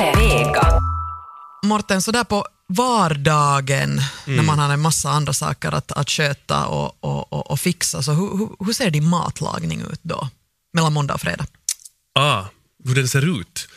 Yle 0.00 0.12
Vega. 0.16 0.80
Morten, 1.62 2.02
så 2.02 2.10
där 2.12 2.24
på 2.24 2.46
vardagen 2.66 4.00
Mm. 4.26 4.36
när 4.36 4.42
man 4.42 4.58
har 4.58 4.72
en 4.72 4.80
massa 4.80 5.10
andra 5.10 5.32
saker 5.32 5.72
att, 5.72 5.92
att 5.92 6.10
sköta 6.10 6.66
och, 6.66 6.96
och, 7.00 7.32
och, 7.32 7.50
och 7.50 7.60
fixa, 7.60 8.02
så 8.02 8.12
hur, 8.12 8.38
hur, 8.38 8.66
hur 8.66 8.72
ser 8.72 8.90
din 8.90 9.08
matlagning 9.08 9.80
ut 9.80 10.00
då? 10.02 10.28
Mellan 10.72 10.92
måndag 10.92 11.14
och 11.14 11.20
fredag? 11.20 11.46
Ah, 12.14 12.44
hur 12.84 12.94
den 12.94 13.08
ser 13.08 13.40
ut. 13.40 13.68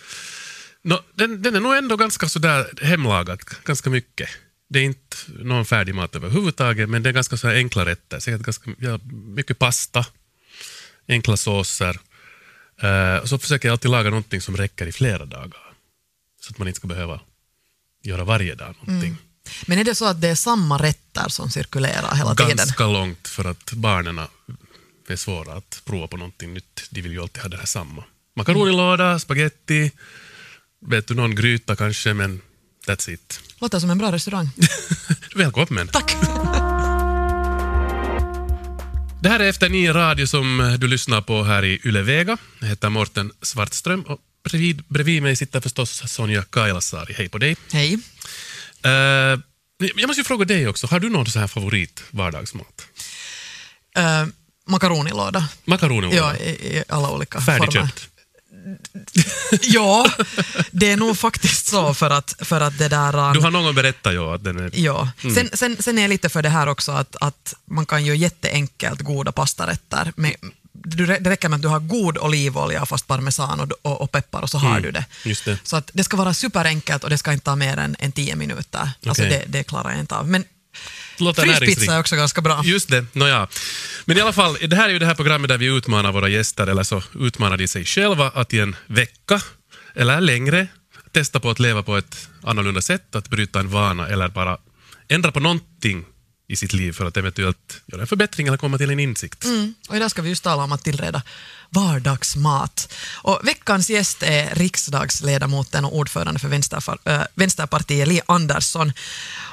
Nå, 0.83 0.99
den, 1.15 1.41
den 1.41 1.55
är 1.55 1.59
nog 1.59 1.75
ändå 1.75 1.97
ganska 1.97 2.29
sådär 2.29 2.69
hemlagad, 2.81 3.39
ganska 3.65 3.89
mycket. 3.89 4.29
Det 4.69 4.79
är 4.79 4.83
inte 4.83 5.17
någon 5.27 5.65
färdig 5.65 5.95
mat 5.95 6.15
överhuvudtaget, 6.15 6.89
men 6.89 7.03
det 7.03 7.09
är 7.09 7.13
ganska 7.13 7.37
så 7.37 7.47
enkla 7.47 7.85
rätter. 7.85 8.19
Säkert 8.19 8.41
ganska 8.41 8.71
ja, 8.79 8.99
mycket 9.35 9.59
pasta, 9.59 10.05
enkla 11.07 11.37
såser. 11.37 11.99
Och 13.21 13.29
så 13.29 13.37
försöker 13.37 13.67
jag 13.67 13.73
alltid 13.73 13.91
laga 13.91 14.09
någonting 14.09 14.41
som 14.41 14.57
räcker 14.57 14.87
i 14.87 14.91
flera 14.91 15.25
dagar. 15.25 15.72
Så 16.45 16.51
att 16.51 16.57
man 16.57 16.67
inte 16.67 16.79
ska 16.79 16.87
behöva 16.87 17.19
göra 18.03 18.23
varje 18.23 18.55
dag 18.55 18.75
någonting. 18.81 19.17
Men 19.65 19.77
är 19.79 19.83
det 19.83 19.95
så 19.95 20.05
att 20.05 20.21
det 20.21 20.27
är 20.27 20.35
samma 20.35 20.77
rätter 20.77 21.29
som 21.29 21.49
cirkulerar 21.49 22.15
hela 22.15 22.35
tiden? 22.35 22.57
Ganska 22.57 22.87
långt 22.87 23.27
för 23.27 23.45
att 23.45 23.73
barnen 23.73 24.19
är 25.07 25.15
svåra 25.15 25.53
att 25.53 25.81
prova 25.85 26.07
på 26.07 26.17
någonting 26.17 26.53
nytt. 26.53 26.87
De 26.89 27.01
vill 27.01 27.11
ju 27.11 27.21
alltid 27.21 27.41
ha 27.41 27.49
det 27.49 27.57
här 27.57 27.65
samma. 27.65 28.03
Makaronilåda, 28.35 29.19
spaghetti, 29.19 29.91
vet 30.85 31.07
du, 31.07 31.13
någon 31.15 31.35
gryta 31.35 31.75
kanske, 31.75 32.13
men 32.13 32.41
that's 32.87 33.09
it. 33.09 33.39
Låter 33.57 33.79
som 33.79 33.89
en 33.89 33.97
bra 33.97 34.11
restaurang. 34.11 34.49
Välkommen! 35.35 35.87
Tack! 35.87 36.15
Det 39.21 39.29
här 39.29 39.39
är 39.39 39.49
Efter 39.49 39.69
nio 39.69 39.93
radio 39.93 40.27
som 40.27 40.77
du 40.79 40.87
lyssnar 40.87 41.21
på 41.21 41.43
här 41.43 41.65
i 41.65 41.81
Yle 41.85 42.01
Vega. 42.01 42.37
Jag 42.59 42.67
heter 42.67 42.89
Morten 42.89 43.31
Svartström 43.41 44.05
bredvid, 44.43 44.83
bredvid 44.87 45.23
mig 45.23 45.35
sitter 45.35 45.59
förstås 45.59 46.03
Sonja 46.05 46.43
Kailasari. 46.43 47.13
Hej 47.13 47.29
på 47.29 47.37
dig. 47.37 47.55
Hej. 47.71 47.97
Eh, 48.83 48.91
jag 49.95 50.07
måste 50.07 50.19
ju 50.19 50.23
fråga 50.23 50.45
dig 50.45 50.67
också, 50.67 50.87
har 50.87 50.99
du 50.99 51.09
någon 51.09 51.25
så 51.25 51.39
här 51.39 51.47
favorit 51.47 52.03
vardagsmat? 52.11 52.87
Uh, 53.97 54.25
makaronilåda. 54.67 55.49
Makaronilåda? 55.65 56.15
Ja, 56.15 56.35
i, 56.35 56.49
i 56.49 56.83
alla 56.87 57.11
olika 57.11 57.41
former. 57.41 57.59
Färdigköpt? 57.59 58.09
Ja, 59.61 60.11
det 60.71 60.91
är 60.91 60.97
nog 60.97 61.17
faktiskt 61.17 61.67
så 61.67 61.93
för 61.93 62.09
att, 62.09 62.35
för 62.39 62.61
att 62.61 62.77
det 62.77 62.87
där... 62.87 63.33
Du 63.33 63.39
har 63.39 63.51
någon 63.51 63.63
gång 63.63 63.75
berättat 63.75 64.13
ja, 64.13 64.35
att 64.35 64.43
den 64.43 64.59
är... 64.59 64.71
Ja. 64.73 65.09
Sen, 65.21 65.49
sen, 65.53 65.77
sen 65.79 65.97
är 65.97 66.01
jag 66.01 66.09
lite 66.09 66.29
för 66.29 66.41
det 66.41 66.49
här 66.49 66.67
också 66.67 66.91
att, 66.91 67.15
att 67.21 67.53
man 67.65 67.85
kan 67.85 68.05
göra 68.05 68.15
jätteenkelt 68.15 69.01
goda 69.01 69.31
pastarätter. 69.31 70.13
Med, 70.15 70.35
du, 70.83 71.05
det 71.05 71.29
räcker 71.29 71.49
med 71.49 71.55
att 71.55 71.61
du 71.61 71.67
har 71.67 71.79
god 71.79 72.17
olivolja, 72.17 72.85
fast 72.85 73.07
parmesan 73.07 73.59
och, 73.59 73.71
och, 73.81 74.01
och 74.01 74.11
peppar 74.11 74.41
och 74.41 74.49
så 74.49 74.57
har 74.57 74.79
du 74.79 74.91
det. 74.91 75.05
det. 75.45 75.57
Så 75.63 75.75
att 75.75 75.91
det 75.93 76.03
ska 76.03 76.17
vara 76.17 76.33
superenkelt 76.33 77.03
och 77.03 77.09
det 77.09 77.17
ska 77.17 77.33
inte 77.33 77.45
ta 77.45 77.55
mer 77.55 77.77
än, 77.77 77.95
än 77.99 78.11
tio 78.11 78.35
minuter. 78.35 78.89
Alltså 79.05 79.23
Okej. 79.23 79.43
det, 79.47 79.57
det 79.57 79.63
klarar 79.63 79.91
jag 79.91 79.99
inte 79.99 80.15
av. 80.15 80.27
Men 80.27 80.43
fryspizza 81.35 81.93
är 81.93 81.99
också 81.99 82.15
ganska 82.15 82.41
bra. 82.41 82.61
Just 82.63 82.89
det, 82.89 83.05
nåja. 83.13 83.47
Men 84.05 84.17
i 84.17 84.21
alla 84.21 84.33
fall, 84.33 84.57
det 84.67 84.75
här 84.75 84.89
är 84.89 84.93
ju 84.93 84.99
det 84.99 85.05
här 85.05 85.15
programmet 85.15 85.49
där 85.49 85.57
vi 85.57 85.65
utmanar 85.65 86.11
våra 86.11 86.29
gäster, 86.29 86.67
eller 86.67 86.83
så 86.83 87.03
utmanar 87.19 87.57
de 87.57 87.67
sig 87.67 87.85
själva 87.85 88.29
att 88.29 88.53
i 88.53 88.59
en 88.59 88.75
vecka, 88.87 89.41
eller 89.95 90.21
längre, 90.21 90.67
testa 91.11 91.39
på 91.39 91.49
att 91.49 91.59
leva 91.59 91.83
på 91.83 91.97
ett 91.97 92.29
annorlunda 92.43 92.81
sätt, 92.81 93.15
att 93.15 93.29
bryta 93.29 93.59
en 93.59 93.69
vana 93.69 94.07
eller 94.07 94.27
bara 94.27 94.57
ändra 95.07 95.31
på 95.31 95.39
någonting 95.39 96.05
i 96.53 96.55
sitt 96.55 96.73
liv 96.73 96.91
för 96.91 97.05
att 97.05 97.17
eventuellt 97.17 97.81
göra 97.85 98.01
en 98.01 98.07
förbättring 98.07 98.47
eller 98.47 98.57
komma 98.57 98.77
till 98.77 98.89
en 98.89 98.99
insikt. 98.99 99.45
Mm. 99.45 99.73
Och 99.89 99.95
idag 99.95 100.11
ska 100.11 100.21
vi 100.21 100.29
just 100.29 100.43
tala 100.43 100.63
om 100.63 100.71
att 100.71 100.83
tillreda 100.83 101.21
vardagsmat. 101.69 102.93
Och 103.13 103.39
veckans 103.43 103.89
gäst 103.89 104.23
är 104.23 104.55
riksdagsledamoten 104.55 105.85
och 105.85 105.97
ordförande 105.97 106.39
för 106.39 106.53
äh, 107.05 107.21
Vänsterpartiet, 107.35 108.07
Li 108.07 108.21
Andersson. 108.25 108.93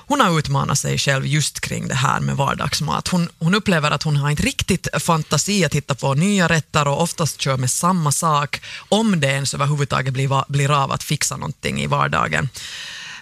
Hon 0.07 0.21
har 0.21 0.39
utmanat 0.39 0.79
sig 0.79 0.99
själv 0.99 1.27
just 1.27 1.61
kring 1.61 1.89
det 1.89 1.95
här 1.95 2.21
med 2.21 2.37
vardagsmat. 2.37 3.09
Hon, 3.09 3.29
hon 3.39 3.55
upplever 3.55 3.91
att 3.91 4.03
hon 4.03 4.17
har 4.17 4.31
inte 4.31 4.43
riktigt 4.43 4.89
fantasi 4.99 5.65
att 5.65 5.75
hitta 5.75 5.95
på 5.95 6.15
nya 6.15 6.49
rätter 6.49 6.89
och 6.89 7.03
oftast 7.03 7.41
kör 7.41 7.57
med 7.57 7.71
samma 7.71 8.13
sak, 8.13 8.61
om 8.89 9.21
det 9.21 9.27
ens 9.27 9.55
överhuvudtaget 9.55 10.13
blir, 10.13 10.53
blir 10.53 10.71
av 10.83 10.93
att 10.93 11.03
fixa 11.03 11.37
någonting 11.37 11.83
i 11.83 11.87
vardagen. 11.87 12.49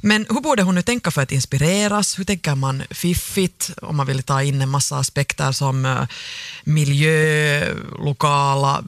Men 0.03 0.27
hur 0.29 0.41
borde 0.41 0.63
hon 0.63 0.75
nu 0.75 0.83
tänka 0.83 1.11
för 1.11 1.23
att 1.23 1.33
inspireras? 1.33 2.19
Hur 2.19 2.25
tänker 2.25 2.55
man 2.55 2.83
fiffigt 2.91 3.71
om 3.83 3.97
man 3.97 4.07
vill 4.07 4.23
ta 4.23 4.43
in 4.43 4.63
en 4.63 4.69
massa 4.69 4.99
aspekter 4.99 5.53
som 5.53 5.85
eh, 5.85 6.07
miljö, 6.65 7.75
lokala 7.99 8.85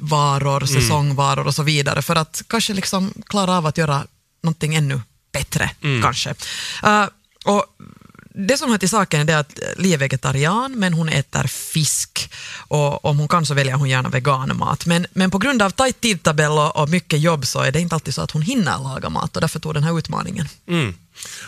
varor, 0.00 0.66
säsongvaror 0.66 1.46
och 1.46 1.54
så 1.54 1.62
vidare 1.62 2.02
för 2.02 2.16
att 2.16 2.42
kanske 2.46 2.74
liksom 2.74 3.12
klara 3.26 3.56
av 3.56 3.66
att 3.66 3.78
göra 3.78 4.06
någonting 4.42 4.74
ännu 4.74 5.00
bättre 5.32 5.70
kanske. 6.02 6.34
Eh, 6.82 7.06
och 7.44 7.64
det 8.46 8.58
som 8.58 8.70
hör 8.70 8.78
till 8.78 8.88
saken 8.88 9.28
är 9.28 9.36
att 9.36 9.58
Li 9.76 9.94
är 9.94 9.98
vegetarian, 9.98 10.72
men 10.72 10.92
hon 10.92 11.08
äter 11.08 11.46
fisk. 11.46 12.32
Och 12.68 13.04
om 13.04 13.18
hon 13.18 13.28
kan 13.28 13.46
så 13.46 13.54
väljer 13.54 13.74
hon 13.74 13.88
gärna 13.88 14.08
veganmat. 14.08 14.86
Men, 14.86 15.06
men 15.12 15.30
på 15.30 15.38
grund 15.38 15.62
av 15.62 15.70
tajt 15.70 16.00
tidtabell 16.00 16.52
och, 16.74 16.88
mycket 16.88 17.20
jobb 17.20 17.46
så 17.46 17.60
är 17.60 17.72
det 17.72 17.80
inte 17.80 17.94
alltid 17.94 18.14
så 18.14 18.22
att 18.22 18.30
hon 18.30 18.42
hinner 18.42 18.78
laga 18.78 19.08
mat 19.08 19.36
och 19.36 19.40
därför 19.40 19.60
tog 19.60 19.74
den 19.74 19.84
här 19.84 19.98
utmaningen. 19.98 20.48
Mm. 20.68 20.94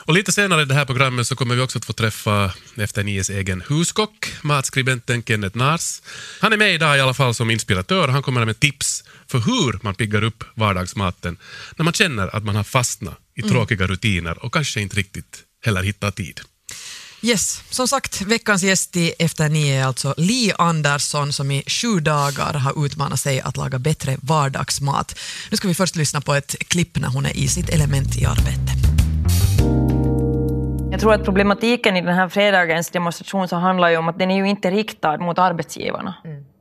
Och 0.05 0.15
lite 0.15 0.33
senare 0.33 0.63
i 0.63 0.65
det 0.65 0.75
här 0.75 0.85
programmet 0.85 1.27
så 1.27 1.37
kommer 1.37 1.55
vi 1.55 1.61
också 1.61 1.79
att 1.79 1.85
få 1.85 1.93
träffa 1.93 2.53
Efter 2.77 3.03
Nies 3.03 3.31
egen 3.31 3.63
huskock, 3.69 4.35
matskribenten 4.43 5.23
Kenneth 5.23 5.57
Nars. 5.57 6.03
Han 6.41 6.53
är 6.53 6.57
med 6.57 6.75
idag 6.75 6.99
i 6.99 7.01
alla 7.01 7.15
fall 7.15 7.35
som 7.35 7.51
inspiratör. 7.51 8.09
Han 8.09 8.23
kommer 8.23 8.45
med 8.45 8.61
tips 8.61 9.05
för 9.27 9.39
hur 9.39 9.79
man 9.83 9.95
piggar 9.95 10.25
upp 10.25 10.45
vardagsmaten 10.55 11.37
när 11.77 11.85
man 11.85 11.93
känner 11.93 12.37
att 12.37 12.45
man 12.45 12.57
har 12.57 12.65
fastnat 12.65 13.19
i 13.35 13.43
tråkiga 13.43 13.87
rutiner 13.87 14.45
och 14.45 14.53
kanske 14.53 14.81
inte 14.81 14.97
riktigt 14.97 15.45
heller 15.65 15.83
hittar 15.83 16.11
tid. 16.11 16.41
Yes, 17.25 17.65
som 17.71 17.89
sagt, 17.89 18.23
veckans 18.23 18.63
gäst 18.63 18.97
i 18.97 19.15
Efter 19.19 19.49
nio 19.49 19.81
är 19.81 19.87
alltså 19.87 20.15
Li 20.17 20.53
Andersson 20.59 21.33
som 21.33 21.51
i 21.51 21.63
sju 21.67 22.01
dagar 22.01 22.55
har 22.55 22.87
utmanat 22.87 23.21
sig 23.21 23.41
att 23.41 23.57
laga 23.57 23.79
bättre 23.79 24.17
vardagsmat. 24.23 25.19
Nu 25.51 25.57
ska 25.57 25.69
vi 25.69 25.75
först 25.75 25.97
lyssna 25.97 26.21
på 26.21 26.35
ett 26.35 26.69
klipp 26.69 26.99
när 26.99 27.09
hon 27.09 27.27
är 27.27 27.37
i 27.37 27.49
sitt 27.49 27.69
element 27.69 28.17
i 28.17 28.25
arbete. 28.27 28.73
Jag 30.91 31.01
tror 31.01 31.15
att 31.15 31.25
problematiken 31.25 31.97
i 31.97 32.01
den 32.01 32.15
här 32.15 32.29
fredagens 32.29 32.91
demonstration 32.91 33.49
så 33.49 33.57
handlar 33.57 33.89
ju 33.89 33.97
om 33.97 34.09
att 34.09 34.19
den 34.19 34.31
är 34.31 34.37
ju 34.37 34.49
inte 34.49 34.71
riktad 34.71 35.19
mot 35.19 35.39
arbetsgivarna. 35.39 36.15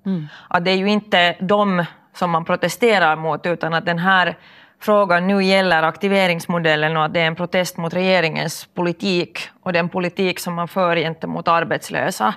Mm. 0.05 0.27
Att 0.47 0.65
det 0.65 0.71
är 0.71 0.77
ju 0.77 0.89
inte 0.89 1.37
de 1.41 1.85
som 2.15 2.29
man 2.29 2.45
protesterar 2.45 3.15
mot 3.15 3.45
utan 3.45 3.73
att 3.73 3.85
den 3.85 3.99
här 3.99 4.37
frågan 4.81 5.27
nu 5.27 5.43
gäller 5.43 5.83
aktiveringsmodellen 5.83 6.97
och 6.97 7.05
att 7.05 7.13
det 7.13 7.19
är 7.19 7.27
en 7.27 7.35
protest 7.35 7.77
mot 7.77 7.93
regeringens 7.93 8.67
politik 8.73 9.39
och 9.63 9.73
den 9.73 9.89
politik 9.89 10.39
som 10.39 10.53
man 10.53 10.67
för 10.67 10.95
gentemot 10.95 11.47
arbetslösa. 11.47 12.33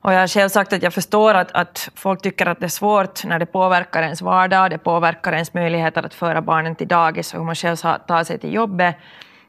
Och 0.00 0.12
jag 0.12 0.20
har 0.20 0.26
själv 0.26 0.48
sagt 0.48 0.72
att 0.72 0.82
jag 0.82 0.94
förstår 0.94 1.34
att, 1.34 1.52
att 1.52 1.88
folk 1.94 2.22
tycker 2.22 2.46
att 2.46 2.60
det 2.60 2.66
är 2.66 2.68
svårt 2.68 3.24
när 3.24 3.38
det 3.38 3.46
påverkar 3.46 4.02
ens 4.02 4.22
vardag, 4.22 4.70
det 4.70 4.78
påverkar 4.78 5.32
ens 5.32 5.54
möjligheter 5.54 6.02
att 6.02 6.14
föra 6.14 6.42
barnen 6.42 6.74
till 6.74 6.88
dagis 6.88 7.34
och 7.34 7.38
hur 7.38 7.46
man 7.46 7.54
själv 7.54 7.76
tar 7.76 8.24
sig 8.24 8.38
till 8.38 8.54
jobbet. 8.54 8.96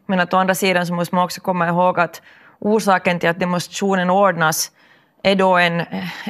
Men 0.06 0.20
att 0.20 0.34
å 0.34 0.38
andra 0.38 0.56
sidan 0.56 0.86
så 0.88 0.94
måste 0.94 1.16
man 1.16 1.24
också 1.24 1.42
komma 1.42 1.68
ihåg 1.68 2.00
att 2.00 2.22
orsaken 2.60 3.20
till 3.20 3.30
att 3.30 3.40
demonstrationen 3.40 4.10
ordnas 4.10 4.72
är 5.24 5.36
då 5.36 5.58
en, 5.58 5.84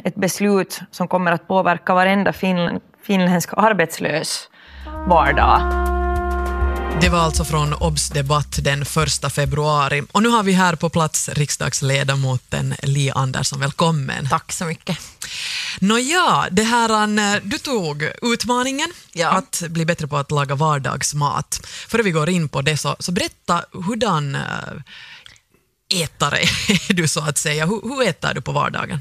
ett 0.04 0.14
beslut 0.14 0.80
som 0.90 1.08
kommer 1.08 1.32
att 1.32 1.48
påverka 1.48 1.94
varenda 1.94 2.32
fin, 2.32 2.80
finländsk 3.02 3.50
arbetslös 3.56 4.48
vardag. 5.08 5.86
Det 7.00 7.08
var 7.08 7.18
alltså 7.18 7.44
från 7.44 7.74
OBS 7.74 8.08
debatt 8.08 8.58
den 8.62 8.82
1 8.82 9.32
februari. 9.32 10.02
Och 10.12 10.22
nu 10.22 10.28
har 10.28 10.42
vi 10.42 10.52
här 10.52 10.76
på 10.76 10.88
plats 10.88 11.28
riksdagsledamoten 11.28 12.74
Li 12.82 13.10
Andersson. 13.10 13.60
Välkommen. 13.60 14.28
Tack 14.28 14.52
så 14.52 14.64
mycket. 14.64 14.98
Nåja, 15.80 16.46
det 16.50 16.62
här, 16.62 17.18
eh, 17.18 17.40
du 17.42 17.58
tog 17.58 18.10
utmaningen 18.22 18.88
Ja. 19.12 19.30
att 19.30 19.62
bli 19.68 19.84
bättre 19.84 20.06
på 20.06 20.16
att 20.16 20.30
laga 20.30 20.54
vardagsmat. 20.54 21.60
Före 21.88 22.02
vi 22.02 22.10
går 22.10 22.28
in 22.28 22.48
på 22.48 22.62
det 22.62 22.76
så, 22.76 22.96
så 22.98 23.12
berätta 23.12 23.64
hurdan 23.72 24.34
eh, 24.34 24.42
ätare 26.02 26.38
är 26.88 26.92
du 26.94 27.08
så 27.08 27.20
att 27.20 27.38
säga. 27.38 27.66
Hur, 27.66 27.80
hur 27.82 28.08
äter 28.08 28.34
du 28.34 28.40
på 28.40 28.52
vardagen? 28.52 29.00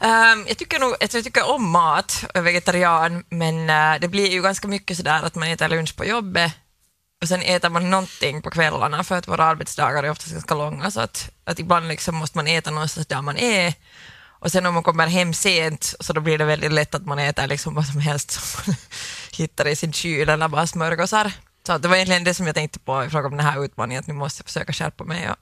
Ehm, 0.00 0.44
jag 0.48 0.58
tycker 0.58 0.78
nog 0.78 0.94
att 1.04 1.14
jag 1.14 1.24
tycker 1.24 1.50
om 1.50 1.70
mat, 1.70 2.24
jag 2.34 2.36
är 2.36 2.42
vegetarian, 2.42 3.24
men 3.28 3.70
eh, 3.70 4.00
det 4.00 4.08
blir 4.08 4.30
ju 4.30 4.42
ganska 4.42 4.68
mycket 4.68 4.96
sådär 4.96 5.22
att 5.22 5.34
man 5.34 5.48
äter 5.48 5.68
lunch 5.68 5.96
på 5.96 6.04
jobbet 6.04 6.52
och 7.22 7.28
sen 7.28 7.42
äter 7.42 7.70
man 7.70 7.90
någonting 7.90 8.42
på 8.42 8.50
kvällarna 8.50 9.04
för 9.04 9.18
att 9.18 9.28
våra 9.28 9.44
arbetsdagar 9.44 10.02
är 10.02 10.10
oftast 10.10 10.32
ganska 10.32 10.54
långa 10.54 10.90
så 10.90 11.00
att, 11.00 11.30
att 11.44 11.58
ibland 11.58 11.88
liksom 11.88 12.14
måste 12.14 12.38
man 12.38 12.46
äta 12.46 12.70
någonstans 12.70 13.06
där 13.06 13.22
man 13.22 13.36
är 13.36 13.74
och 14.38 14.52
sen 14.52 14.66
om 14.66 14.74
man 14.74 14.82
kommer 14.82 15.06
hem 15.06 15.34
sent 15.34 15.94
så 16.00 16.12
då 16.12 16.20
blir 16.20 16.38
det 16.38 16.44
väldigt 16.44 16.72
lätt 16.72 16.94
att 16.94 17.06
man 17.06 17.18
äter 17.18 17.46
liksom 17.46 17.74
vad 17.74 17.86
som 17.86 18.00
helst 18.00 18.30
som 18.30 18.62
man 18.66 18.76
hittar 19.32 19.66
i 19.66 19.76
sin 19.76 19.92
kyl 19.92 20.28
eller 20.28 20.48
bara 20.48 20.66
smörgåsar. 20.66 21.32
Så 21.66 21.78
det 21.78 21.88
var 21.88 21.96
egentligen 21.96 22.24
det 22.24 22.34
som 22.34 22.46
jag 22.46 22.54
tänkte 22.54 22.78
på 22.78 23.04
i 23.04 23.10
fråga 23.10 23.28
om 23.28 23.36
den 23.36 23.46
här 23.46 23.64
utmaningen, 23.64 24.00
att 24.00 24.06
nu 24.06 24.14
måste 24.14 24.40
jag 24.40 24.46
försöka 24.46 24.72
skärpa 24.72 25.04
mig 25.04 25.30
och 25.30 25.36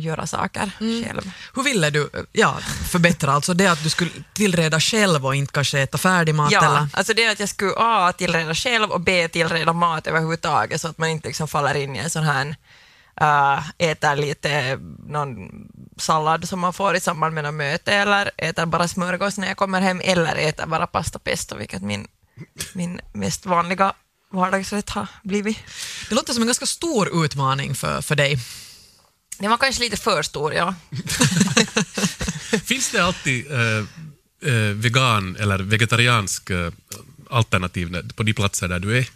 göra 0.00 0.26
saker 0.26 0.70
själv. 0.78 1.30
Hur 1.54 1.62
ville 1.62 1.90
du 1.90 2.10
ja, 2.32 2.58
förbättra? 2.90 3.32
Alltså 3.32 3.54
det 3.54 3.66
att 3.66 3.82
du 3.82 3.90
skulle 3.90 4.10
tillreda 4.32 4.80
själv 4.80 5.26
och 5.26 5.34
inte 5.34 5.52
kanske 5.52 5.80
äta 5.80 5.98
färdigmat? 5.98 6.52
Ja, 6.52 6.64
eller? 6.64 6.88
alltså 6.92 7.14
det 7.14 7.26
att 7.26 7.40
jag 7.40 7.48
skulle 7.48 7.72
A. 7.76 8.12
tillreda 8.12 8.54
själv 8.54 8.90
och 8.90 9.00
B. 9.00 9.28
tillreda 9.28 9.72
mat 9.72 10.06
överhuvudtaget 10.06 10.80
så 10.80 10.88
att 10.88 10.98
man 10.98 11.08
inte 11.08 11.28
liksom 11.28 11.48
faller 11.48 11.74
in 11.74 11.96
i 11.96 11.98
en 11.98 12.10
sån 12.10 12.24
här 12.24 12.56
uh, 13.20 13.68
äter 13.78 14.16
lite 14.16 14.78
någon 15.06 15.50
sallad 15.96 16.48
som 16.48 16.60
man 16.60 16.72
får 16.72 16.96
i 16.96 17.00
samband 17.00 17.34
med 17.34 17.44
något 17.44 17.54
möte 17.54 17.92
eller 17.92 18.30
äter 18.36 18.66
bara 18.66 18.88
smörgås 18.88 19.38
när 19.38 19.48
jag 19.48 19.56
kommer 19.56 19.80
hem 19.80 20.00
eller 20.04 20.36
äter 20.36 20.66
bara 20.66 20.86
pasta 20.86 21.18
pesto 21.18 21.56
vilket 21.56 21.82
min, 21.82 22.06
min 22.72 23.00
mest 23.12 23.46
vanliga 23.46 23.92
vardagsrätt 24.30 24.90
har 24.90 25.06
blivit. 25.22 25.58
Det 26.08 26.14
låter 26.14 26.32
som 26.32 26.42
en 26.42 26.46
ganska 26.46 26.66
stor 26.66 27.24
utmaning 27.24 27.74
för, 27.74 28.02
för 28.02 28.16
dig. 28.16 28.38
Det 29.40 29.48
var 29.48 29.56
kanske 29.56 29.82
lite 29.82 29.96
för 29.96 30.22
stor, 30.22 30.54
ja. 30.54 30.74
Finns 32.64 32.90
det 32.90 33.04
alltid 33.04 33.52
eh, 33.52 33.84
eh, 34.52 34.74
vegan 34.74 35.36
eller 35.36 35.58
vegetariansk 35.58 36.50
eh, 36.50 36.72
alternativ 37.30 38.12
på 38.16 38.22
de 38.22 38.32
platser 38.32 38.68
där 38.68 38.78
du 38.78 38.98
är 38.98 39.06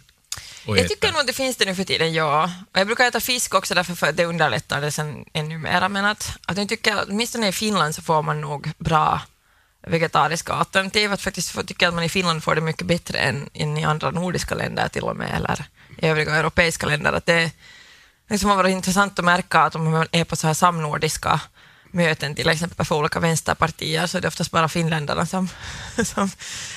Jag 0.65 0.77
äter? 0.77 0.87
tycker 0.87 1.11
nog 1.11 1.21
att 1.21 1.27
det 1.27 1.33
finns 1.33 1.57
det 1.57 1.65
nu 1.65 1.75
för 1.75 1.83
tiden, 1.83 2.13
ja. 2.13 2.51
Och 2.71 2.79
jag 2.79 2.87
brukar 2.87 3.07
äta 3.07 3.19
fisk 3.19 3.55
också 3.55 3.75
därför 3.75 3.95
för 3.95 4.07
att 4.07 4.17
det 4.17 4.25
underlättar 4.25 4.81
det 4.81 4.91
sen 4.91 5.25
ännu 5.33 5.57
mer. 5.57 5.89
Men 5.89 6.05
att, 6.05 6.37
att 6.45 6.57
jag 6.57 6.69
tycker, 6.69 7.05
åtminstone 7.07 7.47
i 7.47 7.51
Finland 7.51 7.95
så 7.95 8.01
får 8.01 8.21
man 8.21 8.41
nog 8.41 8.71
bra 8.77 9.21
vegetariska 9.87 10.53
alternativ. 10.53 11.13
Att 11.13 11.21
faktiskt 11.21 11.67
tycker 11.67 11.87
att 11.87 11.93
man 11.93 12.03
i 12.03 12.09
Finland 12.09 12.43
får 12.43 12.55
det 12.55 12.61
mycket 12.61 12.87
bättre 12.87 13.17
än, 13.17 13.49
än 13.53 13.77
i 13.77 13.83
andra 13.83 14.11
nordiska 14.11 14.55
länder 14.55 14.87
till 14.87 15.03
och 15.03 15.15
med, 15.15 15.35
eller 15.35 15.65
i 15.97 16.07
övriga 16.07 16.35
europeiska 16.35 16.85
länder. 16.85 17.13
Att 17.13 17.25
det 17.25 17.51
liksom 18.29 18.49
har 18.49 18.57
varit 18.57 18.71
intressant 18.71 19.19
att 19.19 19.25
märka 19.25 19.59
att 19.59 19.75
om 19.75 19.91
man 19.91 20.07
är 20.11 20.23
på 20.23 20.35
så 20.35 20.47
här 20.47 20.53
samnordiska 20.53 21.41
möten, 21.91 22.35
till 22.35 22.49
exempel 22.49 22.85
för 22.85 22.95
olika 22.95 23.19
vänsterpartier, 23.19 24.07
så 24.07 24.17
är 24.17 24.21
det 24.21 24.27
oftast 24.27 24.51
bara 24.51 24.69
finländarna 24.69 25.25
som, 25.25 25.49
som 26.05 26.29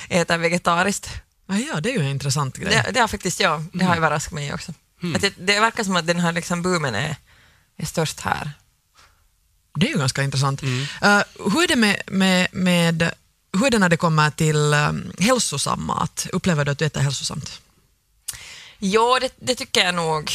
äter 0.09 0.37
vegetariskt. 0.37 1.09
Ah, 1.47 1.55
ja, 1.55 1.79
det 1.79 1.89
är 1.89 1.93
ju 1.93 1.99
en 1.99 2.11
intressant 2.11 2.57
grej. 2.57 2.83
Det, 2.85 2.91
det 2.91 2.99
har 2.99 3.07
faktiskt, 3.07 3.39
ja, 3.39 3.63
det 3.73 3.85
har 3.85 3.95
överraskat 3.95 4.33
mig 4.33 4.53
också. 4.53 4.73
Att 5.15 5.21
det, 5.21 5.33
det 5.37 5.59
verkar 5.59 5.83
som 5.83 5.95
att 5.95 6.07
den 6.07 6.19
här 6.19 6.31
liksom 6.31 6.61
boomen 6.61 6.95
är, 6.95 7.15
är 7.77 7.85
störst 7.85 8.19
här. 8.19 8.51
Det 9.75 9.87
är 9.87 9.91
ju 9.91 9.97
ganska 9.97 10.23
intressant. 10.23 10.63
Eh, 10.63 11.21
hur 11.53 11.63
är 11.63 11.67
det 11.67 11.75
med, 11.75 12.01
med, 12.07 12.47
med 12.51 13.11
hur 13.53 13.65
är 13.65 13.71
det 13.71 13.79
när 13.79 13.89
det 13.89 13.97
kommer 13.97 14.31
till 14.31 14.73
um, 14.73 15.11
hälsosam 15.19 15.85
mat? 15.85 16.27
Upplever 16.33 16.65
du 16.65 16.71
att 16.71 16.77
du 16.77 16.85
äter 16.85 17.01
hälsosamt? 17.01 17.61
Jo, 18.79 19.17
det, 19.21 19.33
det 19.39 19.55
tycker 19.55 19.85
jag 19.85 19.95
nog 19.95 20.31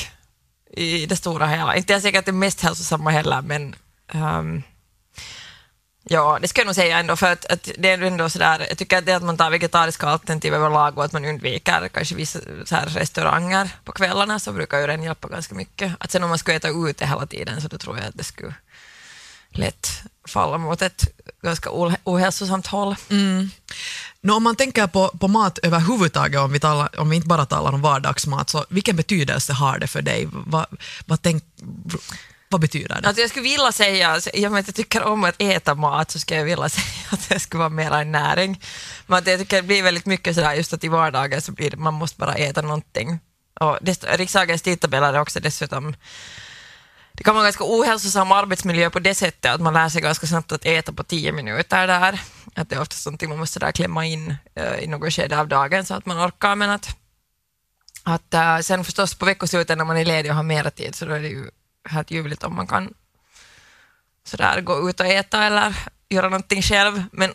i 0.76 1.06
det 1.06 1.16
stora 1.16 1.46
hela. 1.46 1.76
Inte 1.76 1.92
jag 1.92 2.02
säkert 2.02 2.26
det 2.26 2.32
mest 2.32 2.60
hälsosamma 2.60 3.10
heller, 3.10 3.42
men 3.42 3.74
um, 4.14 4.62
ja, 6.04 6.38
det 6.42 6.48
ska 6.48 6.60
jag 6.60 6.66
nog 6.66 6.74
säga 6.74 6.98
ändå, 6.98 7.16
för 7.16 7.32
att, 7.32 7.44
att 7.44 7.70
det 7.78 7.90
är 7.90 8.02
ändå 8.02 8.30
sådär, 8.30 8.66
jag 8.68 8.78
tycker 8.78 8.98
att 8.98 9.06
det 9.06 9.12
att 9.12 9.22
man 9.22 9.36
tar 9.36 9.50
vegetariska 9.50 10.06
alternativ 10.06 10.54
överlag 10.54 10.98
och 10.98 11.04
att 11.04 11.12
man 11.12 11.24
undviker 11.24 11.88
kanske 11.88 12.14
vissa 12.14 12.38
så 12.64 12.74
här 12.74 12.86
restauranger 12.86 13.70
på 13.84 13.92
kvällarna 13.92 14.38
så 14.38 14.52
brukar 14.52 14.78
ju 14.78 14.86
den 14.86 15.02
hjälpa 15.02 15.28
ganska 15.28 15.54
mycket. 15.54 15.92
Att 15.98 16.10
sen 16.10 16.22
om 16.22 16.28
man 16.28 16.38
skulle 16.38 16.56
äta 16.56 16.68
ute 16.68 17.06
hela 17.06 17.26
tiden 17.26 17.60
så 17.60 17.68
då 17.68 17.78
tror 17.78 17.98
jag 17.98 18.06
att 18.06 18.18
det 18.18 18.24
skulle 18.24 18.54
lätt 19.50 20.02
falla 20.28 20.58
mot 20.58 20.82
ett 20.82 21.04
ganska 21.42 21.70
ohälsosamt 22.04 22.66
håll. 22.66 22.96
Mm. 23.10 23.50
No, 24.24 24.32
om 24.32 24.42
man 24.42 24.56
tänker 24.56 24.86
på, 24.86 25.08
på 25.08 25.28
mat 25.28 25.58
överhuvudtaget, 25.62 26.40
om 26.40 26.52
vi, 26.52 26.60
talar, 26.60 27.00
om 27.00 27.10
vi 27.10 27.16
inte 27.16 27.28
bara 27.28 27.46
talar 27.46 27.72
om 27.72 27.80
vardagsmat, 27.82 28.50
så 28.50 28.64
vilken 28.68 28.96
betydelse 28.96 29.52
har 29.52 29.78
det 29.78 29.86
för 29.86 30.02
dig? 30.02 30.28
Vad, 30.32 30.66
va 31.06 31.16
tänk, 31.22 31.44
vad 32.48 32.60
betyder 32.60 32.88
det? 33.00 33.08
Alltså 33.08 33.20
jag 33.20 33.30
skulle 33.30 33.42
vilja 33.42 33.72
säga, 33.72 34.20
i 34.34 34.46
och 34.46 34.52
med 34.52 34.60
att 34.60 34.68
jag 34.68 34.74
tycker 34.74 35.02
om 35.02 35.24
att 35.24 35.34
äta 35.38 35.74
mat 35.74 36.10
så 36.10 36.18
skulle 36.18 36.38
jag 36.40 36.44
vilja 36.44 36.68
säga 36.78 36.86
att 37.10 37.28
det 37.28 37.38
skulle 37.38 37.58
vara 37.58 37.68
mera 37.68 38.00
en 38.00 38.12
näring. 38.12 38.60
Men 39.06 39.18
att 39.18 39.26
jag 39.26 39.38
tycker 39.40 39.56
det 39.56 39.62
blir 39.62 39.82
väldigt 39.82 40.06
mycket 40.06 40.34
sådär 40.34 40.54
just 40.54 40.72
att 40.72 40.84
i 40.84 40.88
vardagen 40.88 41.42
så 41.42 41.52
blir 41.52 41.70
det, 41.70 41.76
man 41.76 41.94
måste 41.94 42.18
bara 42.18 42.34
äta 42.34 42.62
någonting. 42.62 43.18
Och 43.60 43.78
dest- 43.80 44.16
riksdagens 44.16 44.62
tidtabeller 44.62 45.14
är 45.14 45.20
också 45.20 45.40
dessutom 45.40 45.94
det 47.16 47.24
kan 47.24 47.34
vara 47.34 47.42
en 47.42 47.46
ganska 47.46 47.64
ohälsosam 47.64 48.32
arbetsmiljö 48.32 48.90
på 48.90 48.98
det 48.98 49.14
sättet 49.14 49.54
att 49.54 49.60
man 49.60 49.74
lär 49.74 49.88
sig 49.88 50.02
ganska 50.02 50.26
snabbt 50.26 50.52
att 50.52 50.64
äta 50.64 50.92
på 50.92 51.04
tio 51.04 51.32
minuter 51.32 51.86
där. 51.86 52.20
Att 52.54 52.68
det 52.68 52.76
är 52.76 52.80
ofta 52.80 53.10
någonting 53.10 53.28
man 53.28 53.38
måste 53.38 53.60
där 53.60 53.72
klämma 53.72 54.06
in 54.06 54.34
uh, 54.60 54.78
i 54.84 54.86
något 54.86 55.12
skede 55.12 55.40
av 55.40 55.48
dagen 55.48 55.84
så 55.84 55.94
att 55.94 56.06
man 56.06 56.28
orkar. 56.28 56.54
Men 56.54 56.70
att, 56.70 56.96
att 58.02 58.34
uh, 58.34 58.58
sen 58.60 58.84
förstås 58.84 59.14
på 59.14 59.24
veckosluten 59.24 59.78
när 59.78 59.84
man 59.84 59.96
är 59.96 60.04
ledig 60.04 60.30
och 60.30 60.36
har 60.36 60.42
mera 60.42 60.70
tid 60.70 60.94
så 60.94 61.04
då 61.06 61.12
är 61.12 61.20
det 61.20 61.28
ju 61.28 61.50
helt 61.88 62.10
ljuvligt 62.10 62.44
om 62.44 62.56
man 62.56 62.66
kan 62.66 62.94
sådär 64.24 64.60
gå 64.60 64.90
ut 64.90 65.00
och 65.00 65.06
äta 65.06 65.44
eller 65.44 65.76
göra 66.08 66.28
någonting 66.28 66.62
själv. 66.62 67.04
Men 67.12 67.34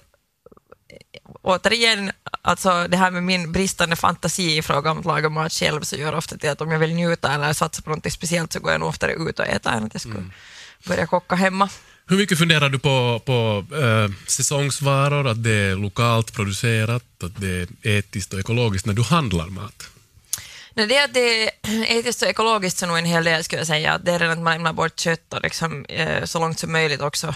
återigen, 1.41 2.12
alltså 2.41 2.88
det 2.88 2.97
här 2.97 3.12
med 3.12 3.24
min 3.24 3.51
bristande 3.51 3.95
fantasi 3.95 4.57
i 4.57 4.62
fråga 4.62 4.91
om 4.91 5.00
att 5.00 5.06
laga 5.06 5.30
mat 5.30 5.53
själv 5.53 5.81
så 5.81 5.95
gör 5.95 6.15
ofta 6.15 6.38
till 6.38 6.50
att 6.50 6.62
om 6.62 6.71
jag 6.71 6.80
vill 6.80 6.94
njuta 6.94 7.33
eller 7.33 7.53
satsa 7.53 7.81
på 7.81 7.89
något 7.89 8.13
speciellt 8.13 8.53
så 8.53 8.59
går 8.59 8.71
jag 8.71 8.80
nog 8.80 8.89
oftare 8.89 9.13
ut 9.13 9.39
och 9.39 9.45
äter 9.45 9.71
än 9.71 9.83
att 9.83 9.94
jag 9.94 10.01
skulle 10.01 10.25
börja 10.88 11.07
koka 11.07 11.36
hemma. 11.36 11.69
Hur 12.07 12.18
mycket 12.18 12.38
funderar 12.38 12.69
du 12.69 12.80
på, 12.80 13.21
på 13.25 13.65
eh, 13.75 14.27
säsongsvaror, 14.27 15.27
att 15.27 15.44
det 15.44 15.51
är 15.51 15.75
lokalt 15.75 16.33
producerat, 16.33 17.24
att 17.24 17.42
det 17.42 17.47
är 17.47 17.68
etiskt 17.83 18.33
och 18.33 18.39
ekologiskt 18.39 18.85
när 18.85 18.94
du 18.94 19.01
handlar 19.01 19.47
mat? 19.47 19.89
Nej, 20.74 20.88
det 20.88 20.95
är 20.95 21.06
att 21.06 21.13
det 21.13 21.44
är 21.44 21.51
etiskt 21.97 22.21
och 22.21 22.27
ekologiskt 22.27 22.77
så 22.77 22.85
nog 22.85 22.97
en 22.97 23.06
hel 23.06 23.24
del 23.24 23.44
skulle 23.44 23.59
jag 23.59 23.68
säga. 23.68 23.97
Det 23.97 24.12
är 24.12 24.19
redan 24.19 24.38
att 24.38 24.44
man 24.44 24.53
lämnar 24.53 24.74
bort 24.74 25.00
kött 25.00 25.33
och 25.33 25.42
liksom, 25.42 25.85
eh, 25.85 26.24
så 26.24 26.39
långt 26.39 26.59
som 26.59 26.71
möjligt 26.71 27.01
också 27.01 27.35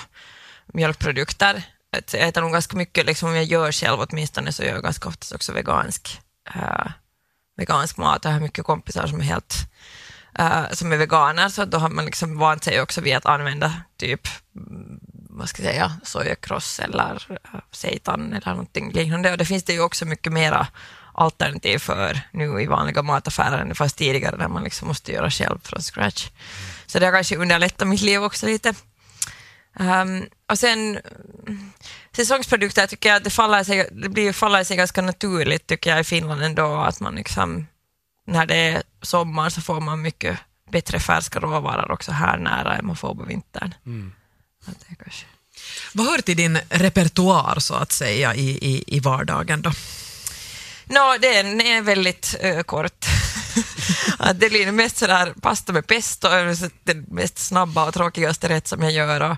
mjölkprodukter. 0.73 1.63
Att 1.97 2.13
jag 2.13 2.27
äter 2.27 2.41
nog 2.41 2.51
ganska 2.51 2.77
mycket, 2.77 3.05
liksom, 3.05 3.29
om 3.29 3.35
jag 3.35 3.45
gör 3.45 3.71
själv 3.71 3.99
åtminstone 3.99 4.51
så 4.51 4.63
gör 4.63 4.73
jag 4.73 4.83
ganska 4.83 5.09
oftast 5.09 5.31
också 5.31 5.53
vegansk, 5.53 6.21
äh, 6.55 6.91
vegansk 7.57 7.97
mat. 7.97 8.25
Jag 8.25 8.31
har 8.31 8.39
mycket 8.39 8.65
kompisar 8.65 9.07
som 9.07 9.19
är 9.19 9.23
helt 9.23 9.69
äh, 10.39 10.69
som 10.71 10.91
är 10.91 10.97
veganer 10.97 11.49
så 11.49 11.65
då 11.65 11.77
har 11.77 11.89
man 11.89 12.05
liksom 12.05 12.37
vant 12.37 12.63
sig 12.63 12.81
också 12.81 13.01
vid 13.01 13.15
att 13.15 13.25
använda 13.25 13.73
typ 13.97 14.27
mm, 14.55 14.99
vad 15.29 15.49
ska 15.49 15.63
jag 15.63 15.71
säga, 15.71 15.91
sojakross 16.03 16.79
eller 16.79 17.27
uh, 17.29 17.59
seitan 17.71 18.33
eller 18.33 18.51
någonting 18.51 18.91
liknande. 18.91 19.31
Och 19.31 19.37
det 19.37 19.45
finns 19.45 19.63
det 19.63 19.73
ju 19.73 19.81
också 19.81 20.05
mycket 20.05 20.33
mera 20.33 20.67
alternativ 21.13 21.77
för 21.77 22.19
nu 22.31 22.61
i 22.61 22.65
vanliga 22.65 23.03
mataffärer 23.03 23.57
än 23.57 23.69
det 23.69 23.75
fanns 23.75 23.93
tidigare 23.93 24.37
där 24.37 24.47
man 24.47 24.63
liksom 24.63 24.87
måste 24.87 25.11
göra 25.11 25.29
själv 25.29 25.59
från 25.63 25.81
scratch. 25.81 26.29
Så 26.85 26.99
det 26.99 27.05
har 27.05 27.13
kanske 27.13 27.37
underlättat 27.37 27.87
mitt 27.87 28.01
liv 28.01 28.23
också 28.23 28.45
lite. 28.45 28.73
Ehm, 29.79 30.25
och 30.49 30.59
sen 30.59 30.99
mm, 31.47 31.71
säsongsprodukter 32.15 32.87
tycker 32.87 33.09
jag 33.09 33.17
att 33.17 33.23
det, 33.23 33.29
faller 33.29 33.63
sig, 33.63 33.89
det 33.91 34.09
blir, 34.09 34.33
faller 34.33 34.63
sig 34.63 34.77
ganska 34.77 35.01
naturligt 35.01 35.67
tycker 35.67 35.89
jag 35.89 35.99
i 35.99 36.03
Finland 36.03 36.43
ändå 36.43 36.75
att 36.75 36.99
man 36.99 37.15
liksom 37.15 37.67
när 38.27 38.45
det 38.45 38.55
är 38.55 38.83
sommar 39.01 39.49
så 39.49 39.61
får 39.61 39.79
man 39.79 40.01
mycket 40.01 40.39
bättre 40.71 40.99
färska 40.99 41.39
råvaror 41.39 41.91
också 41.91 42.11
här 42.11 42.37
nära 42.37 42.75
än 42.75 42.85
man 42.85 42.95
får 42.95 43.15
på 43.15 43.23
vintern. 43.23 43.73
Att 44.65 44.79
det 44.79 44.93
är 44.93 44.95
kanske. 44.95 45.25
Vad 45.93 46.05
hör 46.05 46.17
till 46.17 46.37
din 46.37 46.59
repertoar 46.69 47.59
så 47.59 47.73
att 47.73 47.91
säga 47.91 48.35
i, 48.35 48.49
i, 48.49 48.83
i 48.87 48.99
vardagen 48.99 49.61
då? 49.61 49.71
No, 50.85 51.17
den 51.21 51.61
är 51.61 51.81
väldigt 51.81 52.35
uh, 52.43 52.61
kort. 52.61 53.05
att 54.19 54.39
det 54.39 54.49
blir 54.49 54.71
mest 54.71 54.97
sådär 54.97 55.33
pasta 55.41 55.73
med 55.73 55.87
pesto, 55.87 56.27
den 56.83 57.05
mest 57.09 57.37
snabba 57.39 57.87
och 57.87 57.93
tråkigaste 57.93 58.49
rätt 58.49 58.67
som 58.67 58.81
jag 58.81 58.91
gör. 58.91 59.21
Och, 59.21 59.37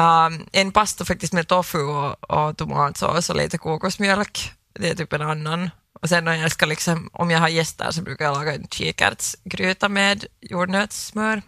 um, 0.00 0.46
en 0.52 0.72
pasta 0.72 1.04
faktiskt 1.04 1.32
med 1.32 1.48
tofu 1.48 1.78
och, 1.78 2.30
och 2.30 2.56
tomatsås 2.56 3.30
och 3.30 3.36
lite 3.36 3.58
kokosmjölk. 3.58 4.52
Det 4.78 4.90
är 4.90 4.94
typ 4.94 5.12
en 5.12 5.22
annan. 5.22 5.70
Och 6.02 6.08
sen 6.08 6.24
när 6.24 6.34
jag 6.34 6.50
ska 6.52 6.66
liksom, 6.66 7.10
om 7.12 7.30
jag 7.30 7.38
har 7.38 7.48
gäster 7.48 7.90
så 7.90 8.02
brukar 8.02 8.24
jag 8.24 8.34
laga 8.34 8.54
en 8.54 8.68
kikärtsgryta 8.68 9.88
med 9.88 10.24
jordnötssmör. 10.40 11.42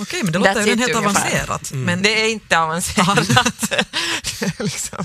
Okej, 0.00 0.22
men 0.22 0.32
det 0.32 0.38
låter 0.38 0.54
That's 0.54 0.66
ju 0.66 0.76
helt 0.76 0.94
ungefär. 0.94 0.98
avancerat. 0.98 1.72
Men 1.72 2.02
Det 2.02 2.24
är 2.24 2.30
inte 2.30 2.58
avancerat. 2.58 3.72
Liksom 4.58 5.04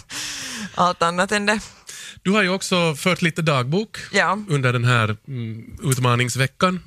allt 0.76 1.02
annat 1.02 1.32
än 1.32 1.46
det. 1.46 1.60
Du 2.28 2.32
har 2.32 2.44
ju 2.44 2.50
också 2.50 2.96
fört 2.96 3.22
lite 3.22 3.42
dagbok 3.42 3.98
Ja. 4.12 4.40
under 4.50 4.74
den 4.74 4.86
här 4.86 5.18
mm, 5.28 5.78
utmaningsveckan. 5.84 6.80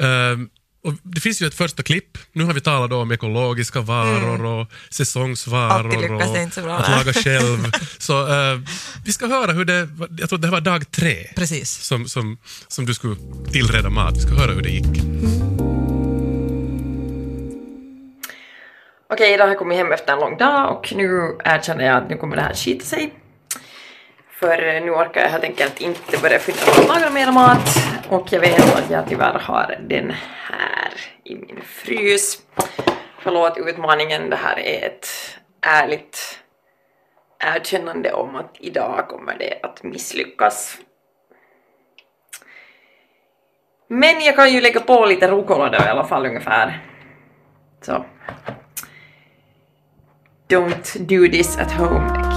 Ehm, 0.00 0.48
och 0.84 0.92
det 1.02 1.20
finns 1.20 1.42
ju 1.42 1.46
ett 1.46 1.54
första 1.54 1.82
klipp. 1.82 2.18
Nu 2.32 2.44
har 2.44 2.52
vi 2.52 2.60
talat 2.60 2.92
om 2.92 3.12
ekologiska 3.12 3.80
varor 3.80 4.44
och 4.44 4.66
säsongsvaror 4.90 5.94
Mm. 5.94 6.16
Och 6.16 6.52
så 6.52 6.60
bra, 6.60 6.76
att 6.76 6.90
laga 6.90 7.12
själv. 7.12 7.72
så 7.98 8.28
eh, 8.28 8.60
vi 9.04 9.12
ska 9.12 9.26
höra 9.26 9.52
hur 9.52 9.64
det, 9.64 9.88
jag 10.18 10.28
tror 10.28 10.38
det 10.38 10.46
här 10.46 10.52
var 10.52 10.60
dag 10.60 10.90
tre 10.90 11.16
precis. 11.36 11.70
som, 11.70 12.08
som, 12.08 12.38
som 12.68 12.86
du 12.86 12.94
skulle 12.94 13.16
tillreda 13.52 13.90
mat. 13.90 14.16
Vi 14.16 14.20
ska 14.20 14.34
höra 14.34 14.52
hur 14.52 14.62
det 14.62 14.70
gick. 14.70 15.02
Okej, 19.10 19.34
idag 19.34 19.44
har 19.44 19.50
jag 19.50 19.58
kommit 19.58 19.78
hem 19.78 19.92
efter 19.92 20.12
en 20.12 20.20
lång 20.20 20.36
dag 20.36 20.76
och 20.76 20.92
nu 20.96 21.36
erkänner 21.44 21.84
jag 21.84 21.96
att 21.96 22.10
nu 22.10 22.16
kommer 22.16 22.36
det 22.36 22.42
här 22.42 22.54
skita 22.54 22.84
sig. 22.84 23.12
För 24.38 24.74
eh, 24.74 24.82
nu 24.82 24.90
orkar 24.90 25.20
jag 25.20 25.28
helt 25.28 25.44
enkelt 25.44 25.80
inte 25.80 26.18
börja 26.18 26.38
fylla 26.38 26.58
mig 26.66 26.80
att 26.80 26.88
laga 26.88 27.10
mer 27.10 27.32
mat 27.32 27.68
och 28.08 28.32
jag 28.32 28.40
vet 28.40 28.76
att 28.76 28.90
jag 28.90 29.08
tyvärr 29.08 29.38
har 29.38 29.78
den 29.88 30.10
här 30.42 30.92
i 31.24 31.34
min 31.34 31.60
frys. 31.64 32.42
förlåt 33.18 33.58
utmaningen, 33.58 34.30
det 34.30 34.36
här 34.36 34.58
är 34.58 34.86
ett 34.86 35.08
ärligt 35.60 36.40
erkännande 37.38 38.12
om 38.12 38.36
att 38.36 38.56
idag 38.60 39.08
kommer 39.08 39.38
det 39.38 39.60
att 39.62 39.82
misslyckas. 39.82 40.78
Men 43.88 44.20
jag 44.20 44.36
kan 44.36 44.52
ju 44.52 44.60
lägga 44.60 44.80
på 44.80 45.06
lite 45.06 45.28
rucola 45.28 45.68
då 45.68 45.78
i 45.78 45.88
alla 45.88 46.04
fall 46.04 46.26
ungefär. 46.26 46.80
Så. 47.80 48.04
Don't 50.48 50.98
do 50.98 51.28
this 51.28 51.58
at 51.58 51.72
home. 51.72 52.35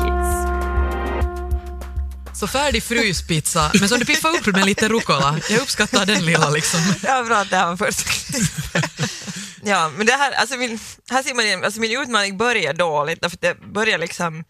Så 2.39 2.47
färdig 2.47 2.83
fryspizza, 2.83 3.71
men 3.79 3.89
som 3.89 3.99
du 3.99 4.05
piffar 4.05 4.29
upp 4.29 4.45
med 4.45 4.65
lite 4.65 4.87
rucola. 4.87 5.39
Jag 5.49 5.61
uppskattar 5.61 6.05
den 6.05 6.25
lilla 6.25 6.49
liksom. 6.49 6.79
Ja, 7.03 7.23
bra 7.23 7.37
att 7.37 7.49
det 7.49 7.57
här 7.57 7.67
var 7.67 7.77
först. 7.77 8.07
Ja, 9.63 9.91
men 9.97 10.05
det 10.05 10.13
här, 10.13 10.31
alltså 10.31 10.57
min, 10.57 10.79
här 11.09 11.23
ser 11.23 11.33
man 11.33 11.45
igen, 11.45 11.63
alltså 11.63 11.79
min 11.79 12.01
utmaning 12.01 12.37
börjar 12.37 12.73
dåligt, 12.73 13.21
därför 13.21 13.37
det 13.41 13.61
börjar 13.61 13.97
liksom 13.97 14.43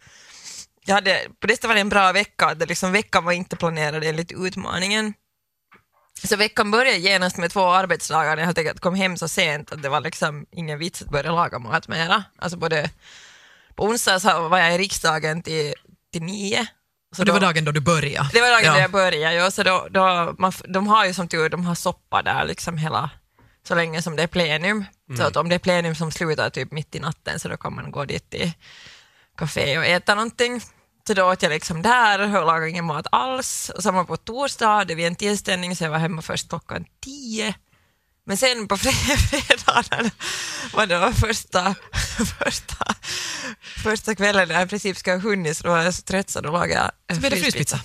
jag 0.85 0.95
hade, 0.95 1.27
på 1.39 1.47
det 1.47 1.63
var 1.63 1.73
det 1.73 1.81
en 1.81 1.89
bra 1.89 2.11
vecka, 2.11 2.55
det 2.55 2.65
liksom, 2.65 2.91
veckan 2.91 3.25
var 3.25 3.31
inte 3.31 3.55
planerad 3.55 4.03
enligt 4.03 4.31
utmaningen. 4.31 5.13
Så 6.23 6.35
veckan 6.35 6.71
började 6.71 6.97
genast 6.97 7.37
med 7.37 7.51
två 7.51 7.67
arbetsdagar 7.67 8.35
när 8.35 8.41
jag 8.41 8.47
hade 8.47 8.73
kom 8.73 8.95
hem 8.95 9.17
så 9.17 9.27
sent 9.27 9.71
att 9.71 9.83
det 9.83 9.89
var 9.89 10.01
liksom 10.01 10.45
ingen 10.51 10.79
vits 10.79 11.01
att 11.01 11.09
börja 11.09 11.31
laga 11.31 11.59
mat 11.59 11.87
mera. 11.87 12.23
Alltså 12.39 12.57
både 12.57 12.89
på 13.75 13.83
onsdag 13.83 14.19
så 14.19 14.47
var 14.47 14.57
jag 14.57 14.75
i 14.75 14.77
riksdagen 14.77 15.43
till, 15.43 15.73
till 16.13 16.23
nio. 16.23 16.67
Så 17.15 17.23
det 17.23 17.31
var 17.31 17.39
dagen 17.39 17.65
då 17.65 17.71
du 17.71 17.79
började? 17.79 18.29
Det 18.33 18.41
var 18.41 18.49
dagen 18.49 18.65
ja. 18.65 18.73
då 18.73 18.79
jag 18.79 18.91
började, 18.91 19.33
ja, 19.33 19.51
så 19.51 19.63
då, 19.63 19.87
då, 19.91 20.35
man, 20.37 20.53
de 20.67 20.87
har 20.87 21.05
ju 21.05 21.13
som 21.13 21.27
tur 21.27 21.49
de 21.49 21.65
har 21.65 21.75
soppa 21.75 22.21
där 22.21 22.45
liksom 22.45 22.77
hela, 22.77 23.09
så 23.67 23.75
länge 23.75 24.01
som 24.01 24.15
det 24.15 24.23
är 24.23 24.27
plenum. 24.27 24.85
Mm. 25.09 25.17
Så 25.17 25.23
att 25.23 25.35
om 25.35 25.49
det 25.49 25.55
är 25.55 25.59
plenum 25.59 25.95
som 25.95 26.11
slutar 26.11 26.49
typ 26.49 26.71
mitt 26.71 26.95
i 26.95 26.99
natten 26.99 27.39
så 27.39 27.47
då 27.47 27.57
kan 27.57 27.75
man 27.75 27.91
gå 27.91 28.05
dit 28.05 28.29
till 28.29 28.51
café 29.37 29.77
och 29.77 29.85
äta 29.85 30.15
någonting. 30.15 30.61
Så 31.07 31.13
då 31.13 31.31
åt 31.31 31.43
jag 31.43 31.49
liksom 31.49 31.81
där 31.81 32.21
och 32.21 32.45
lagade 32.45 32.69
ingen 32.69 32.85
mat 32.85 33.07
alls. 33.11 33.71
Och 33.75 33.83
samma 33.83 34.05
på 34.05 34.17
torsdag 34.17 34.67
hade 34.67 34.95
vi 34.95 35.05
en 35.05 35.15
tillställning 35.15 35.75
så 35.75 35.83
jag 35.83 35.91
var 35.91 35.97
hemma 35.97 36.21
först 36.21 36.49
klockan 36.49 36.85
tio. 37.03 37.55
Men 38.29 38.37
sen 38.37 38.67
på 38.67 38.77
fredagen 38.77 40.11
var 40.73 40.85
det 40.87 41.13
första, 41.13 41.75
första, 42.39 42.95
första 43.83 44.15
kvällen 44.15 44.47
när 44.47 44.55
jag 44.55 44.65
i 44.65 44.69
princip 44.69 44.97
ska 44.97 45.11
ha 45.11 45.19
hunnit 45.19 45.57
så 45.57 45.63
då 45.63 45.69
var 45.69 45.81
jag 45.81 45.93
så 45.93 46.01
trött 46.01 46.29
så 46.29 46.41
då 46.41 46.51
lagade 46.51 46.91
jag 47.07 47.15
så 47.15 47.19
blev 47.19 47.31
det 47.31 47.37
fryspizza. 47.37 47.79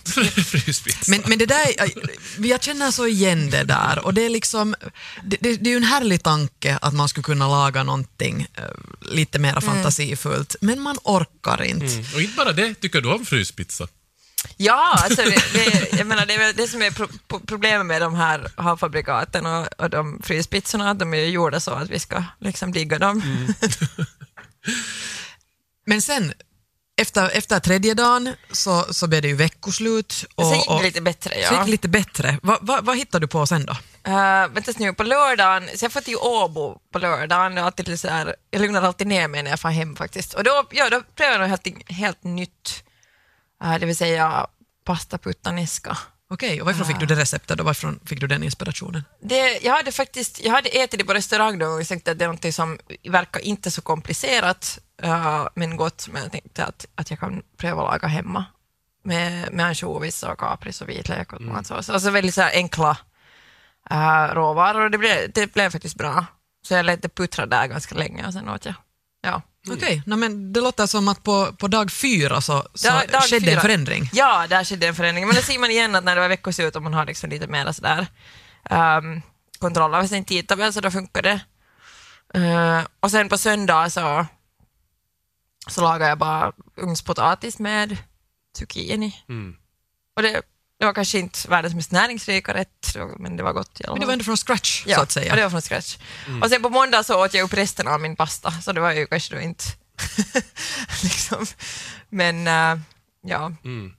fryspizza. 0.44 1.10
Men, 1.10 1.22
men 1.26 1.38
det 1.38 1.46
där, 1.46 1.66
jag 2.38 2.62
känner 2.62 2.90
så 2.90 3.06
igen 3.06 3.50
det 3.50 3.64
där 3.64 4.04
och 4.04 4.14
det 4.14 4.22
är 4.22 4.28
liksom, 4.28 4.74
det, 5.24 5.36
det, 5.40 5.56
det 5.56 5.68
är 5.68 5.72
ju 5.72 5.76
en 5.76 5.84
härlig 5.84 6.22
tanke 6.22 6.78
att 6.82 6.94
man 6.94 7.08
skulle 7.08 7.24
kunna 7.24 7.48
laga 7.48 7.82
någonting 7.82 8.46
uh, 8.58 8.64
lite 9.00 9.38
mer 9.38 9.50
mm. 9.50 9.62
fantasifullt, 9.62 10.56
men 10.60 10.80
man 10.80 10.98
orkar 11.02 11.62
inte. 11.62 11.86
Mm. 11.86 12.04
Och 12.14 12.20
inte 12.20 12.36
bara 12.36 12.52
det, 12.52 12.74
tycker 12.74 13.00
du 13.00 13.12
om 13.12 13.26
fryspizza? 13.26 13.88
Ja, 14.56 14.98
alltså 15.04 15.22
det, 15.22 15.52
det, 15.52 15.92
jag 15.98 16.06
menar, 16.06 16.26
det 16.26 16.34
är 16.34 16.52
det 16.52 16.68
som 16.68 16.82
är 16.82 16.90
pro 16.90 17.08
problemet 17.46 17.86
med 17.86 18.02
de 18.02 18.14
här 18.14 18.46
halvfabrikaten 18.56 19.46
och, 19.46 19.66
och 19.78 19.90
de 19.90 20.20
fryspizzorna, 20.22 20.90
att 20.90 20.98
de 20.98 21.14
är 21.14 21.18
gjorda 21.18 21.60
så 21.60 21.70
att 21.70 21.90
vi 21.90 21.98
ska 21.98 22.24
liksom 22.40 22.72
digga 22.72 22.98
dem. 22.98 23.22
Mm. 23.22 23.54
Men 25.86 26.02
sen, 26.02 26.32
efter, 26.96 27.30
efter 27.36 27.60
tredje 27.60 27.94
dagen 27.94 28.34
så, 28.50 28.86
så 28.90 29.06
blev 29.06 29.22
det 29.22 29.28
ju 29.28 29.34
veckoslut. 29.34 30.24
Och, 30.34 30.46
så 30.46 30.54
gick 30.54 30.68
det 30.68 30.82
lite 30.82 31.00
bättre. 31.00 31.40
Ja. 31.40 31.48
Så 31.48 31.54
gick 31.54 31.68
lite 31.68 31.88
bättre. 31.88 32.38
Va, 32.42 32.58
va, 32.60 32.80
vad 32.82 32.96
hittade 32.96 33.26
du 33.26 33.28
på 33.28 33.46
sen 33.46 33.66
då? 33.66 33.72
Uh, 34.08 34.48
vänta 34.48 34.72
nu, 34.76 34.92
på 34.92 35.02
lördagen, 35.02 35.68
så 35.76 35.84
jag 35.84 35.92
får 35.92 36.00
till 36.00 36.16
Åbo 36.16 36.78
på 36.92 36.98
lördagen, 36.98 37.58
och 37.58 37.64
alltid 37.64 38.00
så 38.00 38.08
här, 38.08 38.36
jag 38.50 38.62
lugnar 38.62 38.82
alltid 38.82 39.06
ner 39.06 39.28
mig 39.28 39.42
när 39.42 39.50
jag 39.50 39.60
får 39.60 39.68
hem 39.68 39.96
faktiskt. 39.96 40.34
Och 40.34 40.44
då, 40.44 40.64
ja, 40.70 40.90
då 40.90 41.02
prövar 41.14 41.32
jag 41.32 41.40
något 41.40 41.66
helt, 41.66 41.90
helt 41.90 42.24
nytt, 42.24 42.84
det 43.58 43.86
vill 43.86 43.96
säga 43.96 44.46
pasta 44.84 45.18
puttanesca. 45.18 45.98
Okej, 46.30 46.60
och 46.60 46.66
varifrån 46.66 46.86
fick 46.86 47.00
du 47.00 47.06
det 47.06 47.14
receptet 47.14 47.60
och 47.60 47.64
varifrån 47.64 48.00
fick 48.04 48.20
du 48.20 48.26
den 48.26 48.42
inspirationen? 48.42 49.04
Det, 49.20 49.58
jag 49.62 49.76
hade 49.76 49.92
faktiskt, 49.92 50.44
jag 50.44 50.52
hade 50.52 50.68
ätit 50.68 51.00
det 51.00 51.04
på 51.04 51.14
restaurang 51.14 51.58
då 51.58 51.66
och 51.66 51.86
tänkte 51.86 52.10
att 52.10 52.18
det 52.18 52.24
är 52.24 52.28
något 52.28 52.54
som 52.54 52.78
verkar 53.08 53.40
inte 53.40 53.70
så 53.70 53.82
komplicerat 53.82 54.78
uh, 55.04 55.48
men 55.54 55.76
gott, 55.76 56.08
men 56.12 56.22
jag 56.22 56.32
tänkte 56.32 56.64
att, 56.64 56.86
att 56.94 57.10
jag 57.10 57.20
kan 57.20 57.42
pröva 57.56 57.82
att 57.82 57.92
laga 57.92 58.08
hemma 58.08 58.44
med, 59.04 59.52
med 59.52 59.66
ansjovis 59.66 60.22
och 60.22 60.38
kapris 60.38 60.80
och 60.80 60.88
vitlök 60.88 61.32
och 61.32 61.40
mm. 61.40 61.50
tomatsås. 61.50 61.90
Alltså 61.90 62.10
väldigt 62.10 62.34
så 62.34 62.42
enkla 62.42 62.98
uh, 63.92 64.34
råvaror 64.34 64.84
och 64.84 64.90
det 64.90 64.98
blev, 64.98 65.32
det 65.34 65.54
blev 65.54 65.70
faktiskt 65.70 65.96
bra. 65.96 66.26
Så 66.66 66.74
jag 66.74 66.86
lät 66.86 67.02
det 67.02 67.08
puttra 67.08 67.46
där 67.46 67.66
ganska 67.66 67.94
länge 67.94 68.26
och 68.26 68.32
sen 68.32 68.48
åt 68.48 68.64
jag. 68.64 68.74
Ja. 69.22 69.42
Mm. 69.66 69.78
Okej, 69.78 70.02
okay. 70.06 70.28
no, 70.28 70.52
det 70.52 70.60
låter 70.60 70.86
som 70.86 71.08
att 71.08 71.22
på, 71.22 71.52
på 71.52 71.68
dag 71.68 71.90
fyra 71.90 72.40
så, 72.40 72.68
så 72.74 72.88
dag, 72.88 73.08
dag 73.08 73.22
skedde 73.22 73.46
fyra. 73.46 73.54
en 73.54 73.60
förändring. 73.60 74.10
Ja, 74.12 74.46
där 74.46 74.64
skedde 74.64 74.86
en 74.86 74.94
förändring. 74.94 75.26
Men 75.26 75.36
det 75.36 75.42
ser 75.42 75.58
man 75.58 75.70
igen 75.70 75.94
att 75.94 76.04
när 76.04 76.14
det 76.14 76.20
var 76.20 76.28
veckoslut 76.28 76.76
och 76.76 76.82
man 76.82 76.94
har 76.94 77.06
liksom 77.06 77.30
lite 77.30 77.46
mer 77.46 77.72
sådär 77.72 78.06
um, 78.70 79.22
kontroll 79.58 79.94
över 79.94 80.06
sin 80.06 80.24
tidtabell 80.24 80.72
så 80.72 80.80
då 80.80 80.90
funkar 80.90 81.22
det. 81.22 81.40
Uh, 82.36 82.86
och 83.00 83.10
sen 83.10 83.28
på 83.28 83.38
söndag 83.38 83.90
så, 83.90 84.26
så 85.68 85.80
lagar 85.80 86.08
jag 86.08 86.18
bara 86.18 86.52
ugnspotatis 86.76 87.58
med 87.58 87.96
zucchini. 88.58 89.24
Mm. 89.28 89.56
Och 90.16 90.22
det, 90.22 90.42
det 90.78 90.84
var 90.84 90.92
kanske 90.92 91.18
inte 91.18 91.48
världens 91.48 91.74
mest 91.74 91.92
näringsrika 91.92 92.54
rätt, 92.54 92.96
men 93.18 93.36
det 93.36 93.42
var 93.42 93.52
gott. 93.52 93.80
Men 93.88 94.00
det 94.00 94.06
var 94.06 94.12
ändå 94.12 94.24
från 94.24 94.36
scratch, 94.36 94.82
ja, 94.86 94.96
så 94.96 95.02
att 95.02 95.12
säga. 95.12 95.28
Ja, 95.28 95.36
det 95.36 95.42
var 95.42 95.50
från 95.50 95.62
scratch. 95.62 95.96
Mm. 96.26 96.42
Och 96.42 96.48
sen 96.48 96.62
på 96.62 96.70
måndag 96.70 97.02
så 97.02 97.24
åt 97.24 97.34
jag 97.34 97.44
upp 97.44 97.54
resten 97.54 97.88
av 97.88 98.00
min 98.00 98.16
pasta, 98.16 98.50
så 98.50 98.72
det 98.72 98.80
var 98.80 98.92
ju 98.92 99.06
kanske 99.06 99.34
då 99.34 99.40
inte... 99.40 99.64
liksom. 101.02 101.46
Men, 102.08 102.48
uh, 102.48 102.82
ja. 103.26 103.52
Mm. 103.64 103.92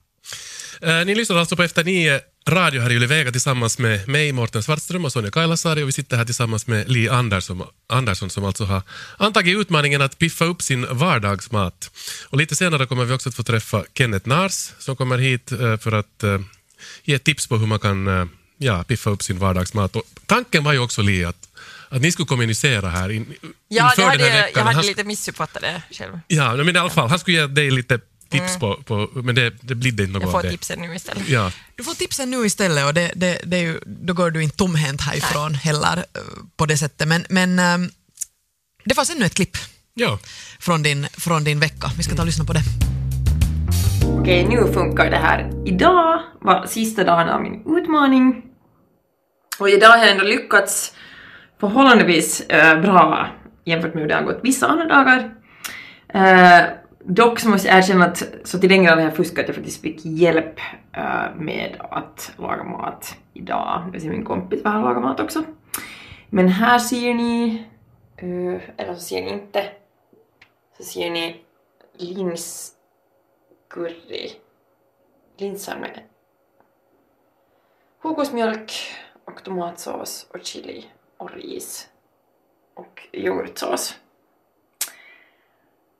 Uh, 0.84 1.06
ni 1.06 1.14
lyssnar 1.14 1.36
alltså 1.36 1.56
på 1.56 1.62
Efter 1.62 1.84
nio 1.84 2.20
radio 2.48 2.82
här 2.82 2.90
i 2.90 2.94
Yle 2.94 3.06
Vega 3.06 3.32
tillsammans 3.32 3.78
med 3.78 4.08
mig, 4.08 4.32
Mårten 4.32 4.62
Svartström 4.62 5.04
och 5.04 5.12
Sonja 5.12 5.30
Kailasari 5.30 5.82
och 5.82 5.88
vi 5.88 5.92
sitter 5.92 6.16
här 6.16 6.24
tillsammans 6.24 6.66
med 6.66 6.88
Li 6.90 7.08
Andersson, 7.08 7.62
Andersson 7.88 8.30
som 8.30 8.44
alltså 8.44 8.64
har 8.64 8.82
antagit 9.16 9.56
utmaningen 9.56 10.02
att 10.02 10.18
piffa 10.18 10.44
upp 10.44 10.62
sin 10.62 10.86
vardagsmat. 10.90 11.90
Och 12.28 12.38
lite 12.38 12.56
senare 12.56 12.86
kommer 12.86 13.04
vi 13.04 13.14
också 13.14 13.28
att 13.28 13.34
få 13.34 13.42
träffa 13.42 13.84
Kenneth 13.94 14.28
Nars 14.28 14.72
som 14.78 14.96
kommer 14.96 15.18
hit 15.18 15.52
uh, 15.52 15.76
för 15.76 15.92
att 15.92 16.24
ge 17.04 17.18
tips 17.18 17.46
på 17.46 17.56
hur 17.56 17.66
man 17.66 17.78
kan 17.78 18.08
eh, 18.08 18.26
ja, 18.58 18.84
piffa 18.84 19.10
upp 19.10 19.22
sin 19.22 19.38
vardagsmat. 19.38 19.96
Och 19.96 20.02
tanken 20.26 20.64
var 20.64 20.72
ju 20.72 20.78
också 20.78 21.02
Li 21.02 21.24
att, 21.24 21.48
att 21.88 22.02
ni 22.02 22.12
skulle 22.12 22.26
kommunicera 22.26 22.90
här 22.90 23.10
in, 23.10 23.34
ja, 23.68 23.90
inför 23.90 24.02
hade, 24.02 24.18
den 24.18 24.32
här 24.32 24.42
veckan. 24.42 24.66
Jag 24.66 24.72
hade 24.72 24.88
lite 24.88 25.04
missuppfattat 25.04 25.62
det 25.62 25.82
själv. 25.90 26.20
Ja, 26.28 26.56
men 26.56 26.76
i 26.76 26.78
alla 26.78 26.90
fall, 26.90 27.08
han 27.08 27.18
skulle 27.18 27.36
ge 27.36 27.46
dig 27.46 27.70
lite 27.70 28.00
tips 28.30 28.48
mm. 28.48 28.60
på, 28.60 28.82
på, 28.82 29.10
men 29.14 29.34
det, 29.34 29.50
det 29.60 29.74
blir 29.74 29.90
inte 29.90 30.06
något 30.06 30.22
Jag 30.22 30.32
får 30.32 30.42
det. 30.42 30.50
tipsen 30.50 30.78
nu 30.80 30.94
istället. 30.94 31.28
Ja. 31.28 31.52
Du 31.74 31.84
får 31.84 31.94
tipsen 31.94 32.30
nu 32.30 32.46
istället 32.46 32.84
och 32.84 32.94
det, 32.94 33.12
det, 33.16 33.40
det 33.44 33.56
är 33.56 33.62
ju, 33.62 33.80
då 33.86 34.12
går 34.12 34.30
du 34.30 34.42
inte 34.42 34.56
tomhänt 34.56 35.00
härifrån 35.00 35.52
Nej. 35.52 35.60
heller 35.60 35.98
eh, 35.98 36.20
på 36.56 36.66
det 36.66 36.78
sättet. 36.78 37.08
Men, 37.08 37.26
men 37.28 37.58
um, 37.58 37.90
det 38.84 38.94
fanns 38.94 39.10
ännu 39.10 39.26
ett 39.26 39.34
klipp 39.34 39.56
ja. 39.94 40.18
från, 40.58 40.82
din, 40.82 41.08
från 41.12 41.44
din 41.44 41.60
vecka. 41.60 41.90
Vi 41.96 42.02
ska 42.02 42.14
ta 42.14 42.22
och 42.22 42.26
lyssna 42.26 42.44
på 42.44 42.52
det. 42.52 42.62
Okej, 44.14 44.46
nu 44.48 44.72
funkar 44.72 45.10
det 45.10 45.16
här. 45.16 45.50
Idag 45.64 46.20
var 46.40 46.66
sista 46.66 47.04
dagen 47.04 47.28
av 47.28 47.42
min 47.42 47.78
utmaning. 47.78 48.42
Och 49.60 49.68
idag 49.68 49.88
har 49.88 49.98
jag 49.98 50.10
ändå 50.10 50.24
lyckats 50.24 50.96
förhållandevis 51.60 52.40
eh, 52.40 52.80
bra 52.80 53.28
jämfört 53.64 53.94
med 53.94 54.02
hur 54.02 54.08
det 54.08 54.14
har 54.14 54.22
gått 54.22 54.40
vissa 54.42 54.66
andra 54.66 54.84
dagar. 54.84 55.34
Eh, 56.08 56.64
dock 57.04 57.40
så 57.40 57.48
måste 57.48 57.68
jag 57.68 57.78
erkänna 57.78 58.04
att 58.04 58.22
så 58.44 58.58
till 58.58 58.68
den 58.68 58.84
grad 58.84 58.98
har 58.98 59.04
jag 59.04 59.16
fuskat 59.16 59.42
att 59.42 59.46
jag 59.48 59.56
faktiskt 59.56 59.82
fick 59.82 60.04
hjälp 60.04 60.60
eh, 60.92 61.34
med 61.36 61.76
att 61.90 62.32
laga 62.36 62.64
mat 62.64 63.16
idag. 63.34 63.90
Det 63.92 64.00
ser 64.00 64.08
min 64.08 64.24
kompis 64.24 64.64
var 64.64 64.70
här 64.70 64.82
laga 64.82 65.00
mat 65.00 65.20
också. 65.20 65.44
Men 66.30 66.48
här 66.48 66.78
ser 66.78 67.14
ni, 67.14 67.64
eh, 68.16 68.62
eller 68.76 68.94
så 68.94 69.00
ser 69.00 69.22
ni 69.22 69.32
inte, 69.32 69.64
så 70.76 70.82
ser 70.82 71.10
ni 71.10 71.36
lins 71.98 72.72
curry, 73.76 74.30
linser 75.38 75.76
med 75.80 76.00
kokosmjölk 78.02 78.72
och 79.24 79.44
tomatsås 79.44 80.26
och 80.30 80.44
chili 80.44 80.84
och 81.16 81.30
ris 81.34 81.88
och 82.74 83.08
yoghurtsås. 83.12 83.98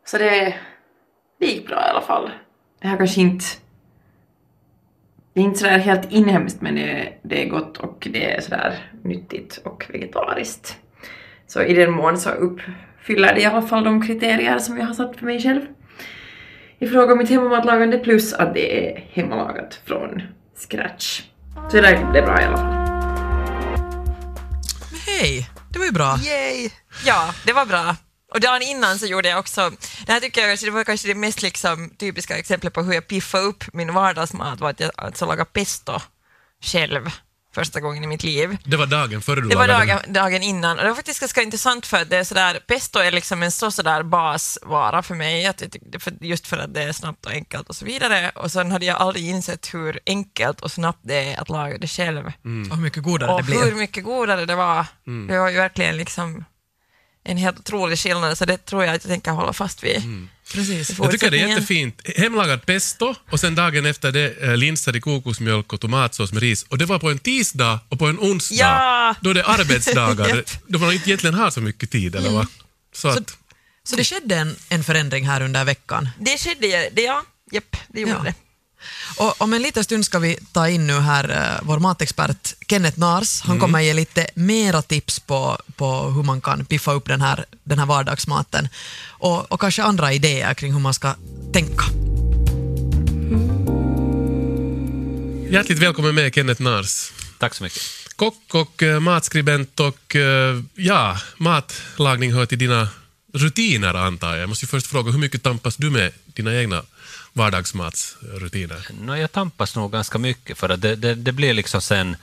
Så 0.04 0.18
det, 0.18 0.56
det 1.38 1.46
gick 1.46 1.66
bra 1.66 1.76
i 1.76 1.90
alla 1.90 2.00
fall. 2.00 2.30
Det 2.80 2.88
här 2.88 2.96
kanske 2.96 3.20
inte 3.20 3.44
det 5.32 5.40
är 5.40 5.44
inte 5.44 5.58
sådär 5.58 5.78
helt 5.78 6.12
inhemskt 6.12 6.60
men 6.60 6.74
det, 6.74 7.12
det 7.22 7.42
är 7.42 7.48
gott 7.48 7.76
och 7.76 8.08
det 8.10 8.32
är 8.32 8.40
sådär 8.40 8.92
nyttigt 9.02 9.56
och 9.64 9.86
vegetariskt. 9.88 10.78
Så 11.46 11.62
i 11.62 11.74
den 11.74 11.92
mån 11.92 12.18
så 12.18 12.30
uppfyller 12.30 13.34
det 13.34 13.40
i 13.40 13.44
alla 13.44 13.62
fall 13.62 13.84
de 13.84 14.06
kriterier 14.06 14.58
som 14.58 14.78
jag 14.78 14.86
har 14.86 14.94
satt 14.94 15.16
för 15.16 15.24
mig 15.24 15.42
själv 15.42 15.66
i 16.78 16.86
fråga 16.88 17.12
om 17.12 17.18
mitt 17.18 17.30
hemmamatlagande 17.30 17.98
plus 17.98 18.32
att 18.32 18.54
det 18.54 18.88
är 18.88 19.08
hemmalagat 19.12 19.80
från 19.84 20.22
scratch. 20.56 21.22
Så 21.70 21.76
det 21.76 21.82
där 21.82 22.10
blev 22.10 22.24
bra 22.24 22.40
i 22.40 22.44
alla 22.44 22.56
fall. 22.56 22.86
Hej, 25.06 25.50
det 25.70 25.78
var 25.78 25.86
ju 25.86 25.92
bra. 25.92 26.18
Yay! 26.18 26.70
Ja, 27.06 27.34
det 27.46 27.52
var 27.52 27.66
bra. 27.66 27.96
Och 28.34 28.40
dagen 28.40 28.62
innan 28.62 28.98
så 28.98 29.06
gjorde 29.06 29.28
jag 29.28 29.38
också, 29.38 29.70
det 30.06 30.12
här 30.12 30.20
tycker 30.20 30.40
jag 30.40 30.50
kanske, 30.50 30.66
det 30.66 30.70
var 30.70 30.84
kanske 30.84 31.08
det 31.08 31.14
mest 31.14 31.42
liksom, 31.42 31.90
typiska 31.90 32.38
exemplet 32.38 32.72
på 32.72 32.82
hur 32.82 32.92
jag 32.92 33.06
piffade 33.06 33.44
upp 33.44 33.64
min 33.72 33.94
vardagsmat 33.94 34.60
var 34.60 34.70
att 34.70 34.80
jag 34.80 34.90
alltså 34.96 35.26
lagade 35.26 35.50
pesto 35.52 35.92
själv 36.62 37.10
första 37.56 37.80
gången 37.80 38.04
i 38.04 38.06
mitt 38.06 38.22
liv. 38.22 38.56
Det 38.64 38.76
var 38.76 38.86
dagen 38.86 39.22
före 39.22 39.40
du 39.40 39.48
Det 39.48 39.56
var 39.56 39.68
lagade 39.68 40.00
dagen, 40.00 40.12
dagen 40.12 40.42
innan 40.42 40.78
och 40.78 40.82
det 40.84 40.88
var 40.88 40.96
faktiskt 40.96 41.20
ganska 41.20 41.42
intressant 41.42 41.86
för 41.86 41.96
att 41.96 42.10
det 42.10 42.16
är 42.16 42.24
sådär, 42.24 42.60
pesto 42.66 42.98
är 42.98 43.12
liksom 43.12 43.42
en 43.42 43.50
så 43.52 43.70
sådär 43.70 44.02
basvara 44.02 45.02
för 45.02 45.14
mig, 45.14 45.46
att 45.46 45.62
jag 45.92 46.02
för, 46.02 46.12
just 46.20 46.46
för 46.46 46.58
att 46.58 46.74
det 46.74 46.82
är 46.82 46.92
snabbt 46.92 47.26
och 47.26 47.32
enkelt 47.32 47.68
och 47.68 47.76
så 47.76 47.84
vidare. 47.84 48.30
Och 48.34 48.52
sen 48.52 48.72
hade 48.72 48.86
jag 48.86 48.96
aldrig 48.96 49.28
insett 49.28 49.74
hur 49.74 50.00
enkelt 50.06 50.60
och 50.60 50.72
snabbt 50.72 51.00
det 51.02 51.32
är 51.32 51.40
att 51.40 51.48
laga 51.48 51.78
det 51.78 51.86
själv. 51.86 52.26
Och 52.70 52.76
hur 52.76 52.82
mycket 52.82 53.02
godare 53.02 53.32
Och 53.32 53.40
det 53.40 53.46
blir. 53.46 53.64
hur 53.64 53.74
mycket 53.74 54.04
godare 54.04 54.46
det 54.46 54.54
var. 54.54 54.86
Det 55.28 55.38
var 55.38 55.50
ju 55.50 55.56
verkligen 55.56 55.96
liksom 55.96 56.44
en 57.28 57.36
helt 57.36 57.58
otrolig 57.58 57.98
skillnad, 57.98 58.38
så 58.38 58.44
det 58.44 58.66
tror 58.66 58.84
jag 58.84 58.94
att 58.94 59.04
jag 59.04 59.10
tänker 59.10 59.30
hålla 59.30 59.52
fast 59.52 59.82
vid. 59.84 60.02
Precis. 60.52 60.90
i 60.90 60.94
Jag 60.98 61.10
tycker 61.10 61.30
det 61.30 61.40
är 61.40 61.48
jättefint. 61.48 62.00
Hemlagad 62.16 62.66
pesto 62.66 63.14
och 63.30 63.40
sen 63.40 63.54
dagen 63.54 63.86
efter 63.86 64.12
det 64.12 64.42
eh, 64.42 64.56
linser 64.56 64.96
i 64.96 65.00
kokosmjölk 65.00 65.72
och 65.72 65.80
tomatsås 65.80 66.32
med 66.32 66.42
ris. 66.42 66.62
Och 66.68 66.78
det 66.78 66.84
var 66.84 66.98
på 66.98 67.10
en 67.10 67.18
tisdag 67.18 67.80
och 67.88 67.98
på 67.98 68.06
en 68.06 68.18
onsdag. 68.18 68.54
Ja! 68.54 69.14
Då 69.20 69.32
det 69.32 69.40
är 69.40 69.60
arbetsdagar. 69.60 70.42
Då 70.66 70.78
man 70.78 70.92
inte 70.92 71.10
egentligen 71.10 71.34
har 71.34 71.50
så 71.50 71.60
mycket 71.60 71.90
tid. 71.90 72.16
Eller 72.16 72.30
va? 72.30 72.46
Så 72.92 73.08
att, 73.08 73.36
Så 73.84 73.96
det 73.96 74.04
skedde 74.04 74.36
en, 74.36 74.56
en 74.68 74.84
förändring 74.84 75.26
här 75.28 75.40
under 75.40 75.64
veckan. 75.64 76.08
Det 76.20 76.38
skedde, 76.38 76.88
det, 76.92 77.02
ja, 77.02 77.22
japp, 77.52 77.76
det 77.88 78.00
gjorde 78.00 78.12
Ja. 78.12 78.22
det. 78.22 78.34
Och 79.16 79.42
om 79.42 79.52
en 79.52 79.62
liten 79.62 79.84
stund 79.84 80.04
ska 80.04 80.18
vi 80.18 80.38
ta 80.52 80.68
in 80.68 80.86
nu 80.86 81.00
här 81.00 81.30
eh, 81.30 81.66
vår 81.66 81.78
matexpert 81.78 82.54
Kenneth 82.68 82.98
Nars. 82.98 83.40
Han 83.40 83.58
kommer 83.58 83.80
ge 83.80 83.94
lite 83.94 84.26
mera 84.34 84.82
tips 84.82 85.20
på, 85.20 85.58
på 85.76 86.02
hur 86.02 86.22
man 86.22 86.40
kan 86.40 86.64
piffa 86.64 86.92
upp 86.92 87.08
den 87.08 87.20
här, 87.20 87.44
den 87.64 87.78
här 87.78 87.86
vardagsmaten 87.86 88.68
och, 89.08 89.52
och 89.52 89.60
kanske 89.60 89.82
andra 89.82 90.12
idéer 90.12 90.54
kring 90.54 90.72
hur 90.72 90.80
man 90.80 90.94
ska 90.94 91.14
tänka. 91.52 91.84
hjärtligt 95.50 95.78
välkommen 95.78 96.14
med 96.14 96.34
Kenneth 96.34 96.62
Nars. 96.62 97.12
Tack 97.38 97.54
så 97.54 97.62
mycket. 97.62 97.82
Kock 98.16 98.54
och 98.54 98.82
eh, 98.82 99.00
matskribent 99.00 99.80
och 99.80 100.16
eh, 100.16 100.62
ja, 100.74 101.18
matlagning 101.36 102.32
hör 102.32 102.46
till 102.46 102.58
dina 102.58 102.88
rutiner 103.32 103.94
antar 103.94 104.30
jag. 104.30 104.38
Jag 104.38 104.48
måste 104.48 104.64
ju 104.64 104.68
först 104.68 104.86
fråga, 104.86 105.12
hur 105.12 105.18
mycket 105.18 105.42
tampas 105.42 105.76
du 105.76 105.90
med 105.90 106.12
dina 106.26 106.54
egna 106.54 106.82
vardagsmatsrutiner? 107.36 108.86
No, 109.00 109.16
jag 109.16 109.32
tampas 109.32 109.76
nog 109.76 109.92
ganska 109.92 110.18
mycket 110.18 110.58
för 110.58 110.68
att 110.68 110.80
det, 110.80 110.96
det, 110.96 111.14
det 111.14 111.32
blir 111.32 111.54
liksom 111.54 111.80
sen 111.80 112.16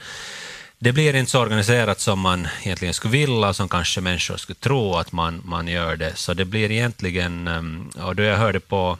det 0.79 0.91
blir 0.91 1.15
inte 1.15 1.31
så 1.31 1.39
organiserat 1.39 1.99
som 1.99 2.19
man 2.19 2.47
egentligen 2.63 2.93
skulle 2.93 3.11
vilja 3.11 3.49
och 3.49 3.55
som 3.55 3.69
kanske 3.69 4.01
människor 4.01 4.37
skulle 4.37 4.59
tro 4.59 4.95
att 4.95 5.11
man, 5.11 5.41
man 5.45 5.67
gör 5.67 5.95
det. 5.95 6.15
Så 6.15 6.33
det 6.33 6.45
blir 6.45 6.71
egentligen, 6.71 7.47
ehm, 7.47 7.89
och 7.89 8.15
då 8.15 8.23
jag 8.23 8.37
hörde 8.37 8.59
på 8.59 8.97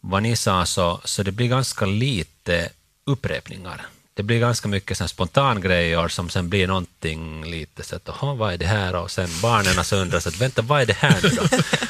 vad 0.00 0.22
ni 0.22 0.36
sa, 0.36 0.66
så, 0.66 1.00
så 1.04 1.22
det 1.22 1.32
blir 1.32 1.48
ganska 1.48 1.86
lite 1.86 2.68
upprepningar. 3.04 3.86
Det 4.14 4.22
blir 4.22 4.38
ganska 4.40 4.68
mycket 4.68 4.96
sån 4.98 5.08
spontangrejer 5.08 6.08
som 6.08 6.28
sen 6.30 6.48
blir 6.48 6.66
någonting 6.66 7.44
lite 7.50 7.82
så 7.82 7.96
att 7.96 8.02
"Jaha, 8.06 8.34
vad 8.34 8.52
är 8.52 8.58
det 8.58 8.66
här? 8.66 8.94
Och 8.94 9.10
sen 9.10 9.28
barnen 9.42 9.84
så 9.84 9.96
undrar 9.96 10.20
så 10.20 10.28
att 10.28 10.36
vänta, 10.40 10.62
vad 10.62 10.80
är 10.80 10.86
det 10.86 10.96
här 10.96 11.18
nu 11.22 11.28
då? 11.28 11.42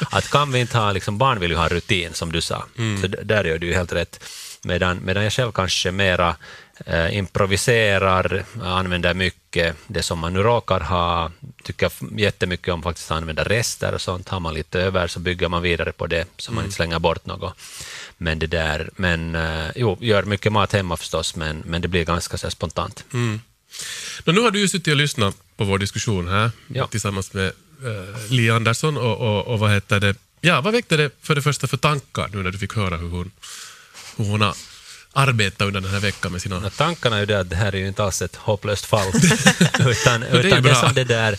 Att 0.17 0.29
kan 0.29 0.51
vi 0.51 0.59
inte 0.59 0.77
ha, 0.77 0.91
liksom, 0.91 1.17
barn 1.17 1.39
vill 1.39 1.51
ju 1.51 1.57
ha 1.57 1.67
rutin 1.67 2.13
som 2.13 2.31
du 2.31 2.41
sa, 2.41 2.65
så 3.01 3.07
d- 3.07 3.17
där 3.23 3.43
gör 3.43 3.57
du 3.57 3.67
ju 3.67 3.73
helt 3.73 3.93
rätt. 3.93 4.23
Medan, 4.63 4.99
medan 5.05 5.23
jag 5.23 5.33
själv 5.33 5.51
kanske 5.51 5.91
mera 5.91 6.35
improviserar, 7.11 8.43
använder 8.61 9.13
mycket 9.13 9.75
det 9.87 10.03
som 10.03 10.19
man 10.19 10.33
nu 10.33 10.39
råkar 10.43 10.79
ha, 10.79 11.31
tycker 11.63 11.85
f- 11.87 12.01
jättemycket 12.17 12.73
om 12.73 12.83
faktiskt 12.83 13.11
att 13.11 13.17
använda 13.17 13.43
rester 13.43 13.93
och 13.93 14.01
sånt. 14.01 14.29
Har 14.29 14.39
man 14.39 14.53
lite 14.53 14.79
över 14.81 15.07
så 15.07 15.19
bygger 15.19 15.47
man 15.49 15.61
vidare 15.61 15.91
på 15.91 16.07
det 16.07 16.25
så 16.37 16.51
man 16.51 16.63
inte 16.63 16.75
slänger 16.75 16.99
bort 16.99 17.25
något. 17.25 17.53
Men 18.17 18.39
det 18.39 18.47
där, 18.47 18.89
men 18.95 19.35
eh, 19.35 19.67
jo, 19.75 19.97
gör 20.01 20.23
mycket 20.23 20.51
mat 20.51 20.73
hemma 20.73 20.97
förstås, 20.97 21.35
men, 21.35 21.63
men 21.65 21.81
det 21.81 21.87
blir 21.87 22.05
ganska 22.05 22.37
så 22.37 22.51
spontant. 22.51 23.03
Nå, 24.25 24.33
nu 24.33 24.41
har 24.41 24.51
du 24.51 24.59
ju 24.59 24.67
suttit 24.67 24.91
och 24.91 24.95
lyssnat 24.97 25.35
på 25.57 25.63
vår 25.63 25.77
diskussion 25.77 26.27
här 26.27 26.51
Ja. 26.67 26.87
tillsammans 26.87 27.33
med 27.33 27.51
uh, 27.83 28.31
Li 28.31 28.49
Andersson 28.51 28.97
och, 28.97 29.17
och, 29.17 29.47
och 29.47 29.59
vad 29.59 29.71
heter 29.71 29.99
det? 29.99 30.15
Ja, 30.41 30.61
vad 30.61 30.73
väckte 30.73 30.97
det 30.97 31.11
för 31.21 31.35
det 31.35 31.41
första 31.41 31.67
för 31.67 31.77
tankar 31.77 32.29
nu 32.33 32.43
när 32.43 32.51
du 32.51 32.57
fick 32.57 32.73
höra 32.75 32.97
hur 32.97 33.09
hon, 33.09 33.31
hur 34.17 34.25
hon 34.25 34.41
har 34.41 34.55
arbetat 35.13 35.61
under 35.61 35.81
den 35.81 35.91
här 35.91 35.99
veckan 35.99 36.31
med 36.31 36.41
sina... 36.41 36.59
No, 36.59 36.69
tankarna 36.69 37.15
är 37.15 37.19
ju 37.19 37.25
det 37.25 37.39
att 37.39 37.49
det 37.49 37.55
här 37.55 37.75
är 37.75 37.79
ju 37.79 37.87
inte 37.87 38.03
alls 38.03 38.21
ett 38.21 38.35
hopplöst 38.35 38.85
fall, 38.85 39.07
utan, 39.79 40.23
är 40.23 40.33
ju 40.33 40.47
utan 40.47 40.63
det 40.63 40.69
är 40.69 40.73
som 40.73 40.93
det 40.93 41.03
där 41.03 41.37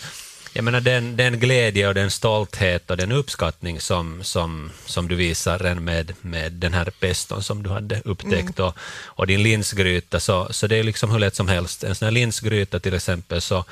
jag 0.55 0.63
menar 0.63 0.81
den, 0.81 1.15
den 1.15 1.39
glädje 1.39 1.87
och 1.87 1.93
den 1.93 2.11
stolthet 2.11 2.91
och 2.91 2.97
den 2.97 3.11
uppskattning 3.11 3.81
som, 3.81 4.23
som, 4.23 4.71
som 4.85 5.07
du 5.07 5.15
visar 5.15 5.59
redan 5.59 5.83
med, 5.83 6.13
med 6.21 6.51
den 6.51 6.73
här 6.73 6.91
peston 6.99 7.43
som 7.43 7.63
du 7.63 7.69
hade 7.69 8.01
upptäckt 8.05 8.59
och, 8.59 8.77
och 9.05 9.27
din 9.27 9.43
linsgryta, 9.43 10.19
så, 10.19 10.47
så 10.51 10.67
det 10.67 10.75
är 10.75 10.83
liksom 10.83 11.11
hur 11.11 11.19
lätt 11.19 11.35
som 11.35 11.47
helst. 11.47 11.83
En 11.83 11.95
sån 11.95 12.05
här 12.05 12.11
linsgryta 12.11 12.79
till 12.79 12.93
exempel, 12.93 13.41
så 13.41 13.65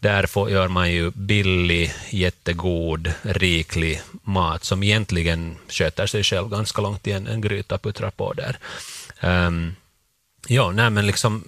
där 0.00 0.26
får, 0.26 0.50
gör 0.50 0.68
man 0.68 0.92
ju 0.92 1.10
billig, 1.10 1.94
jättegod, 2.10 3.12
riklig 3.22 4.02
mat 4.22 4.64
som 4.64 4.82
egentligen 4.82 5.56
sköter 5.68 6.06
sig 6.06 6.22
själv 6.22 6.48
ganska 6.48 6.82
långt 6.82 7.06
i 7.06 7.12
en, 7.12 7.26
en 7.26 7.40
gryta 7.40 7.78
puttrar 7.78 8.10
på 8.10 8.32
där. 8.32 8.58
Um, 9.24 9.76
Ja, 10.48 10.70
nej 10.70 10.90
men 10.90 11.06
liksom 11.06 11.42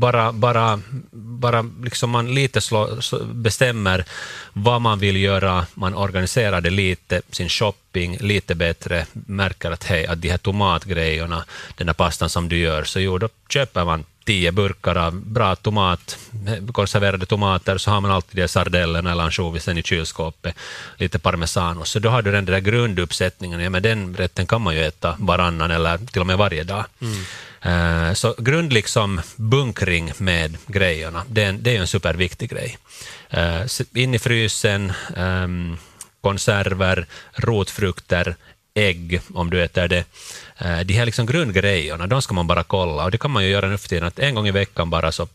bara, 0.00 0.32
bara, 0.32 0.80
bara 1.12 1.64
liksom 1.84 2.10
man 2.10 2.34
lite 2.34 2.60
slå, 2.60 2.98
bestämmer 3.32 4.04
vad 4.52 4.80
man 4.80 4.98
vill 4.98 5.16
göra, 5.16 5.66
man 5.74 5.94
organiserar 5.94 6.60
det 6.60 6.70
lite, 6.70 7.22
sin 7.30 7.48
shopping 7.48 8.16
lite 8.20 8.54
bättre, 8.54 9.06
märker 9.12 9.70
att 9.70 9.84
hej, 9.84 10.06
att 10.06 10.22
de 10.22 10.30
här 10.30 10.38
tomatgrejerna, 10.38 11.44
den 11.76 11.88
här 11.88 11.94
pastan 11.94 12.28
som 12.28 12.48
du 12.48 12.58
gör, 12.58 12.84
så 12.84 13.00
jo, 13.00 13.18
då 13.18 13.28
köper 13.48 13.84
man 13.84 14.04
tio 14.26 14.52
burkar 14.52 14.96
av 14.96 15.14
bra 15.14 15.54
tomat, 15.56 16.18
konserverade 16.72 17.26
tomater, 17.26 17.78
så 17.78 17.90
har 17.90 18.00
man 18.00 18.10
alltid 18.10 18.42
de 18.42 18.48
sardellerna 18.48 19.12
eller 19.12 19.24
ansjovisen 19.24 19.78
i 19.78 19.82
kylskåpet, 19.82 20.54
lite 20.96 21.18
parmesanost, 21.18 21.92
så 21.92 21.98
då 21.98 22.08
har 22.08 22.22
du 22.22 22.32
den 22.32 22.44
där 22.44 22.60
grunduppsättningen, 22.60 23.60
ja 23.60 23.70
men 23.70 23.82
den 23.82 24.16
rätten 24.16 24.46
kan 24.46 24.62
man 24.62 24.74
ju 24.74 24.84
äta 24.84 25.16
varannan 25.18 25.70
eller 25.70 25.98
till 25.98 26.20
och 26.20 26.26
med 26.26 26.38
varje 26.38 26.64
dag. 26.64 26.84
Eh, 27.62 28.12
Så 28.12 28.34
grund 28.38 28.72
liksom 28.72 29.20
bunkring 29.36 30.12
med 30.18 30.56
grejerna, 30.66 31.24
det 31.28 31.42
är 31.42 31.48
en, 31.48 31.62
det 31.62 31.76
är 31.76 31.80
en 31.80 31.86
superviktig 31.86 32.50
grej. 32.50 32.78
Eh, 33.30 33.62
In 33.94 34.14
i 34.14 34.18
frysen, 34.18 34.92
ehm, 35.16 35.76
konserver, 36.20 37.06
rotfrukter, 37.34 38.36
ägg 38.74 39.20
om 39.34 39.50
du 39.50 39.62
äter 39.62 39.88
det. 39.88 40.04
Eh, 40.58 40.80
De 40.80 40.94
här 40.94 41.06
liksom 41.06 41.26
grundgrejerna, 41.26 42.06
de 42.06 42.22
ska 42.22 42.34
man 42.34 42.46
bara 42.46 42.62
kolla 42.64 43.04
och 43.04 43.10
det 43.10 43.18
kan 43.18 43.30
man 43.30 43.44
ju 43.44 43.50
göra 43.50 43.68
nu 43.68 43.78
för 43.78 43.88
tiden 43.88 44.04
att 44.08 44.18
en 44.18 44.34
gång 44.34 44.48
i 44.48 44.50
veckan 44.50 44.90
bara 44.90 45.12
så 45.12 45.28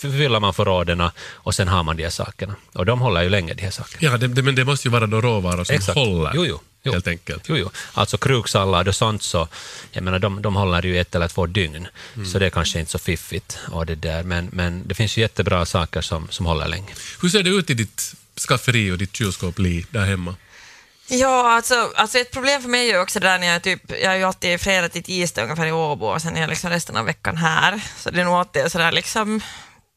fyller 0.00 0.40
man 0.40 0.54
förråden 0.54 1.02
och 1.30 1.54
sen 1.54 1.68
har 1.68 1.82
man 1.82 1.96
de 1.96 2.02
här 2.02 2.10
sakerna. 2.10 2.54
Och 2.72 2.86
de 2.86 3.00
håller 3.00 3.22
ju 3.22 3.28
länge, 3.28 3.54
de 3.54 3.62
här 3.62 3.70
sakerna. 3.70 3.98
Ja, 4.12 4.18
det, 4.18 4.28
det, 4.28 4.42
men 4.42 4.54
det 4.54 4.64
måste 4.64 4.88
ju 4.88 4.92
vara 4.92 5.06
då 5.06 5.20
råvaror 5.20 5.64
som 5.64 5.74
Exakt. 5.76 5.98
håller, 5.98 6.32
Jo, 6.34 6.44
jo, 6.46 6.60
jo. 6.82 6.92
helt 6.92 7.08
enkelt. 7.08 7.44
Jo, 7.48 7.56
jo. 7.56 7.70
Alltså 7.92 8.18
kruksallad 8.18 8.88
och 8.88 8.94
sånt, 8.94 9.22
så, 9.22 9.48
jag 9.92 10.02
menar, 10.04 10.18
de, 10.18 10.42
de 10.42 10.56
håller 10.56 10.82
ju 10.86 10.98
ett 11.00 11.14
eller 11.14 11.28
två 11.28 11.46
dygn, 11.46 11.88
så 12.32 12.38
det 12.38 12.46
är 12.46 12.50
kanske 12.50 12.80
inte 12.80 12.92
så 12.92 12.98
fiffigt. 12.98 13.58
Och 13.70 13.86
det 13.86 13.94
där. 13.94 14.22
Men, 14.22 14.48
men 14.52 14.82
det 14.88 14.94
finns 14.94 15.16
ju 15.16 15.22
jättebra 15.22 15.64
saker 15.66 16.00
som, 16.00 16.28
som 16.30 16.46
håller 16.46 16.68
länge. 16.68 16.92
Hur 17.22 17.28
ser 17.28 17.42
det 17.42 17.50
ut 17.50 17.70
i 17.70 17.74
ditt 17.74 18.14
skafferi 18.48 18.90
och 18.90 18.98
ditt 18.98 19.16
kylskåp, 19.16 19.58
Li, 19.58 19.86
där 19.90 20.04
hemma? 20.04 20.34
Ja, 21.08 21.52
alltså, 21.52 21.92
alltså 21.96 22.18
ett 22.18 22.30
problem 22.30 22.62
för 22.62 22.68
mig 22.68 22.88
är 22.88 22.94
ju 22.94 23.00
också 23.00 23.20
det 23.20 23.26
där 23.26 23.38
när 23.38 23.46
jag 23.46 23.62
typ, 23.62 23.90
jag 23.90 24.12
är 24.12 24.16
ju 24.16 24.24
alltid 24.24 24.60
fredag 24.60 24.88
till 24.88 25.02
tisdag 25.02 25.42
ungefär 25.42 25.66
i 25.66 25.72
Åbo 25.72 26.06
och 26.06 26.22
sen 26.22 26.36
är 26.36 26.40
jag 26.40 26.50
liksom 26.50 26.70
resten 26.70 26.96
av 26.96 27.04
veckan 27.04 27.36
här. 27.36 27.80
Så 27.96 28.10
det 28.10 28.20
är 28.20 28.24
nog 28.24 28.34
alltid 28.34 28.72
sådär 28.72 28.92
liksom, 28.92 29.40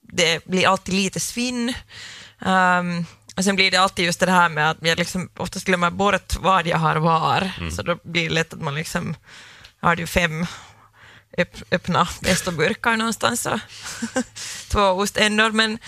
det 0.02 0.46
blir 0.46 0.68
alltid 0.68 0.94
lite 0.94 1.20
svinn. 1.20 1.74
Um, 2.40 3.06
och 3.36 3.44
sen 3.44 3.56
blir 3.56 3.72
det 3.72 3.78
alltid 3.78 4.06
just 4.06 4.20
det 4.20 4.32
här 4.32 4.50
med 4.50 4.72
att 4.72 4.78
jag 4.82 4.98
liksom 4.98 5.30
oftast 5.38 5.66
glömmer 5.66 5.90
bort 5.90 6.36
vad 6.40 6.68
jag 6.68 6.78
har 6.78 6.96
var. 6.96 7.52
Så 7.76 7.82
då 7.82 7.98
blir 8.04 8.24
det 8.30 8.36
lätt 8.36 8.54
att 8.54 8.62
man 8.62 8.76
liksom, 8.76 9.16
jag 9.80 9.90
har 9.90 9.96
ju 9.96 10.08
fem 10.08 10.46
öpp, 11.38 11.56
öppna 11.72 12.08
pestoburkar 12.22 12.98
någonstans 12.98 13.46
och 13.46 13.60
två 14.68 14.82
oständor. 14.82 15.52
Men 15.52 15.80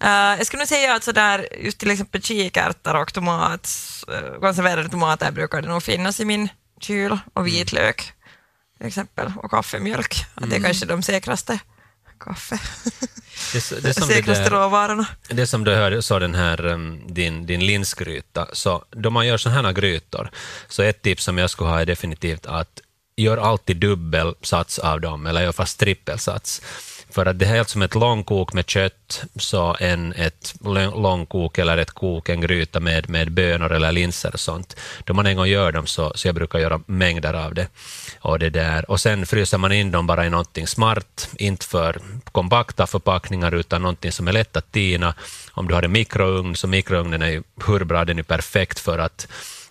jag 0.00 0.46
skulle 0.46 0.60
nog 0.60 0.68
säga 0.68 0.94
att 0.94 1.04
sådär, 1.04 1.48
just 1.60 1.78
till 1.78 1.90
exempel 1.90 2.22
kikärtor 2.22 2.96
och 2.96 3.12
tomat, 3.12 3.70
uh, 4.08 4.40
konserverade 4.40 4.88
tomater 4.88 5.30
brukar 5.30 5.62
det 5.62 5.68
nog 5.68 5.82
finnas 5.82 6.20
i 6.20 6.24
min 6.24 6.48
kyl 6.80 7.18
och 7.34 7.46
vitlök 7.46 8.12
till 8.78 8.86
exempel 8.86 9.32
och 9.36 9.50
kaffemjölk. 9.50 10.14
Att 10.34 10.50
det 10.50 10.56
är 10.56 10.60
kanske 10.60 10.86
de 10.86 11.02
säkraste 11.02 11.58
kaffe. 12.20 12.58
Det, 13.52 13.82
det, 13.82 13.94
som 13.94 14.08
det, 14.08 14.14
säkraste 14.14 14.44
där, 14.44 14.50
råvarorna. 14.50 15.06
det 15.28 15.46
som 15.46 15.64
du 15.64 15.74
hörde, 15.74 16.02
så 16.02 16.18
den 16.18 16.34
här, 16.34 16.78
din, 17.12 17.46
din 17.46 17.66
linsgryta, 17.66 18.48
så 18.52 18.84
då 18.90 19.10
man 19.10 19.26
gör 19.26 19.36
sådana 19.36 19.68
här 19.68 19.72
grytor, 19.72 20.30
så 20.68 20.82
ett 20.82 21.02
tips 21.02 21.24
som 21.24 21.38
jag 21.38 21.50
skulle 21.50 21.70
ha 21.70 21.80
är 21.80 21.86
definitivt 21.86 22.46
att 22.46 22.80
gör 23.16 23.36
alltid 23.36 23.76
dubbelsats 23.76 24.78
av 24.78 25.00
dem, 25.00 25.26
eller 25.26 25.42
gör 25.42 25.52
fast 25.52 25.78
trippelsats. 25.78 26.62
För 27.10 27.26
att 27.26 27.38
det 27.38 27.44
är 27.44 27.50
helt 27.50 27.68
som 27.68 27.82
ett 27.82 27.94
långkok 27.94 28.52
med 28.52 28.70
kött, 28.70 29.24
så 29.36 29.76
en, 29.80 30.12
ett 30.12 30.54
långkok 30.94 31.58
eller 31.58 31.78
ett 31.78 31.90
kok, 31.90 32.28
en 32.28 32.40
gryta 32.40 32.80
med, 32.80 33.10
med 33.10 33.32
bönor 33.32 33.72
eller 33.72 33.92
linser 33.92 34.30
och 34.32 34.40
sånt. 34.40 34.76
Då 35.04 35.14
man 35.14 35.26
en 35.26 35.36
gång 35.36 35.46
gör 35.46 35.72
dem 35.72 35.86
så, 35.86 36.12
så 36.14 36.28
jag 36.28 36.34
brukar 36.34 36.58
göra 36.58 36.80
mängder 36.86 37.34
av 37.34 37.54
det. 37.54 37.68
Och, 38.20 38.38
det 38.38 38.50
där. 38.50 38.90
och 38.90 39.00
sen 39.00 39.26
fryser 39.26 39.58
man 39.58 39.72
in 39.72 39.90
dem 39.90 40.06
bara 40.06 40.26
i 40.26 40.30
någonting 40.30 40.66
smart, 40.66 41.28
inte 41.38 41.66
för 41.66 42.00
kompakta 42.32 42.86
förpackningar 42.86 43.54
utan 43.54 43.82
någonting 43.82 44.12
som 44.12 44.28
är 44.28 44.32
lätt 44.32 44.56
att 44.56 44.72
tina. 44.72 45.14
Om 45.52 45.68
du 45.68 45.74
har 45.74 45.82
en 45.82 45.92
mikrougn, 45.92 46.56
så 46.56 46.66
mikrougnen 46.66 47.22
är 47.22 47.30
ju 47.30 47.42
hur 47.66 47.84
bra, 47.84 48.04
den 48.04 48.18
är 48.18 48.22
perfekt 48.22 48.78
för 48.78 48.98
att 48.98 49.28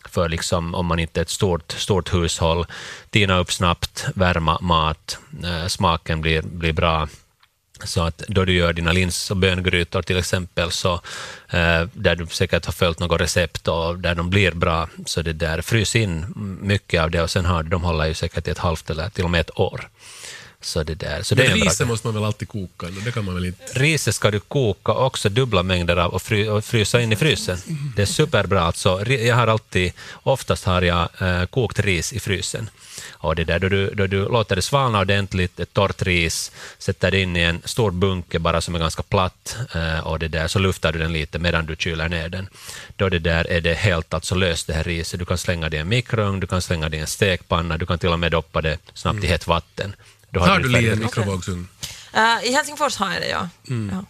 för 0.10 0.30
liksom, 0.30 0.76
om 0.76 0.86
man 0.86 1.00
inte 1.00 1.20
är 1.20 1.22
ett 1.22 1.30
stort, 1.30 1.72
stort 1.72 2.14
hushåll, 2.14 2.66
tina 3.10 3.38
upp 3.38 3.52
snabbt, 3.54 4.06
värma 4.16 4.60
mat, 4.62 5.20
eh, 5.44 5.68
smaken 5.68 6.22
blir, 6.22 6.42
blir 6.42 6.74
bra. 6.74 7.08
Så 7.84 8.02
att 8.04 8.18
då 8.28 8.46
du 8.46 8.54
gör 8.54 8.74
dina 8.74 8.92
lins 8.92 9.32
och 9.32 9.38
böngrytor 9.38 10.02
till 10.02 10.18
exempel, 10.18 10.72
så, 10.72 10.94
eh, 11.50 11.84
där 11.94 12.16
du 12.16 12.28
säkert 12.28 12.66
har 12.66 12.74
följt 12.74 13.00
något 13.00 13.22
recept 13.22 13.68
och 13.68 14.00
där 14.00 14.16
de 14.16 14.30
blir 14.30 14.52
bra, 14.52 14.90
så 15.06 15.22
det 15.22 15.34
där, 15.34 15.62
frys 15.62 15.96
in 15.96 16.26
mycket 16.62 17.02
av 17.02 17.12
det 17.12 17.22
och 17.22 17.30
sen 17.30 17.46
har 17.46 17.64
du, 17.64 17.70
de 17.70 17.84
håller 17.84 18.06
ju 18.06 18.14
säkert 18.14 18.48
i 18.48 18.52
ett 18.52 18.58
halvt 18.58 18.90
eller 18.90 19.10
till 19.10 19.24
och 19.24 19.32
med 19.32 19.42
ett 19.42 19.60
år. 19.60 19.90
Så 20.62 20.84
det 20.84 20.96
där, 20.96 21.24
så 21.24 21.36
det 21.36 21.44
Men 21.44 21.54
riset 21.54 21.88
måste 21.88 22.08
man 22.08 22.14
väl 22.14 22.24
alltid 22.24 22.48
koka? 22.48 22.88
Det 23.06 23.12
kan 23.12 23.26
man 23.26 23.36
väl 23.36 23.46
inte? 23.46 23.64
Riset 23.74 24.16
ska 24.16 24.32
du 24.32 24.40
koka 24.40 24.92
också 24.92 25.30
dubbla 25.30 25.64
mängder 25.64 25.98
av 25.98 26.14
och, 26.14 26.22
fry, 26.22 26.48
och 26.48 26.66
frysa 26.66 27.02
in 27.02 27.12
i 27.12 27.16
frysen. 27.16 27.58
Det 27.96 28.02
är 28.02 28.06
superbra. 28.06 28.62
Alltså, 28.62 29.06
jag 29.12 29.36
har 29.36 29.48
alltid, 29.48 29.92
oftast 30.24 30.66
har 30.66 30.82
jag 30.82 31.10
eh, 31.20 31.46
kokt 31.46 31.80
ris 31.80 32.14
i 32.14 32.20
frysen. 32.20 32.70
Och 33.10 33.36
det 33.36 33.44
där, 33.44 33.60
då, 33.60 33.70
du, 33.70 33.90
då 33.90 34.08
du 34.08 34.30
låter 34.30 34.56
det 34.56 34.62
svalna 34.62 35.00
ordentligt, 35.00 35.60
ett 35.60 35.74
torrt 35.74 36.02
ris, 36.02 36.52
sätter 36.78 37.12
det 37.12 37.22
in 37.22 37.36
i 37.36 37.42
en 37.42 37.62
stor 37.66 37.92
bunke 37.92 38.40
bara 38.40 38.62
som 38.62 38.76
är 38.76 38.80
ganska 38.80 39.04
platt 39.04 39.58
eh, 39.76 40.08
och 40.08 40.20
det 40.20 40.28
där, 40.28 40.48
så 40.48 40.60
luftar 40.60 40.92
du 40.92 41.00
den 41.00 41.14
lite 41.14 41.40
medan 41.40 41.66
du 41.66 41.76
kyler 41.80 42.10
ner 42.10 42.30
den. 42.30 42.50
Då 42.96 43.10
det 43.10 43.20
där 43.20 43.48
är 43.48 43.62
det 43.62 43.74
helt 43.74 44.14
alltså 44.14 44.36
löst 44.36 44.68
det 44.68 44.74
här 44.74 44.84
riset. 44.84 45.20
Du 45.20 45.26
kan 45.26 45.38
slänga 45.38 45.70
det 45.70 45.78
i 45.78 45.80
en 45.80 45.90
mikrougn, 45.90 46.40
du 46.40 46.48
kan 46.48 46.62
slänga 46.62 46.90
det 46.90 46.98
i 46.98 47.00
en 47.00 47.08
stekpanna, 47.08 47.78
du 47.78 47.86
kan 47.86 48.00
till 48.00 48.10
och 48.10 48.20
med 48.20 48.32
doppa 48.32 48.62
det 48.62 48.78
snabbt 48.94 49.24
i 49.24 49.28
hett 49.28 49.48
vatten. 49.48 49.96
Då 50.32 50.40
Har 50.40 50.58
det 50.58 50.64
du 50.64 50.70
Li 50.70 50.74
färdigt. 50.74 50.92
en 50.94 51.00
mikrovågsugn? 51.00 51.68
Eh, 52.14 52.22
I 52.44 52.54
Helsingfors 52.54 52.96
har 52.98 53.14
jag 53.14 53.22
det, 53.22 53.28
ja. 53.30 53.50
ja. 53.92 54.06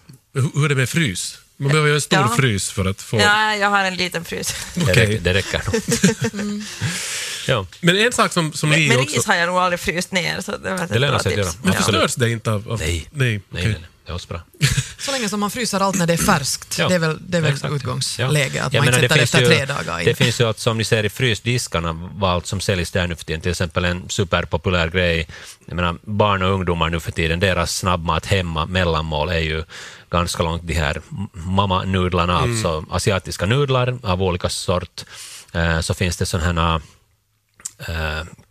Hur 0.55 0.65
är 0.65 0.69
det 0.69 0.75
med 0.75 0.89
frys? 0.89 1.37
Man 1.57 1.67
behöver 1.69 1.89
ju 1.89 1.95
en 1.95 2.01
stor 2.01 2.19
Ja. 2.19 2.35
frys 2.37 2.71
för 2.71 2.85
att 2.85 3.01
få... 3.01 3.19
Ja, 3.19 3.55
jag 3.55 3.69
har 3.69 3.83
en 3.83 3.95
liten 3.95 4.25
frys. 4.25 4.55
Okej. 4.81 4.93
räcker, 4.95 5.19
det 5.19 5.33
räcker 5.33 5.61
nog. 5.65 6.63
ja. 7.47 7.65
Men 7.81 7.97
en 7.97 8.11
sak 8.13 8.33
som, 8.33 8.53
som 8.53 8.69
Men 8.69 8.99
också... 8.99 9.15
ris 9.15 9.25
har 9.25 9.35
jag 9.35 9.47
nog 9.47 9.57
aldrig 9.57 9.79
fryst 9.79 10.11
ner, 10.11 10.41
så 10.41 10.57
det 10.57 10.71
var 10.73 10.87
Det 10.87 10.99
lönar 10.99 11.19
sig 11.19 11.31
att 11.33 11.37
göra. 11.39 11.51
Men 11.63 11.73
Ja. 11.73 11.79
förstörs 11.79 12.15
det 12.15 12.29
inte 12.29 12.51
av... 12.51 12.71
av 12.71 12.79
Nej. 12.79 13.07
Nej, 13.11 13.29
Nej, 13.31 13.41
nej, 13.49 13.67
nej, 13.67 13.81
det 14.07 14.11
är 14.11 14.15
också 14.15 14.27
bra. 14.27 14.41
Så 14.99 15.11
länge 15.11 15.29
som 15.29 15.39
man 15.39 15.51
fryser 15.51 15.79
allt 15.79 15.97
när 15.97 16.07
det 16.07 16.13
är 16.13 16.17
färskt. 16.17 16.77
Ja, 16.79 16.87
Det 16.87 16.95
är 16.95 16.99
väl, 16.99 17.17
det 17.29 17.37
är 17.37 17.41
väl 17.41 17.53
exakt. 17.53 17.73
utgångsläge, 17.73 18.63
att 18.63 18.73
Jag 18.73 18.85
man 18.85 18.87
inte 18.93 19.01
det 19.01 19.09
sätter 19.09 19.15
finns 19.19 19.33
efter 19.35 19.39
ju- 19.51 19.57
tre 19.57 19.65
dagar. 19.65 19.97
Det 20.03 20.09
in. 20.09 20.15
finns 20.15 20.41
ju, 20.41 20.49
att, 20.49 20.59
som 20.59 20.77
ni 20.77 20.83
ser 20.83 21.03
i 21.03 21.09
frysdiskarna, 21.09 22.09
vad 22.13 22.31
allt 22.31 22.45
som 22.47 22.59
säljs 22.61 22.91
där 22.91 23.07
nu 23.07 23.15
för 23.15 23.25
tiden, 23.25 23.41
till 23.41 23.51
exempel 23.51 23.85
en 23.85 24.09
superpopulär 24.09 24.89
grej, 24.89 25.27
jag 25.65 25.75
menar, 25.75 25.97
barn 26.01 26.41
och 26.43 26.51
ungdomar 26.53 26.89
nu 26.89 26.99
för 26.99 27.11
tiden, 27.11 27.39
deras 27.39 27.77
snabbmat 27.77 28.25
hemma, 28.25 28.65
mellanmål, 28.65 29.29
är 29.29 29.39
ju 29.39 29.63
ganska 30.09 30.43
långt 30.43 30.67
de 30.67 30.73
här 30.73 31.01
mamma-nudlarna, 31.33 32.37
alltså 32.39 32.85
asiatiska 32.91 33.45
nudlar 33.45 33.97
av 34.03 34.23
olika 34.23 34.49
sort. 34.49 35.01
Eh, 35.53 35.79
så 35.79 35.93
finns 35.93 36.17
det 36.17 36.25
sådana 36.25 36.71
här 36.71 36.81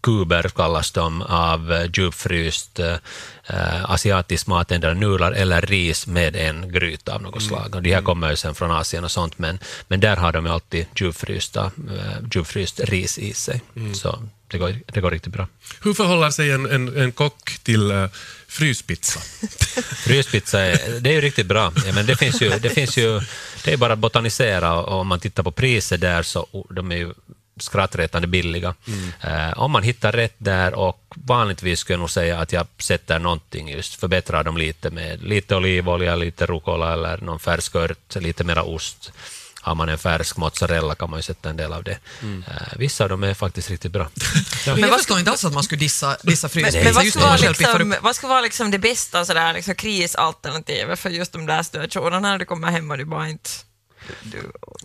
kuber 0.07 0.49
kallas 0.49 0.93
de 0.93 1.23
av 1.23 1.73
eh, 1.73 1.91
djupfryst 1.95 2.79
eh, 2.79 3.91
asiatisk 3.91 4.47
mat, 4.47 4.73
endera 4.73 4.95
nudlar 4.95 5.33
eller 5.33 5.61
ris 5.61 6.07
med 6.07 6.37
en 6.37 6.73
gryta 6.73 7.15
av 7.15 7.23
något 7.23 7.43
slag. 7.43 7.75
Och 7.75 7.83
de 7.83 7.95
här 7.95 8.03
kommer 8.03 8.31
ju 8.31 8.37
sen 8.37 8.55
från 8.55 8.71
Asien 8.71 9.05
och 9.05 9.11
sånt, 9.11 9.39
men, 9.39 9.59
men 9.89 10.01
där 10.01 10.17
har 10.17 10.33
de 10.33 10.47
alltid 10.47 10.87
djupfrysta, 10.97 11.65
eh, 11.65 12.19
djupfryst 12.35 12.81
ris 12.81 13.19
i 13.19 13.35
sig. 13.35 13.61
Så 13.95 14.19
det 14.49 14.59
går, 14.59 14.75
det 14.87 15.01
går 15.01 15.11
riktigt 15.11 15.33
bra. 15.33 15.49
Hur 15.83 15.95
förhåller 15.95 16.31
sig 16.31 16.51
en, 16.51 16.67
en, 16.67 16.97
en 16.97 17.13
kock 17.13 17.59
till 17.63 17.93
uh, 17.93 18.09
fryspizza? 18.49 19.21
Fryspizza 19.97 20.61
är, 20.61 21.01
det 21.01 21.11
är 21.11 21.15
ju 21.15 21.21
riktigt 21.21 21.47
bra. 21.47 21.73
Ja, 21.87 21.93
men 21.93 22.07
det, 22.07 22.17
finns 22.17 22.43
ju, 22.43 22.51
det 22.51 22.71
finns 22.71 22.97
ju, 22.97 23.21
det 23.65 23.73
är 23.73 23.77
bara 23.77 23.93
att 23.93 23.99
botanisera 23.99 24.75
och 24.75 25.01
om 25.01 25.07
man 25.07 25.21
tittar 25.21 25.43
på 25.43 25.51
priset 25.51 26.01
där 26.01 26.23
så 26.23 26.47
oh, 26.53 26.75
de 26.75 26.93
är 26.93 26.97
ju 26.97 27.15
skrattretande 27.61 28.29
billiga. 28.29 28.75
Eh, 29.21 29.59
om 29.59 29.71
man 29.71 29.83
hittar 29.83 30.13
rätt 30.13 30.35
där 30.39 30.75
och 30.75 31.15
vanligtvis 31.17 31.79
skulle 31.81 31.95
jag 31.95 32.01
nog 32.01 32.11
säga 32.11 32.39
att 32.41 32.53
jag 32.53 32.67
sätter 32.79 33.19
någonting 33.19 33.69
just, 33.69 33.95
förbättrar 33.95 34.45
dem 34.45 34.57
lite 34.57 34.91
med 34.91 35.23
lite 35.23 35.57
olivolja, 35.57 36.17
lite 36.17 36.47
rucola 36.47 36.93
eller 36.93 37.19
någon 37.19 37.39
färsk 37.39 37.75
ört, 37.75 38.15
lite 38.15 38.45
mera 38.45 38.63
ost. 38.63 39.13
Har 39.61 39.75
man 39.75 39.89
en 39.89 39.99
färsk 39.99 40.37
mozzarella 40.37 40.95
kan 40.95 41.11
man 41.11 41.19
ju 41.19 41.23
sätta 41.23 41.51
en 41.51 41.57
del 41.57 41.73
av 41.73 41.83
det. 41.85 41.99
Eh, 42.23 42.77
vissa 42.77 43.05
av 43.05 43.11
dem 43.11 43.23
är 43.23 43.35
faktiskt 43.35 43.71
riktigt 43.71 43.93
bra. 43.93 44.09
Ja. 44.67 44.73
Men 44.75 44.83
jag 44.83 44.99
förstår 44.99 45.19
inte 45.19 45.31
alls 45.31 45.45
att 45.45 45.53
man 45.53 45.63
skulle 45.63 45.79
dissa, 45.79 46.17
dissa 46.23 46.47
Men, 46.47 46.51
fryspizza. 46.51 46.85
men 46.85 46.95
vad, 46.95 47.05
just 47.05 47.17
skulle 47.17 47.27
när 47.27 47.39
vara 47.39 47.49
liksom, 47.49 47.95
vad 48.03 48.17
skulle 48.17 48.29
vara 48.31 48.41
liksom 48.41 48.71
det 48.71 48.79
bästa 48.79 49.25
sådär, 49.25 49.55
liksom, 49.55 49.75
krisalternativet 49.75 50.99
för 50.99 51.11
just 51.11 51.33
de 51.33 51.47
där 51.47 51.63
situationerna 51.63 52.21
när 52.21 52.39
du 52.39 52.45
kommer 52.45 52.71
hem 52.71 52.91
och 52.91 52.99
du 52.99 53.05
bara 53.05 53.29
inte... 53.29 53.51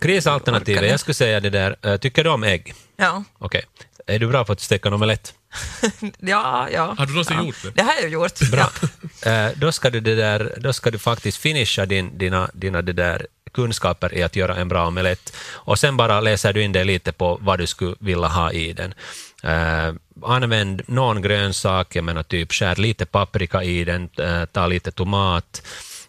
Krisalternativet, 0.02 0.90
jag 0.90 1.00
skulle 1.00 1.16
säga 1.16 1.40
det 1.40 1.50
där, 1.50 1.76
eh, 1.82 1.98
tycker 1.98 2.24
du 2.24 2.30
om 2.30 2.44
ägg? 2.44 2.74
ja, 2.98 3.24
Okej. 3.38 3.64
Är 4.08 4.20
du 4.20 4.28
bra 4.28 4.46
på 4.46 4.52
att 4.52 4.60
steka 4.60 4.90
en 4.90 4.94
omelett? 4.94 5.34
ja, 6.20 6.70
ja. 6.74 6.96
Har 6.98 7.06
du 7.06 7.12
någonsin 7.12 7.38
ja. 7.38 7.46
gjort 7.46 7.64
det? 7.64 7.72
Det 7.76 7.82
har 7.82 7.94
jag 8.02 8.10
gjort. 8.10 8.40
Bra. 8.52 8.72
Ja. 8.82 8.88
Eh, 9.26 9.52
då, 9.56 9.72
ska 9.72 9.90
du 9.90 10.00
det 10.00 10.16
där, 10.16 10.54
då 10.58 10.74
ska 10.74 10.92
du 10.92 11.00
faktiskt 11.00 11.38
finisha 11.38 11.86
din, 11.86 12.18
dina, 12.18 12.50
dina 12.54 12.82
det 12.82 12.94
där 12.94 13.28
kunskaper 13.54 14.14
i 14.14 14.24
att 14.24 14.36
göra 14.36 14.56
en 14.56 14.68
bra 14.68 14.88
omelett. 14.88 15.36
Och 15.52 15.80
sen 15.80 15.98
bara 15.98 16.20
läser 16.20 16.54
du 16.54 16.64
in 16.64 16.72
dig 16.72 16.86
lite 16.86 17.12
på 17.12 17.38
vad 17.42 17.60
du 17.60 17.68
skulle 17.68 17.96
vilja 18.00 18.28
ha 18.28 18.52
i 18.52 18.74
den. 18.74 18.94
Eh, 19.44 19.94
använd 20.24 20.82
någon 20.88 21.22
grönsak, 21.22 21.96
jag 21.96 22.04
menar 22.04 22.24
typ 22.24 22.54
skär 22.54 22.76
lite 22.76 23.06
paprika 23.06 23.64
i 23.64 23.84
den, 23.84 24.10
eh, 24.18 24.46
ta 24.46 24.68
lite 24.68 24.92
tomat, 24.92 25.62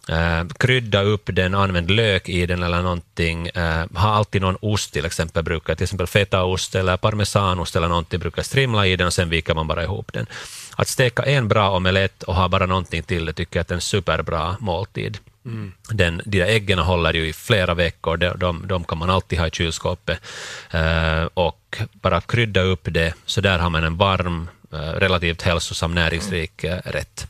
Eh, 0.07 0.43
krydda 0.59 1.01
upp 1.01 1.29
den, 1.33 1.55
använd 1.55 1.91
lök 1.91 2.29
i 2.29 2.45
den 2.45 2.63
eller 2.63 2.81
någonting. 2.81 3.47
Eh, 3.47 3.85
ha 3.93 4.09
alltid 4.09 4.41
någon 4.41 4.57
ost 4.61 4.93
till 4.93 5.05
exempel, 5.05 5.43
brukar 5.43 5.75
till 5.75 5.83
exempel 5.83 6.07
fetaost 6.07 6.75
eller 6.75 6.97
parmesanost 6.97 7.75
eller 7.75 7.87
någonting, 7.87 8.19
brukar 8.19 8.43
strimla 8.43 8.87
i 8.87 8.95
den 8.95 9.07
och 9.07 9.13
sen 9.13 9.29
viker 9.29 9.53
man 9.53 9.67
bara 9.67 9.83
ihop 9.83 10.13
den. 10.13 10.25
Att 10.75 10.87
steka 10.87 11.23
en 11.23 11.47
bra 11.47 11.71
omelett 11.71 12.23
och 12.23 12.35
ha 12.35 12.47
bara 12.47 12.65
någonting 12.65 13.03
till 13.03 13.25
det 13.25 13.33
tycker 13.33 13.57
jag 13.57 13.61
att 13.61 13.71
är 13.71 13.75
en 13.75 13.81
superbra 13.81 14.57
måltid. 14.59 15.17
Den, 15.89 16.21
de 16.25 16.39
där 16.39 16.45
äggen 16.45 16.79
håller 16.79 17.13
ju 17.13 17.27
i 17.27 17.33
flera 17.33 17.73
veckor, 17.73 18.17
de, 18.17 18.37
de, 18.37 18.67
de 18.67 18.83
kan 18.83 18.97
man 18.97 19.09
alltid 19.09 19.39
ha 19.39 19.47
i 19.47 19.51
kylskåpet. 19.51 20.19
Eh, 20.71 21.23
och 21.33 21.77
bara 21.93 22.21
krydda 22.21 22.61
upp 22.61 22.87
det, 22.91 23.13
så 23.25 23.41
där 23.41 23.59
har 23.59 23.69
man 23.69 23.83
en 23.83 23.97
varm, 23.97 24.49
relativt 24.81 25.41
hälsosam, 25.41 25.95
näringsrik 25.95 26.63
eh, 26.63 26.77
rätt. 26.85 27.27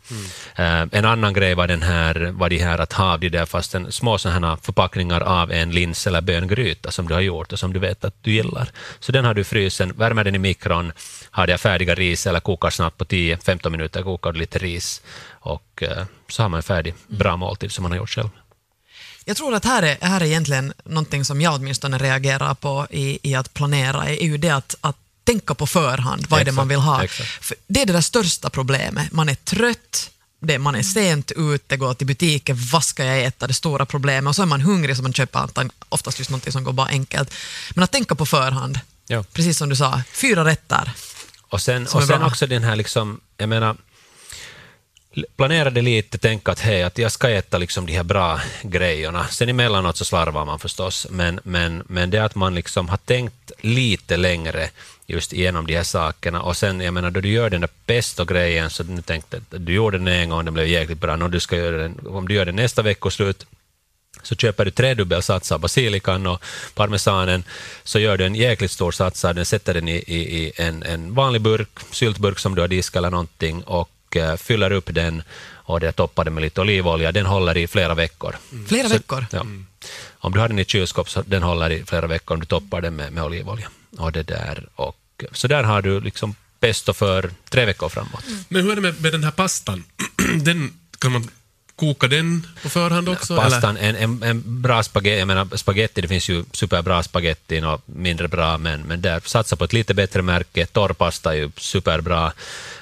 Eh, 0.56 0.82
en 0.92 1.06
annan 1.06 1.34
grej 1.34 1.56
var, 1.56 1.68
den 1.68 1.82
här, 1.82 2.32
var 2.34 2.50
de 2.50 2.58
här 2.58 2.78
att 2.80 2.94
ha 2.94 3.18
de 3.18 3.30
där 3.30 3.46
fast 3.46 3.76
en, 3.76 3.92
små 3.92 4.18
här 4.18 4.58
förpackningar 4.62 5.22
av 5.22 5.52
en 5.52 5.72
lins 5.72 6.08
eller 6.08 6.22
böngryta 6.22 6.92
som 6.92 7.08
du 7.08 7.14
har 7.14 7.22
gjort 7.22 7.52
och 7.54 7.60
som 7.60 7.74
du 7.74 7.80
vet 7.80 8.06
att 8.06 8.16
du 8.22 8.32
gillar. 8.32 8.70
Så 9.00 9.12
den 9.12 9.26
har 9.26 9.34
du 9.34 9.42
i 9.42 9.44
frysen, 9.44 9.94
värmer 9.98 10.24
den 10.24 10.36
i 10.36 10.40
mikron, 10.40 10.92
har 11.32 11.48
det 11.48 11.58
färdiga 11.58 11.96
ris 11.96 12.28
eller 12.28 12.40
kokar 12.40 12.70
snabbt 12.70 12.98
på 12.98 13.06
10-15 13.06 13.70
minuter, 13.70 14.04
kokar 14.04 14.32
du 14.32 14.40
lite 14.40 14.60
ris 14.60 15.02
och 15.30 15.84
eh, 15.84 16.06
så 16.30 16.42
har 16.42 16.50
man 16.50 16.58
en 16.58 16.64
färdig, 16.64 16.94
bra 17.08 17.38
måltid 17.38 17.72
som 17.72 17.84
man 17.84 17.92
har 17.92 17.98
gjort 17.98 18.10
själv. 18.10 18.30
Jag 19.26 19.38
tror 19.38 19.54
att 19.56 19.66
här 19.66 19.84
är, 19.84 19.98
här 20.02 20.22
är 20.22 20.26
egentligen 20.26 20.74
någonting 20.84 21.26
som 21.26 21.42
jag 21.42 21.56
åtminstone 21.56 21.98
reagerar 21.98 22.54
på 22.54 22.88
i, 22.90 23.20
i 23.32 23.36
att 23.36 23.54
planera, 23.54 24.10
är 24.10 24.26
ju 24.26 24.38
det 24.38 24.50
att, 24.50 24.76
att 24.82 24.98
tänka 25.24 25.54
på 25.56 25.68
förhand, 25.68 26.26
vad 26.30 26.42
är 26.42 26.46
det 26.46 26.52
man 26.52 26.68
vill 26.68 26.80
ha. 26.80 27.02
det 27.68 27.82
är 27.82 27.86
det 27.86 27.94
där 27.94 28.02
största 28.02 28.50
problemet, 28.50 29.12
man 29.12 29.30
är 29.30 29.36
trött, 29.36 30.10
det, 30.42 30.60
man 30.60 30.76
är 30.76 30.84
sent 30.84 31.32
ute, 31.36 31.78
går 31.78 31.94
till 31.94 32.08
butiken, 32.08 32.58
vad 32.72 32.84
ska 32.84 33.06
jag 33.06 33.24
äta, 33.24 33.48
det 33.48 33.54
stora 33.54 33.86
problemet, 33.86 34.30
och 34.30 34.36
så 34.36 34.42
är 34.42 34.46
man 34.46 34.62
hungrig 34.62 34.98
så 34.98 35.04
man 35.04 35.14
köper 35.14 35.50
oftast 35.90 36.20
just 36.20 36.32
något 36.32 36.52
som 36.52 36.64
går 36.64 36.74
bara 36.74 36.88
enkelt. 36.88 37.34
Men 37.76 37.84
att 37.84 37.92
tänka 37.92 38.16
på 38.16 38.26
förhand, 38.26 38.80
Ja. 39.08 39.24
precis 39.34 39.58
som 39.58 39.70
du 39.70 39.76
sa, 39.76 40.02
fyra 40.14 40.46
rätter. 40.46 40.92
Och 41.42 41.62
sen, 41.62 41.84
och 41.88 42.04
sen 42.04 42.20
bra. 42.20 42.28
också 42.28 42.48
den 42.48 42.64
här, 42.64 42.76
liksom, 42.76 43.20
jag 43.38 43.50
menar, 43.50 43.76
l- 45.16 45.26
planera 45.38 45.70
det 45.70 45.82
lite, 45.82 46.18
tänka 46.18 46.52
att 46.52 46.60
hej, 46.60 46.84
att 46.84 46.98
jag 46.98 47.12
ska 47.12 47.30
äta 47.30 47.58
liksom 47.58 47.86
de 47.86 47.94
här 47.94 48.04
bra 48.04 48.42
grejerna. 48.64 49.28
Sen 49.28 49.50
emellanåt 49.50 49.98
så 49.98 50.06
slarvar 50.06 50.46
man 50.46 50.60
förstås, 50.60 51.08
men, 51.10 51.40
men, 51.44 51.84
men 51.88 52.10
det 52.10 52.18
att 52.20 52.36
man 52.36 52.56
liksom 52.56 52.90
har 52.90 52.98
tänkt 52.98 53.52
lite 53.62 54.18
längre 54.18 54.70
just 55.08 55.34
igenom 55.34 55.68
de 55.68 55.76
här 55.76 55.84
sakerna 55.84 56.42
och 56.42 56.58
sen, 56.58 56.80
jag 56.82 56.94
menar, 56.94 57.12
då 57.12 57.20
du 57.22 57.30
gör 57.30 57.50
den 57.50 57.62
där 57.62 57.70
pesto-grejen, 57.86 58.70
så 58.70 58.84
du 58.84 59.02
tänkte 59.02 59.38
att 59.38 59.66
du 59.66 59.74
gjorde 59.74 59.98
den 59.98 60.08
en 60.08 60.30
gång, 60.30 60.46
den 60.46 60.54
blev 60.54 60.68
jäkligt 60.68 61.00
bra, 61.02 61.16
nu 61.16 61.28
du 61.28 61.40
ska 61.40 61.58
göra 61.58 61.78
den, 61.78 62.00
om 62.08 62.28
du 62.28 62.34
gör 62.34 62.46
den 62.46 62.56
nästa 62.56 62.82
veckoslut, 62.82 63.46
så 64.24 64.36
köper 64.36 64.66
du 64.66 64.72
tredubbel 64.72 65.22
sats 65.22 65.52
av 65.52 65.60
basilikan 65.60 66.28
och 66.28 66.44
parmesanen, 66.74 67.44
så 67.84 68.00
gör 68.00 68.18
du 68.18 68.26
en 68.26 68.36
jäkligt 68.36 68.72
stor 68.72 68.92
sats 68.92 69.26
av 69.26 69.36
den, 69.36 69.46
sätter 69.46 69.74
den 69.74 69.88
i, 69.88 69.96
i, 69.96 70.44
i 70.44 70.52
en, 70.56 70.84
en 70.84 71.14
vanlig 71.14 71.42
burk, 71.42 71.70
syltburk 71.92 72.40
som 72.40 72.56
du 72.56 72.62
har 72.62 72.68
diskat 72.68 72.96
eller 73.00 73.10
någonting 73.10 73.64
och 73.64 73.90
eh, 74.16 74.36
fyller 74.36 74.72
upp 74.72 74.90
den 74.94 75.24
och 75.66 75.80
det 75.80 75.92
toppade 75.92 76.32
med 76.32 76.42
lite 76.42 76.62
olivolja. 76.62 77.12
Den 77.12 77.26
håller 77.26 77.58
i 77.58 77.68
flera 77.68 77.94
veckor. 77.96 78.36
Flera 78.68 78.88
Så- 78.90 78.94
veckor? 78.94 79.26
Ja. 79.32 79.46
Om 80.12 80.32
du 80.34 80.40
har 80.40 80.48
den 80.48 80.60
i 80.60 80.66
kylskåp 80.66 81.10
så 81.10 81.22
den 81.22 81.44
håller 81.44 81.70
i 81.70 81.84
flera 81.86 82.08
veckor 82.08 82.34
om 82.36 82.40
du 82.40 82.46
toppar 82.46 82.82
den 82.82 82.96
med, 82.96 83.14
med 83.14 83.24
olivolja. 83.24 83.70
Och 83.98 84.12
det 84.12 84.24
där, 84.24 84.68
och, 84.76 85.24
så 85.32 85.48
där 85.48 85.64
har 85.64 85.82
du 85.82 86.00
liksom 86.00 86.36
pesto 86.60 86.94
för 86.94 87.32
tre 87.50 87.66
veckor 87.66 87.90
framåt. 87.90 88.24
Men 88.50 88.64
hur 88.64 88.72
är 88.72 88.76
det 88.76 88.82
med, 88.82 89.02
med 89.02 89.12
den 89.12 89.24
här 89.24 89.32
pastan? 89.32 89.84
den, 90.44 90.74
kan 91.00 91.12
man 91.12 91.30
koka 91.76 92.08
den 92.08 92.48
på 92.64 92.70
förhand 92.70 93.10
också? 93.10 93.34
eller? 93.34 93.44
Pastan, 93.44 93.78
en, 93.78 93.96
en, 93.96 94.24
en 94.24 94.62
bra 94.62 94.84
spaghetti, 94.84 95.20
jag 95.20 95.28
menar 95.28 95.58
spaghetti, 95.58 96.02
det 96.02 96.08
finns 96.08 96.30
ju 96.30 96.44
superbra 96.52 97.04
spaghetti 97.04 97.62
och 97.62 97.82
mindre 97.86 98.28
bra, 98.28 98.58
men, 98.58 98.82
men 98.82 99.02
där, 99.02 99.22
satsa 99.26 99.56
på 99.56 99.64
ett 99.64 99.74
lite 99.74 99.94
bättre 99.94 100.22
märke. 100.22 100.66
Torrpasta 100.66 101.34
är 101.34 101.38
ju 101.38 101.52
superbra 101.58 102.34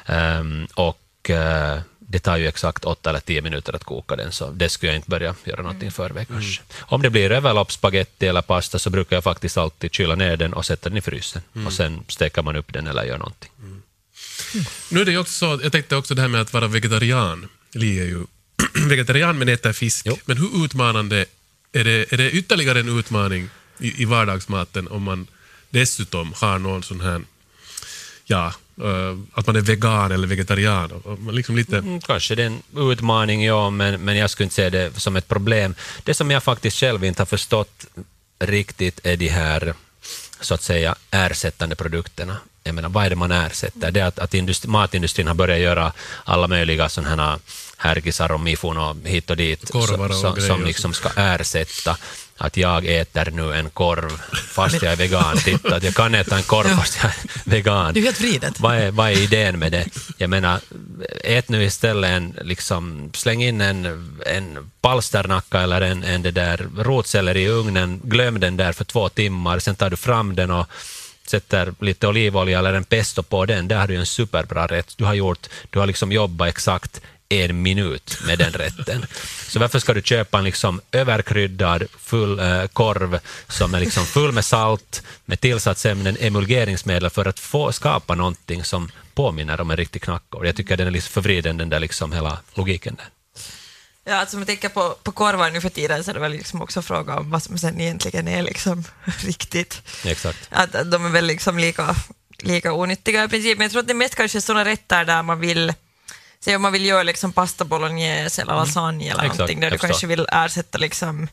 Ehm, 0.06 0.67
och 0.74 1.30
eh, 1.30 1.80
det 2.12 2.19
tar 2.19 2.38
ju 2.38 2.47
exakt 2.47 2.86
åtta 2.86 3.10
eller 3.10 3.19
tio 3.19 3.41
minuter 3.41 3.76
att 3.76 3.84
koka 3.84 4.15
den, 4.15 4.32
så 4.32 4.52
det 4.52 4.69
skulle 4.69 4.91
jag 4.91 4.95
inte 4.95 5.10
börja 5.10 5.36
göra 5.43 5.62
någonting 5.62 5.88
i 5.88 5.91
förväg 5.91 6.28
kanske. 6.28 6.62
Om 6.80 7.02
det 7.02 7.10
blir 7.10 7.32
överloppsspagetti 7.32 8.28
eller 8.28 8.41
pasta 8.41 8.80
så 8.80 8.89
brukar 8.89 9.15
jag 9.15 9.24
faktiskt 9.24 9.58
alltid 9.58 9.93
kyla 9.93 10.15
ner 10.15 10.38
den 10.38 10.54
och 10.54 10.65
sätta 10.65 10.89
den 10.89 10.97
i 10.97 11.02
frysen 11.02 11.41
och 11.65 11.74
sen 11.74 12.04
steker 12.08 12.41
man 12.41 12.56
upp 12.56 12.74
den 12.74 12.88
eller 12.88 13.04
gör 13.04 13.17
någonting. 13.17 13.52
Nu 14.89 15.02
är 15.02 15.06
det 15.06 15.12
ju 15.12 15.17
också 15.17 15.34
så, 15.34 15.63
jag 15.63 15.71
tänkte 15.71 15.95
också 15.95 16.15
det 16.15 16.21
här 16.21 16.30
med 16.30 16.41
att 16.41 16.54
vara 16.54 16.67
vegetarian. 16.67 17.47
Li 17.74 18.00
är 18.00 18.06
ju 18.06 18.26
vegetarian 18.89 19.38
men 19.38 19.50
äter 19.50 19.74
fisk. 19.74 20.06
Jo. 20.06 20.17
Men 20.26 20.38
hur 20.38 20.65
utmanande, 20.65 21.26
är 21.71 21.84
det, 21.84 22.13
är 22.13 22.17
det 22.17 22.32
ytterligare 22.32 22.80
en 22.80 23.00
utmaning 23.00 23.50
i, 23.80 24.02
i 24.02 24.06
vardagsmaten 24.06 24.88
om 24.88 25.04
man 25.04 25.28
dessutom 25.69 26.34
har 26.34 26.60
någon 26.60 26.84
sån 26.84 27.02
här, 27.02 27.21
ja, 28.26 28.54
Eh, 28.78 29.18
att 29.34 29.48
man 29.48 29.56
är 29.56 29.62
vegan 29.62 30.12
eller 30.12 30.28
vegetarian? 30.28 30.92
Liksom 31.32 31.56
lite, 31.56 31.78
Mm, 31.78 32.02
Kanske 32.02 32.36
det 32.36 32.44
är 32.44 32.48
en 32.48 32.64
utmaning, 32.92 33.44
ja, 33.46 33.70
men, 33.70 34.02
men 34.02 34.18
jag 34.18 34.30
skulle 34.30 34.46
inte 34.46 34.56
se 34.56 34.70
det 34.70 35.00
som 35.00 35.16
ett 35.16 35.28
problem. 35.28 35.76
Det 36.04 36.14
som 36.14 36.32
jag 36.32 36.44
faktiskt 36.44 36.78
själv 36.78 37.04
inte 37.04 37.22
har 37.22 37.26
förstått 37.26 37.86
riktigt 38.40 39.00
är 39.04 39.18
de 39.18 39.28
här 39.28 39.74
så 40.40 40.54
att 40.54 40.62
säga 40.64 40.96
ersättande 41.12 41.76
produkterna. 41.76 42.38
Jag 42.63 42.76
menar, 42.76 42.89
vad 42.89 43.06
är 43.06 43.10
det 43.10 43.15
man 43.15 43.32
ersätter? 43.32 43.91
Det 43.91 44.00
är 44.00 44.06
att, 44.06 44.19
att 44.19 44.34
industri, 44.34 44.69
matindustrin 44.69 45.28
har 45.28 45.34
börjat 45.34 45.60
göra 45.60 45.93
alla 46.24 46.47
möjliga 46.47 46.89
sådana 46.89 47.26
här 47.26 47.39
härkisar 47.78 48.32
och 48.32 48.39
mifon 48.39 48.78
och 48.78 48.95
hit 49.04 49.30
och 49.30 49.38
dit 49.38 49.71
Korvar 49.71 50.10
och 50.10 50.41
som 50.41 50.62
och 50.62 50.67
liksom 50.67 50.93
ska 50.93 51.10
ersätta 51.15 51.97
att 52.38 52.58
jag 52.58 52.86
äter 52.86 53.32
nu 53.32 53.54
en 53.54 53.69
korv 53.69 54.21
fast 54.34 54.82
jag 54.82 54.91
är 54.91 54.95
vegan. 54.95 55.38
Titta, 55.38 55.76
att 55.76 55.84
jag 55.84 55.95
kan 55.95 56.15
äta 56.15 56.38
en 56.38 56.43
korv 56.43 56.67
fast 56.67 57.00
jag 57.04 57.12
är 57.12 57.50
vegan. 57.50 57.93
Det 57.93 58.00
är 58.00 58.04
helt 58.04 58.21
vridet. 58.21 58.60
Vad 58.60 58.76
är, 58.76 58.91
vad 58.91 59.12
är 59.12 59.21
idén 59.21 59.60
med 59.60 59.71
det? 59.71 59.86
Jag 60.17 60.30
menar, 60.30 60.60
ät 61.24 61.50
nu 61.50 61.63
istället 61.63 62.10
en, 62.12 62.38
liksom, 62.41 63.12
släng 63.13 63.43
in 63.43 63.62
en, 63.62 63.86
en 64.26 64.71
palsternacka 64.82 65.62
eller 65.62 65.82
en, 65.82 66.04
en 66.04 66.21
det 66.21 66.32
där 66.32 66.67
rotceller 66.78 67.38
i 67.38 67.47
ugnen, 67.47 68.02
glöm 68.04 68.39
den 68.39 68.58
där 68.58 68.74
för 68.74 68.86
två 68.86 69.10
timmar, 69.10 69.60
sen 69.60 69.76
tar 69.76 69.89
du 69.89 69.97
fram 69.97 70.36
den 70.36 70.52
och 70.52 70.67
sätter 71.28 71.74
lite 71.80 72.08
olivolja 72.08 72.60
eller 72.60 72.74
en 72.74 72.84
pesto 72.84 73.24
på 73.24 73.46
den, 73.46 73.68
där 73.68 73.78
har 73.78 73.88
du 73.88 73.96
en 73.96 74.06
superbra 74.06 74.68
rätt. 74.68 74.98
Du 74.98 75.06
har, 75.06 75.14
gjort, 75.14 75.48
du 75.70 75.80
har 75.80 75.88
liksom 75.88 76.12
jobbat 76.12 76.48
exakt 76.48 77.02
en 77.30 77.62
minut 77.62 78.18
med 78.26 78.40
den 78.40 78.54
rätten. 78.54 79.06
Så 79.48 79.60
varför 79.60 79.80
ska 79.80 79.94
du 79.94 80.02
köpa 80.02 80.38
en 80.38 80.44
liksom 80.44 80.82
överkryddad 80.92 81.84
full 82.00 82.40
eh, 82.40 82.66
korv 82.66 83.20
som 83.48 83.74
är 83.74 83.80
liksom 83.80 84.06
full 84.06 84.32
med 84.32 84.46
salt, 84.46 85.04
med 85.26 85.40
tillsatsämnen, 85.40 86.18
emulgeringsmedel 86.20 87.10
för 87.10 87.26
att 87.26 87.40
få 87.40 87.72
skapa 87.72 88.16
någonting 88.16 88.64
som 88.64 88.92
påminner 89.14 89.62
om 89.62 89.72
en 89.72 89.78
riktig 89.78 90.02
knackor. 90.02 90.46
Jag 90.46 90.56
tycker 90.56 90.78
den 90.78 90.88
är 90.88 90.92
lite 90.92 91.10
förvriden, 91.10 91.58
den 91.58 91.70
där 91.70 91.80
liksom 91.80 92.12
hela 92.12 92.40
logiken 92.54 92.96
där. 92.96 93.21
Ja, 94.06 94.16
alltså 94.16 94.36
om 94.36 94.40
man 94.40 94.48
tänker 94.48 94.70
på, 94.70 94.96
på 95.04 95.12
korvar 95.12 95.52
nu 95.52 95.62
för 95.62 95.70
tiden 95.70 96.04
så 96.04 96.10
är 96.12 96.14
det 96.14 96.20
väl 96.20 96.32
liksom 96.32 96.62
också 96.62 96.82
fråga 96.82 97.18
om 97.20 97.30
vad 97.32 97.44
som 97.44 97.58
sen 97.58 97.82
egentligen 97.82 98.28
är 98.28 98.42
liksom 98.42 98.84
riktigt. 99.20 99.82
Exakt. 100.06 100.48
Att, 100.50 100.76
att 100.76 100.92
de 100.92 101.06
är 101.06 101.10
väl 101.10 101.26
liksom 101.26 101.58
lika, 101.58 101.96
lika 102.38 102.74
onyttiga 102.74 103.24
i 103.24 103.28
princip. 103.28 103.58
Men 103.58 103.66
jag 103.66 103.72
tror 103.72 103.80
att 103.82 103.88
det 103.88 103.94
är 103.94 103.96
mest 103.96 104.16
kanske 104.16 104.42
sådana 104.42 104.66
rätter 104.66 105.06
där 105.06 105.24
man 105.24 105.40
vill 105.40 105.74
Säg 106.44 106.56
om 106.56 106.62
man 106.62 106.72
vill 106.74 106.86
göra 106.86 107.04
liksom 107.04 107.34
pasta 107.34 107.66
bolognese 107.66 108.42
eller 108.42 108.54
lasagne 108.54 109.06
eller 109.06 109.14
Mm. 109.14 109.26
Exakt, 109.26 109.38
någonting 109.40 109.60
där 109.60 109.70
du 109.70 109.74
jag 109.74 109.80
förstår. 109.82 109.88
kanske 109.88 110.08
vill 110.08 110.28
ersätta 110.32 110.78
liksom 110.78 111.28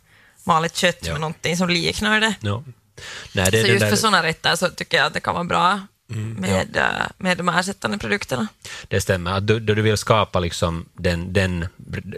malet 0.44 0.76
kött 0.76 0.98
Ja. 1.00 1.12
med 1.12 1.20
någonting 1.20 1.57
som 1.57 1.68
liknar 1.68 2.20
det. 2.20 2.35
No. 2.40 2.64
Nej, 3.33 3.50
det 3.50 3.61
Så 3.62 3.66
just 3.68 3.81
där, 3.81 3.90
för 3.90 3.96
sådana 3.96 4.22
rätter 4.22 4.57
så 4.57 4.68
tycker 4.68 4.96
jag 4.96 5.07
att 5.07 5.14
det 5.14 5.20
kan 5.20 5.35
vara 5.35 5.44
bra 5.44 5.81
Mm, 6.11 6.33
med, 6.33 6.77
eh, 6.77 7.07
med 7.18 7.38
de 7.38 7.49
ersättande 7.49 7.99
produkterna. 7.99 8.49
Det 8.88 9.01
stämmer. 9.01 9.33
Att 9.33 9.47
du, 9.47 9.61
du 9.61 9.83
vill 9.83 9.97
skapa 9.97 10.40
liksom 10.40 10.85
den, 10.94 11.33
den, 11.33 11.66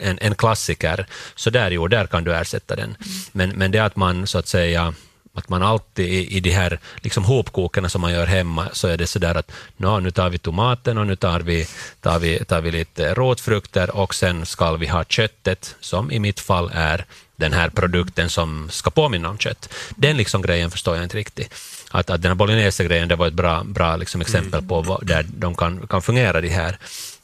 en, 0.00 0.18
en 0.20 0.34
klassiker, 0.34 1.06
så 1.34 1.50
där, 1.50 1.70
jo, 1.70 1.88
där 1.88 2.06
kan 2.06 2.24
du 2.24 2.34
ersätta 2.34 2.76
den. 2.76 2.96
Men, 3.32 3.50
men 3.50 3.70
det 3.70 3.78
att 3.78 3.96
man 3.96 4.26
så 4.26 4.38
att 4.38 4.48
säga 4.48 4.94
att 5.34 5.48
man 5.48 5.62
alltid 5.62 6.08
i, 6.08 6.36
i 6.36 6.40
de 6.40 6.50
här 6.50 6.78
liksom 6.96 7.24
hopkokarna 7.24 7.88
som 7.88 8.00
man 8.00 8.12
gör 8.12 8.26
hemma, 8.26 8.68
så 8.72 8.88
är 8.88 8.96
det 8.96 9.06
sådär 9.06 9.34
att 9.34 9.52
nå, 9.76 10.00
nu 10.00 10.10
tar 10.10 10.30
vi 10.30 10.38
tomaten 10.38 10.98
och 10.98 11.06
nu 11.06 11.16
tar 11.16 11.40
vi, 11.40 11.66
tar, 12.00 12.18
vi, 12.18 12.44
tar 12.44 12.60
vi 12.60 12.70
lite 12.70 13.14
rotfrukter 13.14 13.96
och 13.96 14.14
sen 14.14 14.46
ska 14.46 14.76
vi 14.76 14.86
ha 14.86 15.04
köttet, 15.04 15.76
som 15.80 16.10
i 16.10 16.18
mitt 16.18 16.40
fall 16.40 16.70
är 16.74 17.04
den 17.36 17.52
här 17.52 17.68
produkten 17.68 18.30
som 18.30 18.70
ska 18.70 18.90
påminna 18.90 19.28
om 19.28 19.38
kött. 19.38 19.74
Den 19.96 20.16
liksom 20.16 20.42
grejen 20.42 20.70
förstår 20.70 20.96
jag 20.96 21.04
inte 21.04 21.16
riktigt. 21.16 21.54
Att, 21.90 22.10
att 22.10 22.22
den 22.22 22.30
här 22.30 22.36
bolognese-grejen, 22.36 23.08
det 23.08 23.16
var 23.16 23.26
ett 23.26 23.34
bra, 23.34 23.64
bra 23.64 23.96
liksom 23.96 24.20
exempel 24.20 24.62
på 24.62 24.82
vad, 24.82 25.06
där 25.06 25.26
de 25.38 25.54
kan, 25.54 25.86
kan 25.86 26.02
fungera 26.02 26.40
de 26.40 26.48
här. 26.48 26.78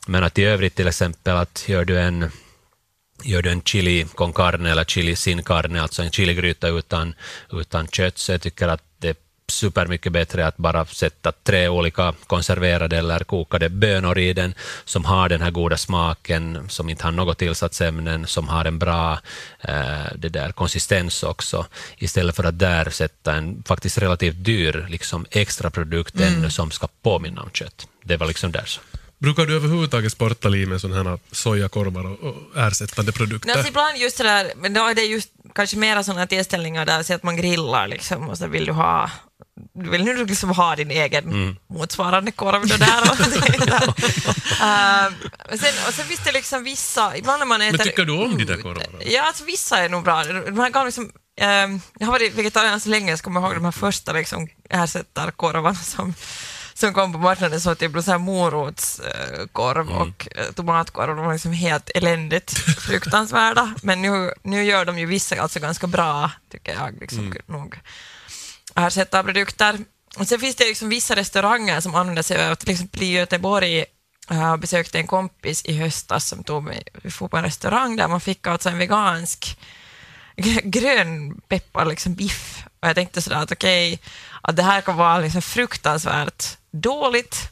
Men 0.06 0.24
att 0.24 0.38
i 0.38 0.44
övrigt 0.44 0.74
till 0.74 0.88
exempel 0.88 1.36
att 1.36 1.64
gör 1.68 1.84
du 1.84 2.00
en 2.00 2.30
Gör 3.22 3.42
du 3.42 3.50
en 3.50 3.62
chili 3.62 4.06
con 4.14 4.32
carne 4.32 4.70
eller 4.70 4.84
chili 4.84 5.16
sin 5.16 5.42
carne, 5.42 5.82
alltså 5.82 6.02
en 6.02 6.10
chiligryta 6.10 6.68
utan, 6.68 7.14
utan 7.52 7.88
kött, 7.88 8.18
så 8.18 8.32
jag 8.32 8.40
tycker 8.40 8.68
att 8.68 8.82
supermycket 9.48 10.12
bättre 10.12 10.46
att 10.46 10.56
bara 10.56 10.86
sätta 10.86 11.32
tre 11.32 11.68
olika 11.68 12.14
konserverade 12.26 12.96
eller 12.98 13.18
kokade 13.18 13.68
bönor 13.68 14.18
i 14.18 14.32
den, 14.32 14.54
som 14.84 15.04
har 15.04 15.28
den 15.28 15.42
här 15.42 15.50
goda 15.50 15.76
smaken, 15.76 16.68
som 16.68 16.88
inte 16.88 17.04
har 17.04 17.12
något 17.12 17.38
tillsatsämnen, 17.38 18.26
som 18.26 18.48
har 18.48 18.64
en 18.64 18.78
bra 18.78 19.18
eh, 19.60 20.06
det 20.14 20.28
där, 20.28 20.52
konsistens 20.52 21.22
också, 21.22 21.66
istället 21.98 22.36
för 22.36 22.44
att 22.44 22.58
där 22.58 22.90
sätta 22.90 23.34
en 23.34 23.62
faktiskt 23.66 23.98
relativt 23.98 24.44
dyr 24.44 24.86
liksom, 24.88 25.26
extra 25.30 25.70
produkt 25.70 26.20
ännu 26.20 26.50
som 26.50 26.70
ska 26.70 26.88
påminna 27.02 27.42
om 27.42 27.50
kött. 27.50 27.88
Det 28.04 28.16
var 28.16 28.26
liksom 28.26 28.52
där 28.52 28.64
så. 28.64 28.80
Brukar 29.18 29.46
du 29.46 29.56
överhuvudtaget 29.56 30.12
sporta 30.12 30.48
Li 30.48 30.66
med 30.66 30.80
sådana 30.80 31.10
här 31.10 31.18
sojakorvar 31.32 32.06
och, 32.06 32.20
och 32.20 32.36
ersättande 32.56 33.12
produkter? 33.12 33.46
Nej, 33.46 33.56
alltså 33.56 33.68
ibland 33.68 33.98
just 33.98 34.16
sådär, 34.16 34.52
men 34.56 34.72
då 34.74 34.86
är 34.86 34.94
det 34.94 35.02
just 35.02 35.30
kanske 35.54 35.76
mera 35.76 36.02
sådana 36.04 36.26
tillställningar 36.26 36.86
där, 36.86 37.02
så 37.02 37.14
att 37.14 37.22
man 37.22 37.36
grillar 37.36 37.88
liksom 37.88 38.28
och 38.28 38.38
så 38.38 38.46
vill 38.46 38.66
du 38.66 38.72
ha 38.72 39.10
du 39.74 39.90
vill 39.90 40.04
nu 40.04 40.24
liksom 40.26 40.50
ha 40.50 40.76
din 40.76 40.90
egen 40.90 41.24
Mm. 41.24 41.56
motsvarande 41.66 42.32
korv 42.32 42.66
då 42.66 42.76
där. 42.76 43.00
Och, 43.10 43.16
där. 43.66 43.94
Ehm, 44.62 45.14
och 45.52 45.58
sen, 45.58 45.74
och 45.88 45.94
sen 45.94 46.04
finns 46.04 46.20
det 46.24 46.32
liksom 46.32 46.64
vissa, 46.64 47.16
ibland 47.16 47.38
när 47.38 47.46
man 47.46 47.62
äter 47.62 47.78
tycker 47.78 48.04
du 48.04 48.12
om 48.12 48.38
de 48.38 48.44
där 48.44 48.56
korvarna? 48.56 48.98
Ja, 49.06 49.22
alltså 49.26 49.44
vissa 49.44 49.78
är 49.78 49.88
nog 49.88 50.04
bra. 50.04 50.24
De 50.24 50.58
här 50.58 50.84
liksom, 50.84 51.12
ehm, 51.40 51.80
jag 51.98 52.06
har 52.06 52.12
varit 52.12 52.34
vegetarian 52.34 52.80
så 52.80 52.88
länge, 52.88 53.10
jag 53.10 53.20
kommer 53.20 53.40
ihåg 53.40 53.54
de 53.54 53.64
här 53.64 53.72
första 53.72 54.12
liksom, 54.12 54.48
ersättarkorvarna 54.70 55.74
som 55.74 56.14
som 56.78 56.94
kom 56.94 57.12
på 57.12 57.18
marknaden 57.18 57.60
så 57.60 57.74
typ 57.74 57.92
så 58.04 58.10
här 58.10 58.18
morotskorv 58.18 59.80
Mm. 59.90 59.96
och 59.96 60.28
eh, 60.36 60.52
tomatkorv, 60.54 61.16
de 61.16 61.24
var 61.26 61.32
liksom 61.32 61.52
helt 61.52 61.90
eländigt 61.94 62.58
fruktansvärda. 62.80 63.74
Men 63.82 64.02
nu, 64.02 64.32
nu 64.42 64.64
gör 64.64 64.84
de 64.84 64.98
ju 64.98 65.06
vissa 65.06 65.40
alltså 65.42 65.60
ganska 65.60 65.86
bra, 65.86 66.30
tycker 66.50 66.72
jag, 66.74 67.00
liksom, 67.00 67.18
Mm. 67.26 67.38
nog 67.46 67.80
ersättarprodukter. 68.74 69.78
Och 70.16 70.28
sen 70.28 70.40
finns 70.40 70.56
det 70.56 70.64
liksom 70.64 70.88
vissa 70.88 71.16
restauranger 71.16 71.80
som 71.80 71.94
använder 71.94 72.22
sig 72.22 72.46
av, 72.50 72.54
till 72.54 72.70
exempel 72.70 73.02
i 73.02 73.06
Göteborg 73.12 73.84
jag 74.28 74.60
besökte 74.60 74.98
en 74.98 75.06
kompis 75.06 75.64
i 75.64 75.76
höstas 75.78 76.26
som 76.28 76.44
tog 76.44 76.64
mig, 76.64 76.82
vi 77.02 77.10
får 77.10 77.28
på 77.28 77.36
en 77.36 77.44
restaurang 77.44 77.96
där 77.96 78.08
man 78.08 78.20
fick 78.20 78.46
alltså 78.46 78.68
en 78.68 78.78
vegansk 78.78 79.58
gr- 80.36 80.60
grönpeppar 80.64 81.84
liksom 81.84 82.14
biff. 82.14 82.64
Och 82.80 82.88
jag 82.88 82.94
tänkte 82.94 83.22
sådär 83.22 83.36
att 83.42 83.52
okej, 83.52 84.00
att 84.42 84.56
det 84.56 84.62
här 84.62 84.80
kan 84.80 84.96
vara 84.96 85.18
liksom 85.18 85.42
fruktansvärt 85.42 86.55
dåligt. 86.80 87.50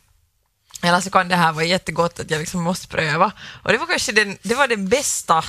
Eller 0.83 1.01
så 1.01 1.11
kan 1.11 1.29
det 1.29 1.37
här 1.37 1.53
vara 1.53 1.65
jättegott 1.65 2.21
att 2.21 2.31
jag 2.31 2.39
liksom 2.39 2.63
måste 2.63 2.89
pröva. 2.89 3.33
Och 3.63 3.73
det 3.73 3.79
var 3.79 3.87
kanske 3.87 4.13
den, 4.13 4.39
det 4.43 4.55
var 4.55 4.69
den 4.69 4.89
bästa 4.89 5.45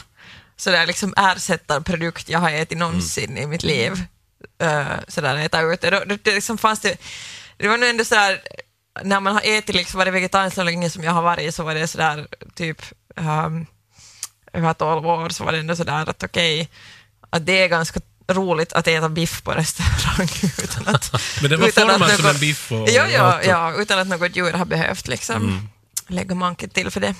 sådär 0.57 0.85
liksom 0.85 1.13
ersättarprodukt 1.17 2.29
jag 2.29 2.39
har 2.39 2.51
ätit 2.51 2.77
någonsin 2.77 3.37
i 3.37 3.47
mitt 3.47 3.63
liv. 3.63 3.91
Uh, 4.63 4.99
sådär 5.07 5.37
äta 5.37 5.61
ute. 5.61 5.89
Då, 5.89 6.03
då, 6.05 6.17
det 6.23 6.35
liksom 6.35 6.57
fanns 6.57 6.79
det, 6.79 6.97
det 7.57 7.67
var 7.67 7.77
nog 7.77 7.89
ändå 7.89 8.05
sådär, 8.05 8.41
när 9.03 9.19
man 9.19 9.33
har 9.33 9.41
ätit 9.45 9.75
liksom, 9.75 9.97
var 9.97 10.05
det 10.05 10.11
vegetariskt 10.11 10.55
så 10.55 10.63
länge 10.63 10.89
som 10.89 11.03
jag 11.03 11.11
har 11.11 11.21
varit 11.21 11.55
så 11.55 11.63
var 11.63 11.75
det 11.75 11.87
sådär 11.87 12.27
typ 12.55 12.81
um, 13.15 13.65
över 14.53 14.73
12 14.73 15.07
år 15.07 15.29
så 15.29 15.43
var 15.43 15.51
det 15.51 15.57
ändå 15.57 15.75
sådär 15.75 16.09
att 16.09 16.23
okej, 16.23 16.69
att 17.29 17.45
det 17.45 17.63
är 17.63 17.67
ganska 17.67 17.99
roligt 18.27 18.73
att 18.73 18.87
äta 18.87 19.09
biff 19.09 19.43
på 19.43 19.51
restaurang 19.51 20.29
utan 20.63 20.95
att... 20.95 21.11
Men 21.41 21.49
det 21.49 21.57
var 21.57 21.67
utan 21.67 21.89
att 21.89 21.93
format 21.93 22.15
som 22.15 22.25
något- 22.25 22.33
en 22.33 22.39
biff 22.39 22.71
och- 22.71 22.89
Ja, 22.89 23.07
ja, 23.07 23.43
ja, 23.43 23.73
utan 23.77 23.99
att 23.99 24.07
något 24.07 24.35
djur 24.35 24.53
har 24.53 24.65
behövt 24.65 25.07
liksom. 25.07 25.69
Lägga 26.07 26.35
manken 26.35 26.69
till 26.69 26.91
för 26.91 26.99
det. 26.99 27.15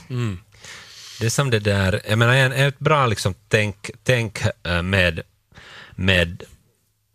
Det 1.19 1.25
är 1.25 1.29
som 1.29 1.49
det 1.49 1.59
där, 1.59 2.01
jag 2.09 2.17
menar 2.17 2.33
en, 2.35 2.51
ett 2.51 2.79
bra 2.79 3.05
liksom 3.05 3.35
tänk, 3.47 3.89
tänk 4.03 4.41
eh, 4.63 4.81
med, 4.81 5.21
med 5.95 6.43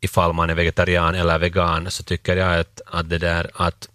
ifall 0.00 0.32
man 0.32 0.50
är 0.50 0.54
vegetarian 0.54 1.14
eller 1.14 1.38
vegan, 1.38 1.90
så 1.90 2.02
tycker 2.02 2.36
jag 2.36 2.60
att, 2.60 2.80
att 2.86 3.10
det 3.10 3.18
där 3.18 3.50
att 3.54 3.88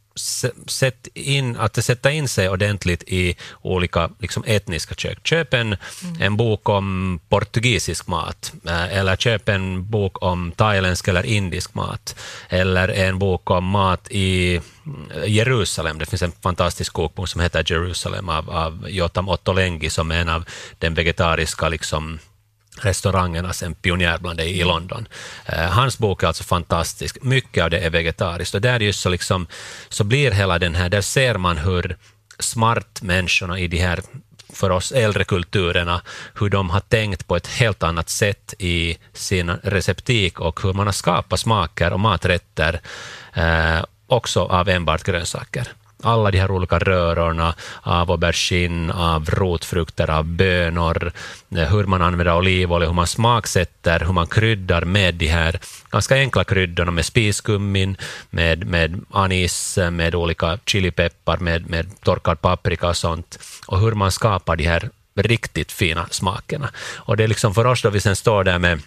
sätt 0.68 1.08
in, 1.14 1.58
att 1.58 1.86
sätta 1.86 2.12
in 2.12 2.28
sig 2.28 2.50
ordentligt 2.50 3.04
i 3.08 3.36
olika 3.62 4.10
liksom, 4.20 4.44
etniska 4.48 4.96
kök. 4.96 5.20
Köp 5.24 5.54
en, 5.54 5.68
mm. 5.68 6.22
en 6.22 6.38
bok 6.38 6.70
om 6.70 7.20
portugisisk 7.30 8.08
mat, 8.08 8.54
eh, 8.68 8.98
eller 8.98 9.16
köp 9.16 9.50
en 9.50 9.90
bok 9.90 10.24
om 10.24 10.52
thailändsk 10.52 11.08
eller 11.08 11.26
indisk 11.26 11.74
mat, 11.74 12.16
eller 12.50 12.88
en 12.88 13.20
bok 13.20 13.52
om 13.52 13.66
mat 13.66 14.08
i 14.12 14.62
Jerusalem. 15.26 15.98
Det 15.98 16.06
finns 16.06 16.22
en 16.22 16.32
fantastisk 16.42 16.94
kokbok 16.94 17.30
som 17.30 17.42
heter 17.42 17.64
Jerusalem 17.68 18.30
av, 18.30 18.50
av 18.50 18.90
Jotam 18.90 19.30
Ottolenghi 19.30 19.90
som 19.90 20.12
är 20.12 20.22
en 20.22 20.30
av 20.30 20.46
den 20.80 20.94
vegetariska 20.94 21.70
liksom, 21.70 22.20
restaurangernas 22.82 23.64
en 23.64 23.76
pionjär 23.76 24.18
bland 24.18 24.38
det 24.38 24.46
i 24.46 24.64
London. 24.64 25.08
Eh, 25.46 25.70
hans 25.70 25.98
bok 25.98 26.24
är 26.24 26.28
alltså 26.28 26.44
fantastisk. 26.44 27.18
Mycket 27.24 27.64
av 27.64 27.70
det 27.70 27.80
är 27.80 27.90
vegetariskt 27.90 28.56
och 28.56 28.62
där 28.62 28.80
just 28.80 29.00
så, 29.00 29.10
liksom, 29.10 29.48
så 29.90 30.04
blir 30.04 30.32
hela 30.32 30.60
den 30.60 30.76
här, 30.76 30.90
där 30.90 31.02
ser 31.02 31.38
man 31.38 31.58
hur 31.58 31.98
smart 32.40 33.02
människorna 33.02 33.60
i 33.60 33.68
de 33.68 33.78
här 33.78 34.00
för 34.54 34.70
oss 34.70 34.92
äldre 34.92 35.24
kulturerna, 35.24 36.02
hur 36.40 36.50
de 36.50 36.70
har 36.70 36.80
tänkt 36.80 37.28
på 37.28 37.36
ett 37.36 37.48
helt 37.48 37.84
annat 37.84 38.10
sätt 38.10 38.54
i 38.60 38.98
sin 39.14 39.50
receptik 39.50 40.40
och 40.40 40.60
hur 40.64 40.74
man 40.74 40.86
har 40.86 40.94
skapat 40.94 41.40
smaker 41.40 41.94
och 41.94 42.00
maträtter 42.00 42.82
eh, 43.34 43.86
också 44.08 44.42
av 44.42 44.70
enbart 44.70 45.04
grönsaker 45.04 45.68
alla 46.04 46.32
de 46.32 46.40
här 46.40 46.52
olika 46.52 46.80
rörorna 46.80 47.54
av 47.82 48.12
aubergine, 48.12 48.94
av 48.94 49.30
rotfrukter, 49.30 50.10
av 50.10 50.26
bönor, 50.26 51.12
eh, 51.56 51.68
hur 51.68 51.84
man 51.84 52.02
använder 52.02 52.38
olivolja, 52.38 52.88
hur 52.88 52.94
man 52.94 53.08
smaksätter, 53.08 54.00
hur 54.00 54.14
man 54.14 54.28
kryddar 54.28 54.86
med 54.86 55.16
de 55.16 55.28
här 55.28 55.60
ganska 55.90 56.16
enkla 56.16 56.44
kryddorna 56.44 56.92
med 56.92 57.06
spiskummin, 57.06 57.98
med, 58.30 58.68
med 58.68 59.02
anis, 59.12 59.80
med 59.92 60.16
olika 60.16 60.60
chilipeppar, 60.66 61.38
med, 61.38 61.70
med 61.70 62.02
torkad 62.02 62.42
paprika 62.42 62.88
och 62.88 62.98
sånt, 62.98 63.40
och 63.68 63.80
hur 63.80 63.92
man 63.92 64.12
skapar 64.12 64.56
de 64.56 64.64
här 64.64 64.90
riktigt 65.16 65.72
fina 65.72 66.08
smakerna. 66.12 66.70
Och 66.96 67.18
det 67.18 67.24
är 67.24 67.28
liksom 67.28 67.54
för 67.54 67.66
oss 67.66 67.82
då 67.82 67.90
vi 67.90 68.02
sen 68.02 68.16
står 68.16 68.44
där 68.44 68.60
med 68.60 68.80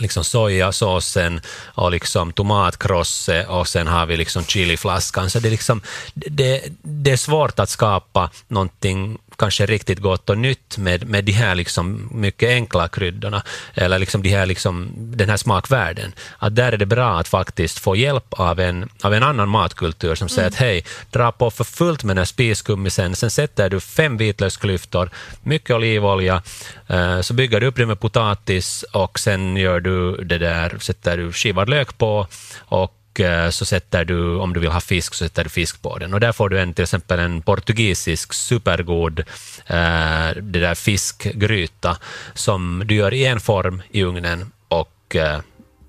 liksom 0.00 0.24
sojasåsen 0.24 1.40
och 1.64 1.90
liksom 1.90 2.32
tomatkrosse 2.32 3.46
och 3.46 3.68
sen 3.68 3.86
har 3.86 4.06
vi 4.06 4.16
liksom 4.16 4.44
chiliflaskan. 4.44 5.30
Så 5.30 5.38
det 5.38 5.50
liksom, 5.50 5.80
det, 6.14 6.64
det 6.82 7.10
är 7.10 7.16
svårt 7.16 7.58
att 7.58 7.70
skapa 7.70 8.30
någonting 8.48 9.18
kanske 9.36 9.66
riktigt 9.66 9.98
gott 9.98 10.30
och 10.30 10.38
nytt 10.38 10.78
med, 10.78 11.08
med 11.08 11.24
de 11.24 11.32
här 11.32 11.54
liksom 11.54 12.08
mycket 12.10 12.48
enkla 12.48 12.88
kryddorna, 12.88 13.42
eller 13.74 13.98
liksom 13.98 14.22
de 14.22 14.28
här 14.28 14.46
liksom, 14.46 14.92
den 14.96 15.30
här 15.30 15.36
smakvärlden. 15.36 16.12
Att 16.38 16.56
där 16.56 16.72
är 16.72 16.76
det 16.76 16.86
bra 16.86 17.18
att 17.18 17.28
faktiskt 17.28 17.78
få 17.78 17.96
hjälp 17.96 18.26
av 18.30 18.60
en, 18.60 18.88
av 19.02 19.14
en 19.14 19.22
annan 19.22 19.48
matkultur 19.48 20.14
som 20.14 20.28
säger 20.28 20.48
mm. 20.48 20.54
att 20.54 20.60
hej, 20.60 20.84
dra 21.10 21.32
på 21.32 21.50
för 21.50 21.64
fullt 21.64 22.04
med 22.04 22.16
den 22.16 22.20
här 22.20 22.24
spiskummisen, 22.24 23.16
sen 23.16 23.30
sätter 23.30 23.70
du 23.70 23.80
fem 23.80 24.16
vitlöksklyftor, 24.16 25.10
mycket 25.42 25.76
olivolja, 25.76 26.42
eh, 26.88 27.20
så 27.20 27.34
bygger 27.34 27.60
du 27.60 27.66
upp 27.66 27.76
det 27.76 27.86
med 27.86 28.00
potatis 28.00 28.82
och 28.92 29.18
sen 29.18 29.56
gör 29.56 29.80
du 29.80 30.16
det 30.16 30.38
där, 30.38 30.78
sätter 30.78 31.16
du 31.16 31.32
skivad 31.32 31.68
lök 31.68 31.98
på 31.98 32.26
och 32.58 33.00
så 33.50 33.64
sätter 33.64 34.04
du, 34.04 34.36
om 34.36 34.52
du 34.52 34.60
vill 34.60 34.70
ha 34.70 34.80
fisk, 34.80 35.14
så 35.14 35.24
sätter 35.24 35.44
du 35.44 35.50
fisk 35.50 35.82
på 35.82 35.98
den. 35.98 36.14
Och 36.14 36.20
där 36.20 36.32
får 36.32 36.48
du 36.48 36.60
en, 36.60 36.74
till 36.74 36.82
exempel 36.82 37.18
en 37.18 37.42
portugisisk 37.42 38.32
supergod 38.32 39.18
eh, 39.66 40.30
det 40.36 40.60
där 40.60 40.74
fiskgryta 40.74 41.96
som 42.34 42.82
du 42.86 42.94
gör 42.94 43.14
i 43.14 43.24
en 43.24 43.40
form 43.40 43.82
i 43.90 44.02
ugnen 44.02 44.52
och 44.68 45.16
eh, 45.16 45.38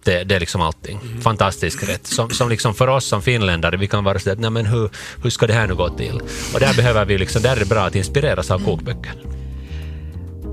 det, 0.04 0.24
det, 0.24 0.36
är 0.36 0.40
liksom 0.40 0.62
allting. 0.62 1.00
Mm. 1.04 1.22
Fantastisk 1.22 1.84
rätt. 1.84 2.08
Som, 2.08 2.30
som 2.30 2.50
liksom 2.50 2.74
för 2.74 2.88
oss 2.88 3.06
som 3.06 3.22
finländare, 3.22 3.78
vi 3.78 3.88
kan 3.88 4.04
vara 4.04 4.20
sådär, 4.20 4.36
nej 4.40 4.50
men 4.50 4.66
hur, 4.66 4.90
hur 5.24 5.30
ska 5.30 5.48
det 5.48 5.54
här 5.54 5.68
nu 5.68 5.76
gå 5.76 5.90
till? 5.90 6.22
Och 6.54 6.60
där 6.60 6.74
behöver 6.74 7.06
vi 7.06 7.18
liksom, 7.18 7.42
där 7.42 7.56
är 7.56 7.60
det 7.60 7.66
bra 7.66 7.86
att 7.86 7.96
inspireras 7.96 8.52
av 8.52 8.66
kokböcker. 8.66 9.45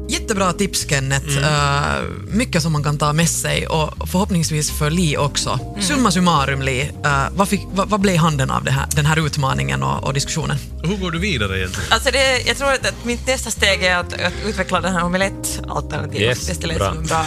Jättebra 0.08 0.52
tips 0.52 0.88
Kenneth. 0.88 1.38
Mm. 1.38 1.44
Uh, 1.44 2.10
mycket 2.26 2.62
som 2.62 2.72
man 2.72 2.84
kan 2.84 2.98
ta 2.98 3.12
med 3.12 3.28
sig 3.28 3.66
och 3.66 4.08
förhoppningsvis 4.08 4.70
för 4.70 4.90
Li 4.90 5.16
också. 5.16 5.58
Mm. 5.62 5.82
Summa 5.82 6.10
summarum 6.10 6.62
Li, 6.62 6.90
uh, 7.06 7.26
vad, 7.32 7.48
fick, 7.48 7.60
vad, 7.72 7.88
vad, 7.88 8.00
blev 8.00 8.16
handen 8.16 8.50
av 8.50 8.68
här, 8.68 8.86
den 8.96 9.06
här 9.06 9.26
utmaningen 9.26 9.82
och, 9.82 10.04
och, 10.04 10.14
diskussionen? 10.14 10.56
Hur 10.82 10.96
går 10.96 11.10
du 11.10 11.18
vidare 11.18 11.58
egentligen? 11.58 11.92
Alltså 11.92 12.10
det, 12.10 12.42
jag 12.46 12.56
tror 12.56 12.72
att, 12.72 12.86
att 12.86 13.04
mitt 13.04 13.26
nästa 13.26 13.50
steg 13.50 13.82
är 13.82 13.96
att, 13.96 14.12
att 14.12 14.32
utveckla 14.46 14.80
den 14.80 14.92
här 14.92 15.04
omelettalternativet. 15.04 16.48
Yes, 16.48 16.58
det 16.58 16.66
lät 16.66 16.78
som 16.78 16.98
en 16.98 17.06
bra, 17.06 17.24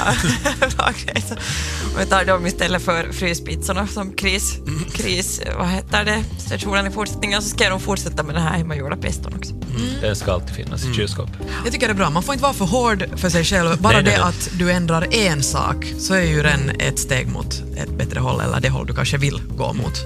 bra 0.77 0.89
grej. 1.05 1.23
Så, 1.29 1.33
om 1.33 1.99
vi 1.99 2.05
tar 2.05 2.25
dem 2.25 2.45
istället 2.45 2.81
för 2.81 3.11
fryspizzorna 3.11 3.88
som 3.88 4.13
kris, 4.13 4.57
mm. 4.57 4.83
kris 4.93 5.41
vad 5.57 5.67
heter 5.67 6.05
det, 6.05 6.23
stationen 6.39 6.88
i 6.88 6.91
fortsättningen 6.91 7.41
så 7.41 7.49
ska 7.49 7.63
jag 7.63 7.71
nog 7.71 7.81
fortsätta 7.81 8.23
med 8.23 8.35
den 8.35 8.43
här 8.43 8.57
hemmagjorda 8.57 8.97
peston 8.97 9.33
också. 9.38 9.53
Mm. 9.75 10.01
Den 10.01 10.15
ska 10.15 10.31
alltid 10.31 10.55
finnas 10.55 10.81
i 10.81 10.85
mm. 10.85 10.97
kylskåpet. 10.97 11.35
Jag 11.63 11.73
tycker 11.73 11.88
det 11.88 11.93
är 11.93 11.95
bra, 11.95 12.09
man 12.09 12.23
får 12.23 12.33
inte 12.33 12.43
vara 12.43 12.53
för 12.53 12.65
hård 12.65 13.05
för 13.15 13.29
sig 13.29 13.43
själv. 13.43 13.81
Bara 13.81 13.93
nej, 13.93 14.03
det 14.03 14.09
nej, 14.09 14.19
nej. 14.19 14.29
att 14.29 14.49
du 14.59 14.71
ändrar 14.71 15.07
en 15.11 15.43
sak 15.43 15.93
så 15.99 16.13
är 16.13 16.21
ju 16.21 16.43
den 16.43 16.71
ett 16.79 16.99
steg 16.99 17.27
mot 17.27 17.63
ett 17.77 17.97
bättre 17.97 18.19
håll, 18.19 18.41
eller 18.41 18.59
det 18.59 18.69
håll 18.69 18.85
du 18.85 18.93
kanske 18.93 19.17
vill 19.17 19.41
gå 19.57 19.73
mot. 19.73 20.03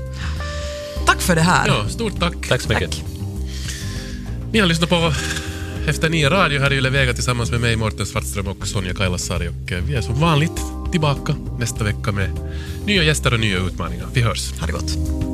Tack 1.05 1.21
för 1.21 1.35
det 1.35 1.41
här. 1.41 1.67
Ja, 1.67 1.89
stort 1.89 2.19
tack. 2.19 2.47
Tack 2.49 2.61
så 2.61 2.69
mycket. 2.69 2.91
Tack. 2.91 3.03
Ni 4.51 4.59
har 4.59 4.67
lyssnat 4.67 4.89
på 4.89 5.13
Efter 5.87 6.09
nio 6.09 6.29
radio 6.29 6.59
här 6.59 6.73
i 6.73 6.75
Yle 6.75 6.89
Vega 6.89 7.13
tillsammans 7.13 7.51
med 7.51 7.61
mig, 7.61 7.75
Mårten 7.75 8.05
Svartström 8.05 8.47
och 8.47 8.67
Sonja 8.67 8.93
Kailasari. 8.93 9.47
Och 9.47 9.71
eh, 9.71 9.83
vi 9.83 9.95
är 9.95 10.01
som 10.01 10.19
vanligt 10.19 10.61
tillbaka 10.91 11.35
nästa 11.59 11.83
vecka 11.83 12.11
med 12.11 12.29
nya 12.85 13.03
gäster 13.03 13.33
och 13.33 13.39
nya 13.39 13.57
utmaningar. 13.57 14.07
Vi 14.13 14.21
hörs. 14.21 14.59
Ha 14.59 14.67
det 14.67 14.73
gott. 14.73 15.28